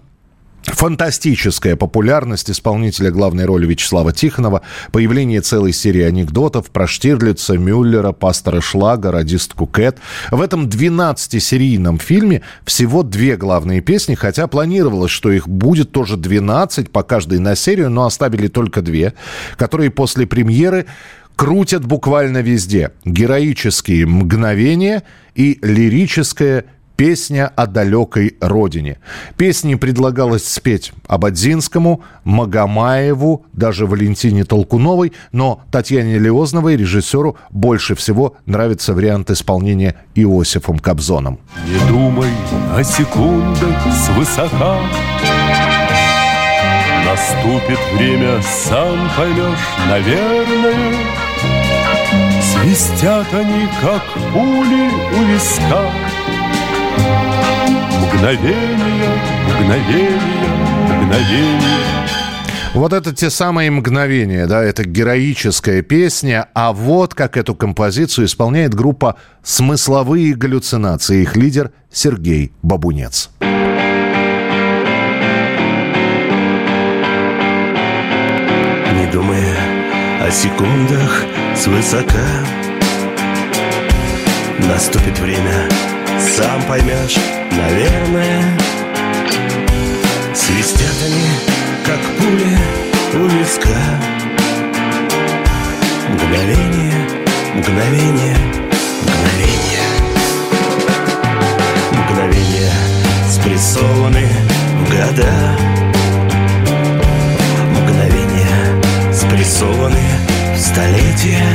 Фантастическая 0.65 1.76
популярность 1.76 2.49
исполнителя 2.49 3.11
главной 3.11 3.45
роли 3.45 3.65
Вячеслава 3.65 4.14
Тихонова, 4.14 4.61
появление 4.91 5.41
целой 5.41 5.73
серии 5.73 6.03
анекдотов 6.03 6.72
про 6.72 6.88
Штирлица, 6.88 7.57
Мюллера, 7.57 8.14
пастора 8.14 8.61
Шлага, 8.61 9.11
радистку 9.11 9.68
Кэт. 9.68 9.98
В 10.31 10.41
этом 10.41 10.68
12-серийном 10.68 11.99
фильме 11.99 12.44
всего 12.65 13.03
две 13.03 13.35
главные 13.35 13.81
песни, 13.81 14.15
хотя 14.15 14.48
планировалось, 14.48 15.11
что 15.11 15.31
их 15.31 15.49
будет 15.49 15.91
тоже 15.91 16.15
12 16.15 16.91
по 16.91 17.03
каждой 17.03 17.40
на 17.40 17.56
серию, 17.56 17.90
но 17.90 18.06
оставили 18.06 18.48
только 18.48 18.81
две, 18.81 19.14
которые 19.57 19.91
после 19.91 20.26
премьеры 20.26 20.85
крутят 21.35 21.85
буквально 21.85 22.40
везде. 22.40 22.91
Героические 23.06 24.06
мгновения 24.06 25.03
и 25.35 25.60
лирическое 25.61 26.65
Песня 26.95 27.52
о 27.56 27.65
далекой 27.65 28.38
родине. 28.40 28.98
Песни 29.36 29.76
предлагалось 29.76 30.48
спеть 30.48 30.94
Абадзинскому, 31.07 32.03
Магомаеву, 32.24 33.45
даже 33.53 33.88
Валентине 33.88 34.44
Толкуновой, 34.44 35.14
но 35.32 35.64
Татьяне 35.72 36.20
Леозновой, 36.20 36.78
режиссеру, 36.78 37.38
больше 37.49 37.95
всего 37.95 38.36
нравится 38.45 38.94
вариант 38.94 39.32
исполнения 39.32 39.95
Иосифом 40.14 40.78
Кобзоном. 40.78 41.40
Не 41.65 41.88
думай 41.90 42.30
о 42.76 42.84
секундах 42.84 43.82
свысока 44.06 44.80
Наступит 47.06 47.80
время, 47.95 48.41
сам 48.41 48.98
поймешь, 49.15 49.60
наверное 49.90 50.94
Свистят 52.41 53.28
они, 53.34 53.68
как 53.82 54.03
пули 54.32 54.90
у 55.20 55.24
виска 55.26 55.91
Мгновение, 58.14 59.18
мгновение, 59.48 60.10
мгновение. 60.88 61.94
Вот 62.73 62.91
это 62.91 63.14
те 63.14 63.30
самые 63.30 63.69
мгновения, 63.69 64.48
да, 64.48 64.64
это 64.64 64.84
героическая 64.84 65.84
песня, 65.84 66.48
а 66.56 66.73
вот 66.73 67.14
как 67.14 67.38
эту 67.38 67.53
композицию 67.53 68.26
исполняет 68.26 68.73
группа 68.73 69.18
«Смысловые 69.44 70.34
галлюцинации», 70.34 71.22
их 71.22 71.35
лидер 71.35 71.72
Сергей 71.91 72.52
Бабунец. 72.64 73.30
Не 78.91 79.11
думая 79.11 79.56
о 80.19 80.31
секундах 80.31 81.26
свысока. 81.56 82.26
Наступит 84.68 85.19
время, 85.19 85.69
сам 86.18 86.64
поймешь, 86.64 87.18
наверное 87.57 88.63
Свистят 90.34 90.95
они, 91.05 91.30
как 91.85 91.99
пули 92.17 92.57
у 93.13 93.27
виска. 93.27 93.77
Мгновение, 96.09 96.93
мгновение, 97.53 98.35
мгновение. 99.03 99.85
Мгновения 101.91 102.73
спрессованы 103.30 104.27
в 104.80 104.89
года. 104.89 105.34
Мгновения 107.71 109.13
спрессованы 109.13 110.03
в 110.55 110.59
столетия. 110.59 111.45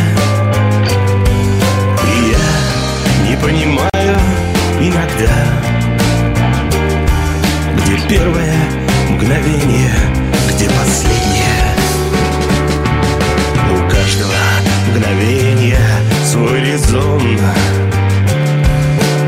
И 2.06 2.30
я 2.30 3.28
не 3.28 3.36
понимаю 3.36 4.18
иногда 4.80 5.57
Первое 8.06 8.54
мгновение, 9.10 9.90
где 10.48 10.66
последнее. 10.66 11.74
У 13.70 13.90
каждого 13.90 14.34
мгновения 14.90 15.80
свой 16.24 16.60
резон 16.60 17.22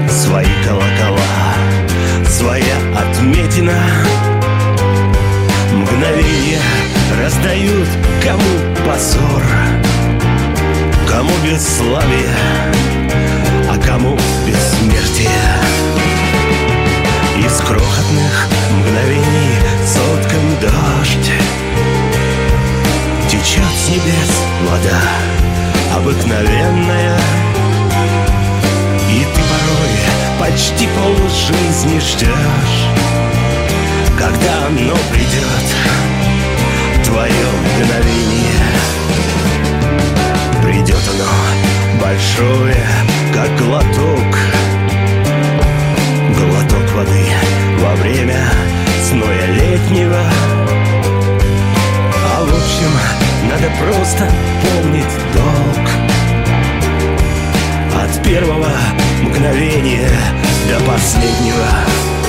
Свои 0.09 0.47
колокола, 0.65 1.55
своя 2.29 2.77
отметина. 2.97 3.79
Мгновения 5.73 6.61
раздают 7.23 7.89
кому 8.23 8.87
позор 8.87 9.43
Кому 11.09 11.33
бесславие, 11.45 12.37
а 13.69 13.79
кому 13.85 14.17
бессмертие 14.47 15.90
мгновений 19.01 19.57
соткан 19.87 20.57
дождь. 20.61 21.33
Течет 23.29 23.65
с 23.65 23.89
небес 23.89 24.33
вода 24.69 25.01
обыкновенная. 25.97 27.19
И 29.11 29.25
ты 29.25 29.41
порой 29.51 29.95
почти 30.39 30.87
полжизни 30.87 31.99
ждешь 31.99 32.87
Когда 34.17 34.67
оно 34.69 34.97
придет, 35.11 35.67
твое 37.05 37.47
мгновение. 37.65 38.67
Придет 40.63 41.03
оно 41.15 42.05
большое, 42.05 42.87
как 43.35 43.57
глоток. 43.57 44.37
Глоток 46.39 46.93
воды 46.95 47.27
во 47.81 47.95
время 47.97 48.70
сноя 49.11 49.47
летнего. 49.47 50.23
А 52.33 52.45
в 52.45 52.49
общем, 52.49 52.93
надо 53.51 53.69
просто 53.81 54.31
помнить 54.63 55.17
долг. 55.35 55.87
От 58.05 58.23
первого 58.23 58.71
мгновения 59.23 60.11
до 60.69 60.79
последнего 60.85 62.20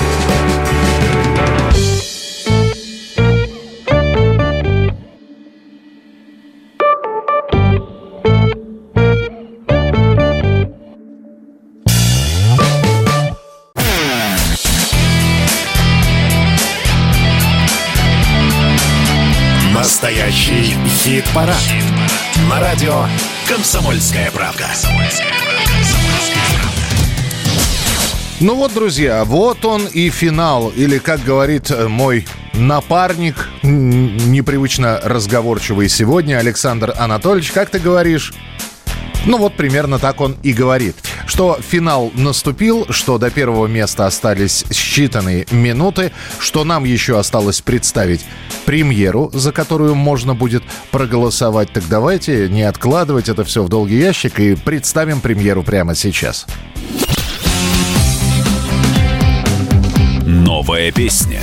«Комсомольская 23.52 24.32
правда». 24.32 24.66
Ну 28.40 28.56
вот, 28.56 28.74
друзья, 28.74 29.26
вот 29.26 29.66
он 29.66 29.88
и 29.88 30.10
финал. 30.10 30.70
Или, 30.70 31.00
как 31.00 31.22
говорит 31.26 31.70
э, 31.70 31.90
мой 31.90 32.26
напарник, 32.54 33.50
непривычно 33.62 35.02
разговорчивый 35.04 35.90
сегодня, 35.90 36.38
Александр 36.38 36.94
Анатольевич, 36.98 37.52
как 37.52 37.70
ты 37.70 37.80
говоришь? 37.80 38.34
Ну 39.26 39.38
вот 39.38 39.58
примерно 39.58 40.00
так 40.00 40.22
он 40.22 40.38
и 40.44 40.54
говорит. 40.54 40.96
Что 41.32 41.58
финал 41.62 42.12
наступил, 42.14 42.88
что 42.90 43.18
до 43.18 43.32
первого 43.32 43.66
места 43.66 44.06
остались 44.06 44.66
считанные 44.70 45.48
минуты, 45.56 46.12
что 46.40 46.66
нам 46.66 46.84
еще 46.84 47.18
осталось 47.18 47.62
представить 47.62 48.26
премьеру, 48.66 49.32
за 49.34 49.54
которую 49.54 49.96
можно 49.96 50.36
будет 50.36 50.62
проголосовать. 50.92 51.72
Так 51.72 51.86
давайте 51.90 52.50
не 52.50 52.64
откладывать 52.64 53.30
это 53.30 53.46
все 53.46 53.64
в 53.64 53.70
долгий 53.70 53.98
ящик 53.98 54.42
и 54.42 54.56
представим 54.56 55.22
премьеру 55.22 55.64
прямо 55.64 55.96
сейчас. 55.96 56.48
Новая 60.26 60.92
песня. 60.92 61.40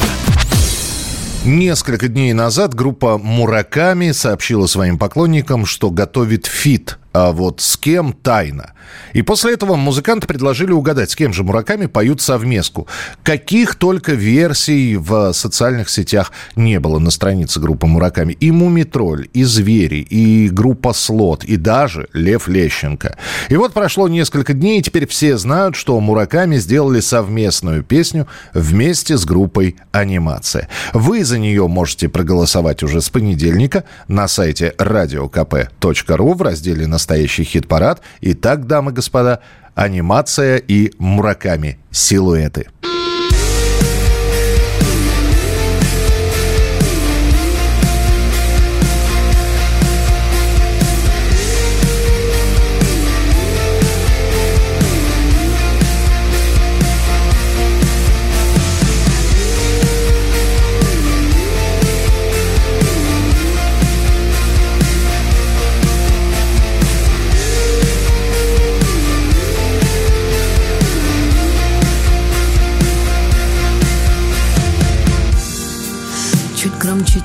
Несколько 1.47 2.09
дней 2.09 2.35
назад 2.35 2.75
группа 2.75 3.17
Мураками 3.17 4.11
сообщила 4.11 4.67
своим 4.67 4.99
поклонникам, 4.99 5.65
что 5.65 5.89
готовит 5.91 6.45
фит. 6.45 6.99
А 7.19 7.33
вот 7.33 7.61
с 7.61 7.77
кем 7.77 8.13
тайна. 8.13 8.75
И 9.13 9.23
после 9.23 9.55
этого 9.55 9.75
музыканты 9.75 10.29
предложили 10.29 10.71
угадать, 10.71 11.11
с 11.11 11.17
кем 11.17 11.33
же 11.33 11.43
Мураками 11.43 11.87
поют 11.87 12.21
совместку. 12.21 12.87
Каких 13.25 13.75
только 13.75 14.13
версий 14.13 14.97
в 14.97 15.33
социальных 15.33 15.91
сетях 15.91 16.31
не 16.55 16.79
было 16.79 17.01
на 17.01 17.11
странице 17.11 17.59
группы 17.59 17.87
Мураками. 17.87 18.35
И 18.35 18.53
Мумитроль, 18.53 19.29
и 19.33 19.43
Звери, 19.43 19.97
и 19.97 20.49
группа 20.49 20.93
Слот, 20.93 21.43
и 21.45 21.57
даже 21.57 22.09
Лев 22.13 22.47
Лещенко. 22.47 23.17
И 23.49 23.57
вот 23.57 23.73
прошло 23.73 24.07
несколько 24.09 24.53
дней, 24.53 24.79
и 24.79 24.83
теперь 24.83 25.07
все 25.09 25.37
знают, 25.39 25.75
что 25.75 25.99
Мураками 25.99 26.57
сделали 26.57 27.01
совместную 27.01 27.83
песню 27.83 28.29
вместе 28.55 29.17
с 29.17 29.25
группой 29.25 29.77
Анимация. 29.91 30.69
Вы 30.93 31.25
за 31.25 31.39
нее 31.39 31.67
можете 31.67 32.09
проголосовать 32.09 32.85
уже 32.85 33.01
с 33.01 33.11
понедельника 33.11 33.83
на 34.07 34.29
сайте 34.29 34.75
radiokp.ru 34.79 36.35
в 36.35 36.43
разделе 36.43 36.87
«Настоящий 37.09 37.45
хит-парад». 37.45 38.03
Итак, 38.21 38.67
дамы 38.67 38.91
и 38.91 38.95
господа, 38.95 39.41
анимация 39.75 40.59
и 40.59 40.93
Мураками. 40.99 41.79
Силуэты. 41.91 42.67
Чуть 42.83 42.98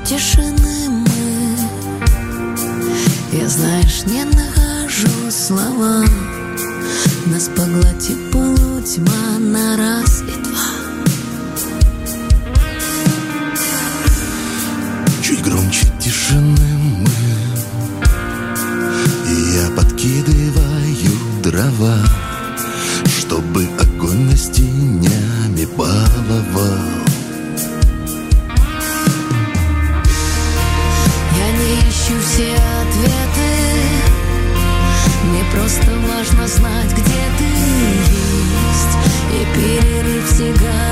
тишины 0.03 0.89
мы. 0.89 1.57
Я, 3.31 3.47
знаешь, 3.47 4.03
не 4.05 4.23
нахожу 4.25 5.31
слова. 5.31 6.05
Нас 7.25 7.49
поглотит 7.55 8.31
полутьма 8.31 9.39
на 9.39 9.77
раз 9.77 10.21
и 10.21 10.43
два. 10.43 10.69
Чуть 15.21 15.41
громче 15.41 15.87
тишины 15.99 16.77
мы. 16.77 17.09
И 19.29 19.55
я 19.55 19.69
подкидываю 19.75 21.41
дрова 21.41 21.97
Чтобы 23.05 23.67
огонь 23.79 24.25
над 24.25 24.51
тенями 24.51 25.65
баловал 25.77 26.92
все 32.33 32.51
ответы. 32.51 33.51
Мне 35.25 35.43
просто 35.51 35.91
важно 36.09 36.47
знать, 36.47 36.91
где 36.91 37.21
ты 37.37 37.43
есть 37.43 38.97
И 39.31 39.45
перерыв 39.55 40.25
всегда 40.31 40.82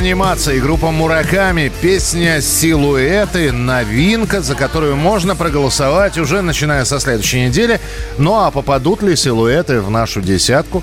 анимации. 0.00 0.60
Группа 0.60 0.90
Мураками. 0.90 1.70
Песня 1.82 2.40
«Силуэты». 2.40 3.52
Новинка, 3.52 4.40
за 4.40 4.54
которую 4.54 4.96
можно 4.96 5.36
проголосовать 5.36 6.16
уже 6.16 6.40
начиная 6.40 6.86
со 6.86 6.98
следующей 6.98 7.48
недели. 7.48 7.78
Ну 8.16 8.34
а 8.34 8.50
попадут 8.50 9.02
ли 9.02 9.14
силуэты 9.14 9.82
в 9.82 9.90
нашу 9.90 10.22
десятку, 10.22 10.82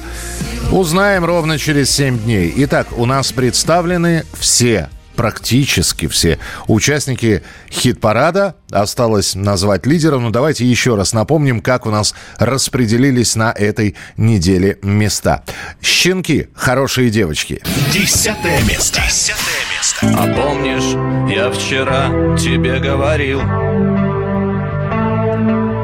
узнаем 0.72 1.26
ровно 1.26 1.58
через 1.58 1.90
7 1.90 2.20
дней. 2.20 2.54
Итак, 2.58 2.90
у 2.96 3.08
нас 3.08 3.32
представлены 3.32 4.24
все 4.40 4.88
практически 5.18 6.08
все 6.08 6.40
участники 6.68 7.44
хит-парада. 7.70 8.56
Осталось 8.72 9.36
назвать 9.36 9.86
лидеров, 9.86 10.22
но 10.22 10.30
давайте 10.30 10.66
еще 10.66 10.96
раз 10.96 11.12
напомним, 11.12 11.60
как 11.60 11.86
у 11.86 11.90
нас 11.90 12.14
распределились 12.38 13.36
на 13.36 13.52
этой 13.52 13.96
неделе 14.16 14.78
места. 14.82 15.44
Щенки, 15.82 16.48
хорошие 16.54 17.10
девочки. 17.10 17.62
Десятое 17.92 18.62
место. 18.64 19.02
Десятое 19.06 19.64
место. 19.76 20.08
А 20.18 20.34
помнишь, 20.34 21.36
я 21.36 21.52
вчера 21.52 22.38
тебе 22.38 22.80
говорил, 22.80 23.40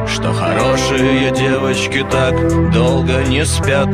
что 0.08 0.32
хорошие 0.32 1.32
девочки 1.32 2.06
так 2.10 2.72
долго 2.72 3.24
не 3.24 3.44
спят. 3.46 3.90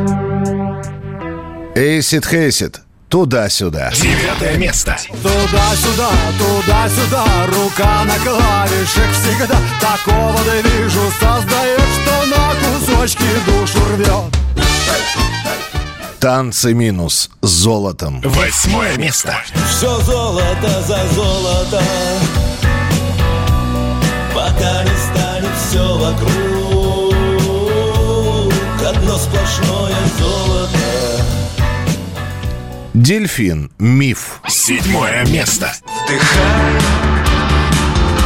Эйсид 1.76 2.26
Хейсид. 2.26 2.82
Туда-сюда. 3.10 3.91
Девятое 3.91 4.56
место. 4.57 4.95
Туда-сюда, 5.23 6.11
туда-сюда, 6.38 7.26
рука 7.48 8.03
на 8.03 8.15
клавишах 8.19 9.11
всегда 9.14 9.57
Такого 9.81 10.38
движу 10.61 11.11
создает, 11.19 11.81
что 11.81 12.26
на 12.27 12.53
кусочки 12.53 13.26
душу 13.48 13.80
рвет 13.95 14.38
Танцы 16.19 16.76
минус 16.76 17.31
с 17.41 17.48
золотом. 17.48 18.22
Восьмое 18.22 18.95
место. 18.98 19.36
Все 19.69 19.99
золото 20.02 20.81
за 20.84 21.07
золото 21.15 21.81
Пока 24.36 24.84
не 24.84 24.98
станет 25.10 25.56
все 25.68 25.98
вокруг 25.98 27.15
Одно 28.86 29.18
сплошное 29.18 29.95
золото 30.19 31.09
Дельфин. 32.94 33.72
Миф. 33.80 34.41
Седьмое 34.48 35.26
место. 35.26 35.72
Вдыхай 35.86 36.82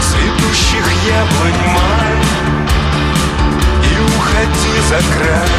цветущих 0.02 0.86
яблонь 1.08 1.62
май 1.74 2.16
И 3.84 3.94
уходи 4.16 4.76
за 4.90 5.00
край 5.16 5.50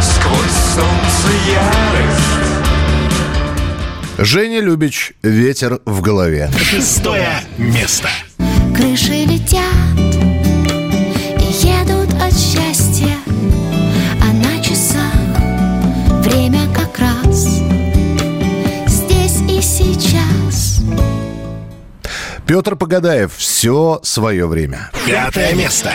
Сквозь 0.00 0.58
солнце 0.74 1.28
ярость 1.46 2.40
Женя 4.22 4.60
Любич. 4.60 5.12
Ветер 5.22 5.80
в 5.86 6.02
голове. 6.02 6.50
Шестое 6.58 7.40
место. 7.56 8.10
Крыши 8.76 9.24
летят 9.24 9.64
и 9.96 11.66
едут 11.66 12.12
от 12.20 12.34
счастья, 12.36 13.16
а 14.20 14.26
на 14.34 14.62
часах 14.62 15.14
время 16.22 16.59
Петр 22.50 22.74
Погадаев. 22.74 23.32
Все 23.36 24.00
свое 24.02 24.48
время. 24.48 24.90
Пятое 25.06 25.54
место. 25.54 25.92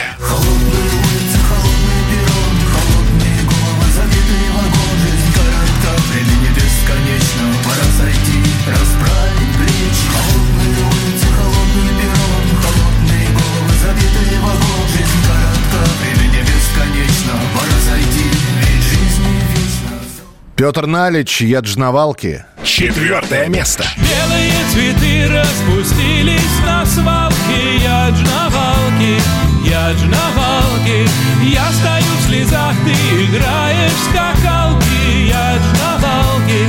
Петр 20.56 20.86
Налич. 20.86 21.42
Яджнавалки. 21.42 22.46
Четвертое 22.66 23.48
место. 23.48 23.86
Белые 23.96 24.52
цветы 24.74 25.28
распустились 25.28 26.60
на 26.66 26.84
свалке 26.84 27.76
Яджнавалки, 27.76 29.22
яджнавалки 29.64 31.08
Я 31.44 31.72
стою 31.72 32.16
в 32.18 32.24
слезах, 32.28 32.74
ты 32.84 32.92
играешь 33.24 33.92
в 33.92 34.10
скакалки 34.10 35.28
Яджнавалки, 35.28 36.68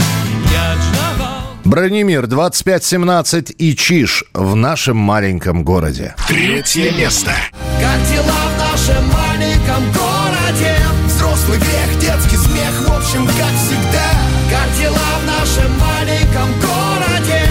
яджнавалки 0.53 1.65
Бронемир. 1.65 2.27
2517 2.27 3.55
и 3.57 3.75
Чиж. 3.75 4.25
В 4.35 4.55
нашем 4.55 4.99
маленьком 4.99 5.65
городе. 5.65 6.15
Третье 6.29 6.93
место. 6.93 7.33
Как 7.81 8.07
дела 8.13 8.23
в 8.23 8.59
нашем 8.59 9.09
маленьком 9.09 9.93
городе? 9.93 10.77
Взрослый 11.07 11.57
грех, 11.57 11.99
детский 11.99 12.37
смех, 12.37 12.87
в 12.87 12.93
общем, 12.93 13.27
как 13.27 13.53
всегда 13.57 14.26
нашем 15.57 15.79
маленьком 15.79 16.49
городе? 16.61 17.43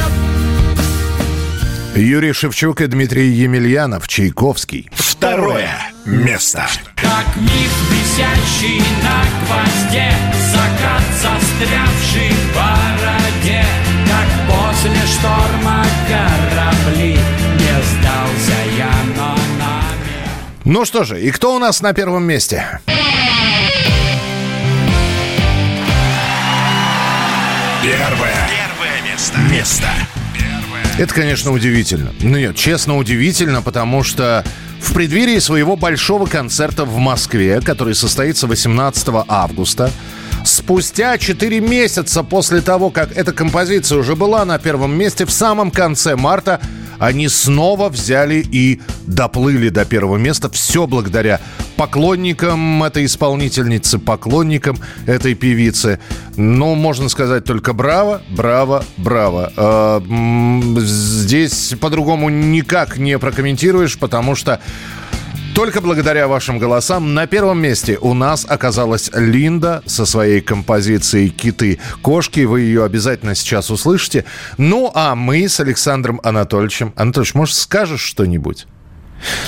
Юрий 1.96 2.34
Шевчук 2.34 2.82
и 2.82 2.88
Дмитрий 2.88 3.30
Емельянов. 3.30 4.08
Чайковский. 4.08 4.90
Второе 4.94 5.70
место. 6.06 6.68
Как 6.96 7.36
миф, 7.38 7.74
висящий 7.92 8.82
на 9.04 9.24
гвозде 9.46 10.12
Закат, 10.52 11.04
застрявший 11.22 12.30
в 12.30 12.56
бороде 12.56 13.66
Как 14.08 14.30
после 14.48 15.02
шторма 15.08 15.86
корабли 16.08 17.18
Не 17.54 17.76
сдался 17.84 18.58
я, 18.78 18.92
но 19.16 19.30
нами 19.58 20.30
Ну 20.64 20.86
что 20.86 21.04
же, 21.04 21.22
и 21.22 21.32
кто 21.32 21.56
у 21.56 21.60
нас 21.60 21.82
на 21.82 21.94
первом 21.94 22.24
месте? 22.24 22.80
Первое. 27.86 28.34
Первое 28.50 29.12
место. 29.12 29.38
Место. 29.52 29.88
Это, 30.98 31.14
конечно, 31.14 31.52
удивительно. 31.52 32.12
Ну 32.20 32.36
нет, 32.36 32.56
честно, 32.56 32.98
удивительно, 32.98 33.62
потому 33.62 34.02
что 34.02 34.44
в 34.82 34.92
преддверии 34.92 35.38
своего 35.38 35.76
большого 35.76 36.26
концерта 36.26 36.84
в 36.84 36.98
Москве, 36.98 37.62
который 37.62 37.94
состоится 37.94 38.48
18 38.48 39.08
августа, 39.28 39.92
спустя 40.44 41.20
4 41.20 41.60
месяца 41.60 42.24
после 42.24 42.62
того, 42.62 42.90
как 42.90 43.16
эта 43.16 43.34
композиция 43.34 44.00
уже 44.00 44.16
была 44.16 44.46
на 44.46 44.58
первом 44.58 44.98
месте, 44.98 45.28
в 45.28 45.32
самом 45.32 45.70
конце 45.70 46.16
марта 46.16 46.60
они 47.00 47.28
снова 47.28 47.90
взяли 47.90 48.46
и 48.50 48.82
доплыли 49.08 49.70
до 49.70 49.86
первого 49.86 50.18
места. 50.18 50.50
Все 50.50 50.88
благодаря 50.88 51.40
поклонникам 51.78 52.84
этой 52.84 53.06
исполнительницы, 53.06 54.00
поклонникам 54.00 54.78
этой 55.06 55.36
певицы. 55.36 56.00
Ну, 56.38 56.76
можно 56.76 57.10
сказать 57.10 57.46
только 57.46 57.74
браво, 57.74 58.22
браво, 58.30 58.84
браво. 58.98 59.52
Э, 59.56 60.02
Здесь 60.80 61.74
по-другому 61.80 62.30
никак 62.30 62.98
не 62.98 63.18
прокомментируешь, 63.18 63.98
потому 63.98 64.36
что 64.36 64.60
только 65.56 65.80
благодаря 65.80 66.28
вашим 66.28 66.60
голосам 66.60 67.14
на 67.14 67.28
первом 67.28 67.62
месте 67.62 67.98
у 68.02 68.14
нас 68.14 68.46
оказалась 68.48 69.10
Линда 69.14 69.82
со 69.86 70.06
своей 70.06 70.42
композицией 70.42 71.30
«Киты 71.30 71.80
кошки». 72.02 72.42
Вы 72.42 72.62
ее 72.62 72.84
обязательно 72.84 73.36
сейчас 73.36 73.72
услышите. 73.72 74.26
Ну, 74.58 74.92
а 74.94 75.16
мы 75.16 75.48
с 75.48 75.62
Александром 75.62 76.20
Анатольевичем... 76.24 76.92
Анатольевич, 76.98 77.36
может, 77.36 77.56
скажешь 77.56 78.02
что-нибудь? 78.02 78.68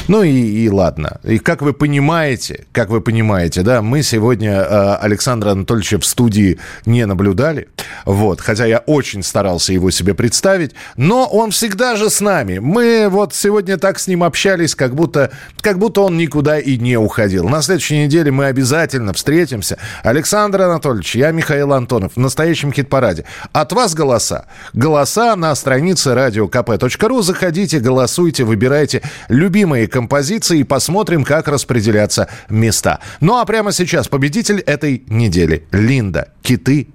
Ну 0.07 0.23
и, 0.23 0.31
и 0.31 0.69
ладно. 0.69 1.19
И 1.23 1.39
как 1.39 1.61
вы 1.61 1.73
понимаете, 1.73 2.65
как 2.71 2.89
вы 2.89 3.01
понимаете, 3.01 3.61
да, 3.61 3.81
мы 3.81 4.03
сегодня 4.03 4.51
э, 4.51 4.95
Александра 5.01 5.51
Анатольевича 5.51 5.99
в 5.99 6.05
студии 6.05 6.59
не 6.85 7.05
наблюдали. 7.05 7.67
Вот, 8.05 8.41
хотя 8.41 8.65
я 8.65 8.79
очень 8.79 9.23
старался 9.23 9.73
его 9.73 9.91
себе 9.91 10.13
представить, 10.13 10.73
но 10.95 11.25
он 11.25 11.51
всегда 11.51 11.95
же 11.95 12.09
с 12.09 12.21
нами. 12.21 12.59
Мы 12.59 13.07
вот 13.09 13.33
сегодня 13.33 13.77
так 13.77 13.99
с 13.99 14.07
ним 14.07 14.23
общались, 14.23 14.75
как 14.75 14.95
будто, 14.95 15.31
как 15.61 15.77
будто 15.77 16.01
он 16.01 16.17
никуда 16.17 16.59
и 16.59 16.77
не 16.77 16.97
уходил. 16.97 17.47
На 17.47 17.61
следующей 17.61 18.03
неделе 18.05 18.31
мы 18.31 18.45
обязательно 18.45 19.13
встретимся. 19.13 19.77
Александр 20.03 20.61
Анатольевич, 20.63 21.15
я 21.15 21.31
Михаил 21.31 21.73
Антонов 21.73 22.13
в 22.15 22.19
настоящем 22.19 22.71
хит-параде. 22.71 23.25
От 23.51 23.73
вас 23.73 23.93
голоса. 23.93 24.45
Голоса 24.73 25.35
на 25.35 25.53
странице 25.55 26.11
radiokp.ru. 26.11 27.21
Заходите, 27.21 27.79
голосуйте, 27.79 28.43
выбирайте 28.43 29.01
любимые 29.27 29.66
композиции 29.87 30.59
и 30.59 30.63
посмотрим, 30.63 31.23
как 31.23 31.47
распределяться 31.47 32.29
места. 32.49 32.99
Ну 33.19 33.37
а 33.37 33.45
прямо 33.45 33.71
сейчас 33.71 34.07
победитель 34.07 34.59
этой 34.61 35.03
недели. 35.07 35.65
Линда. 35.71 36.29
Киты, 36.41 36.87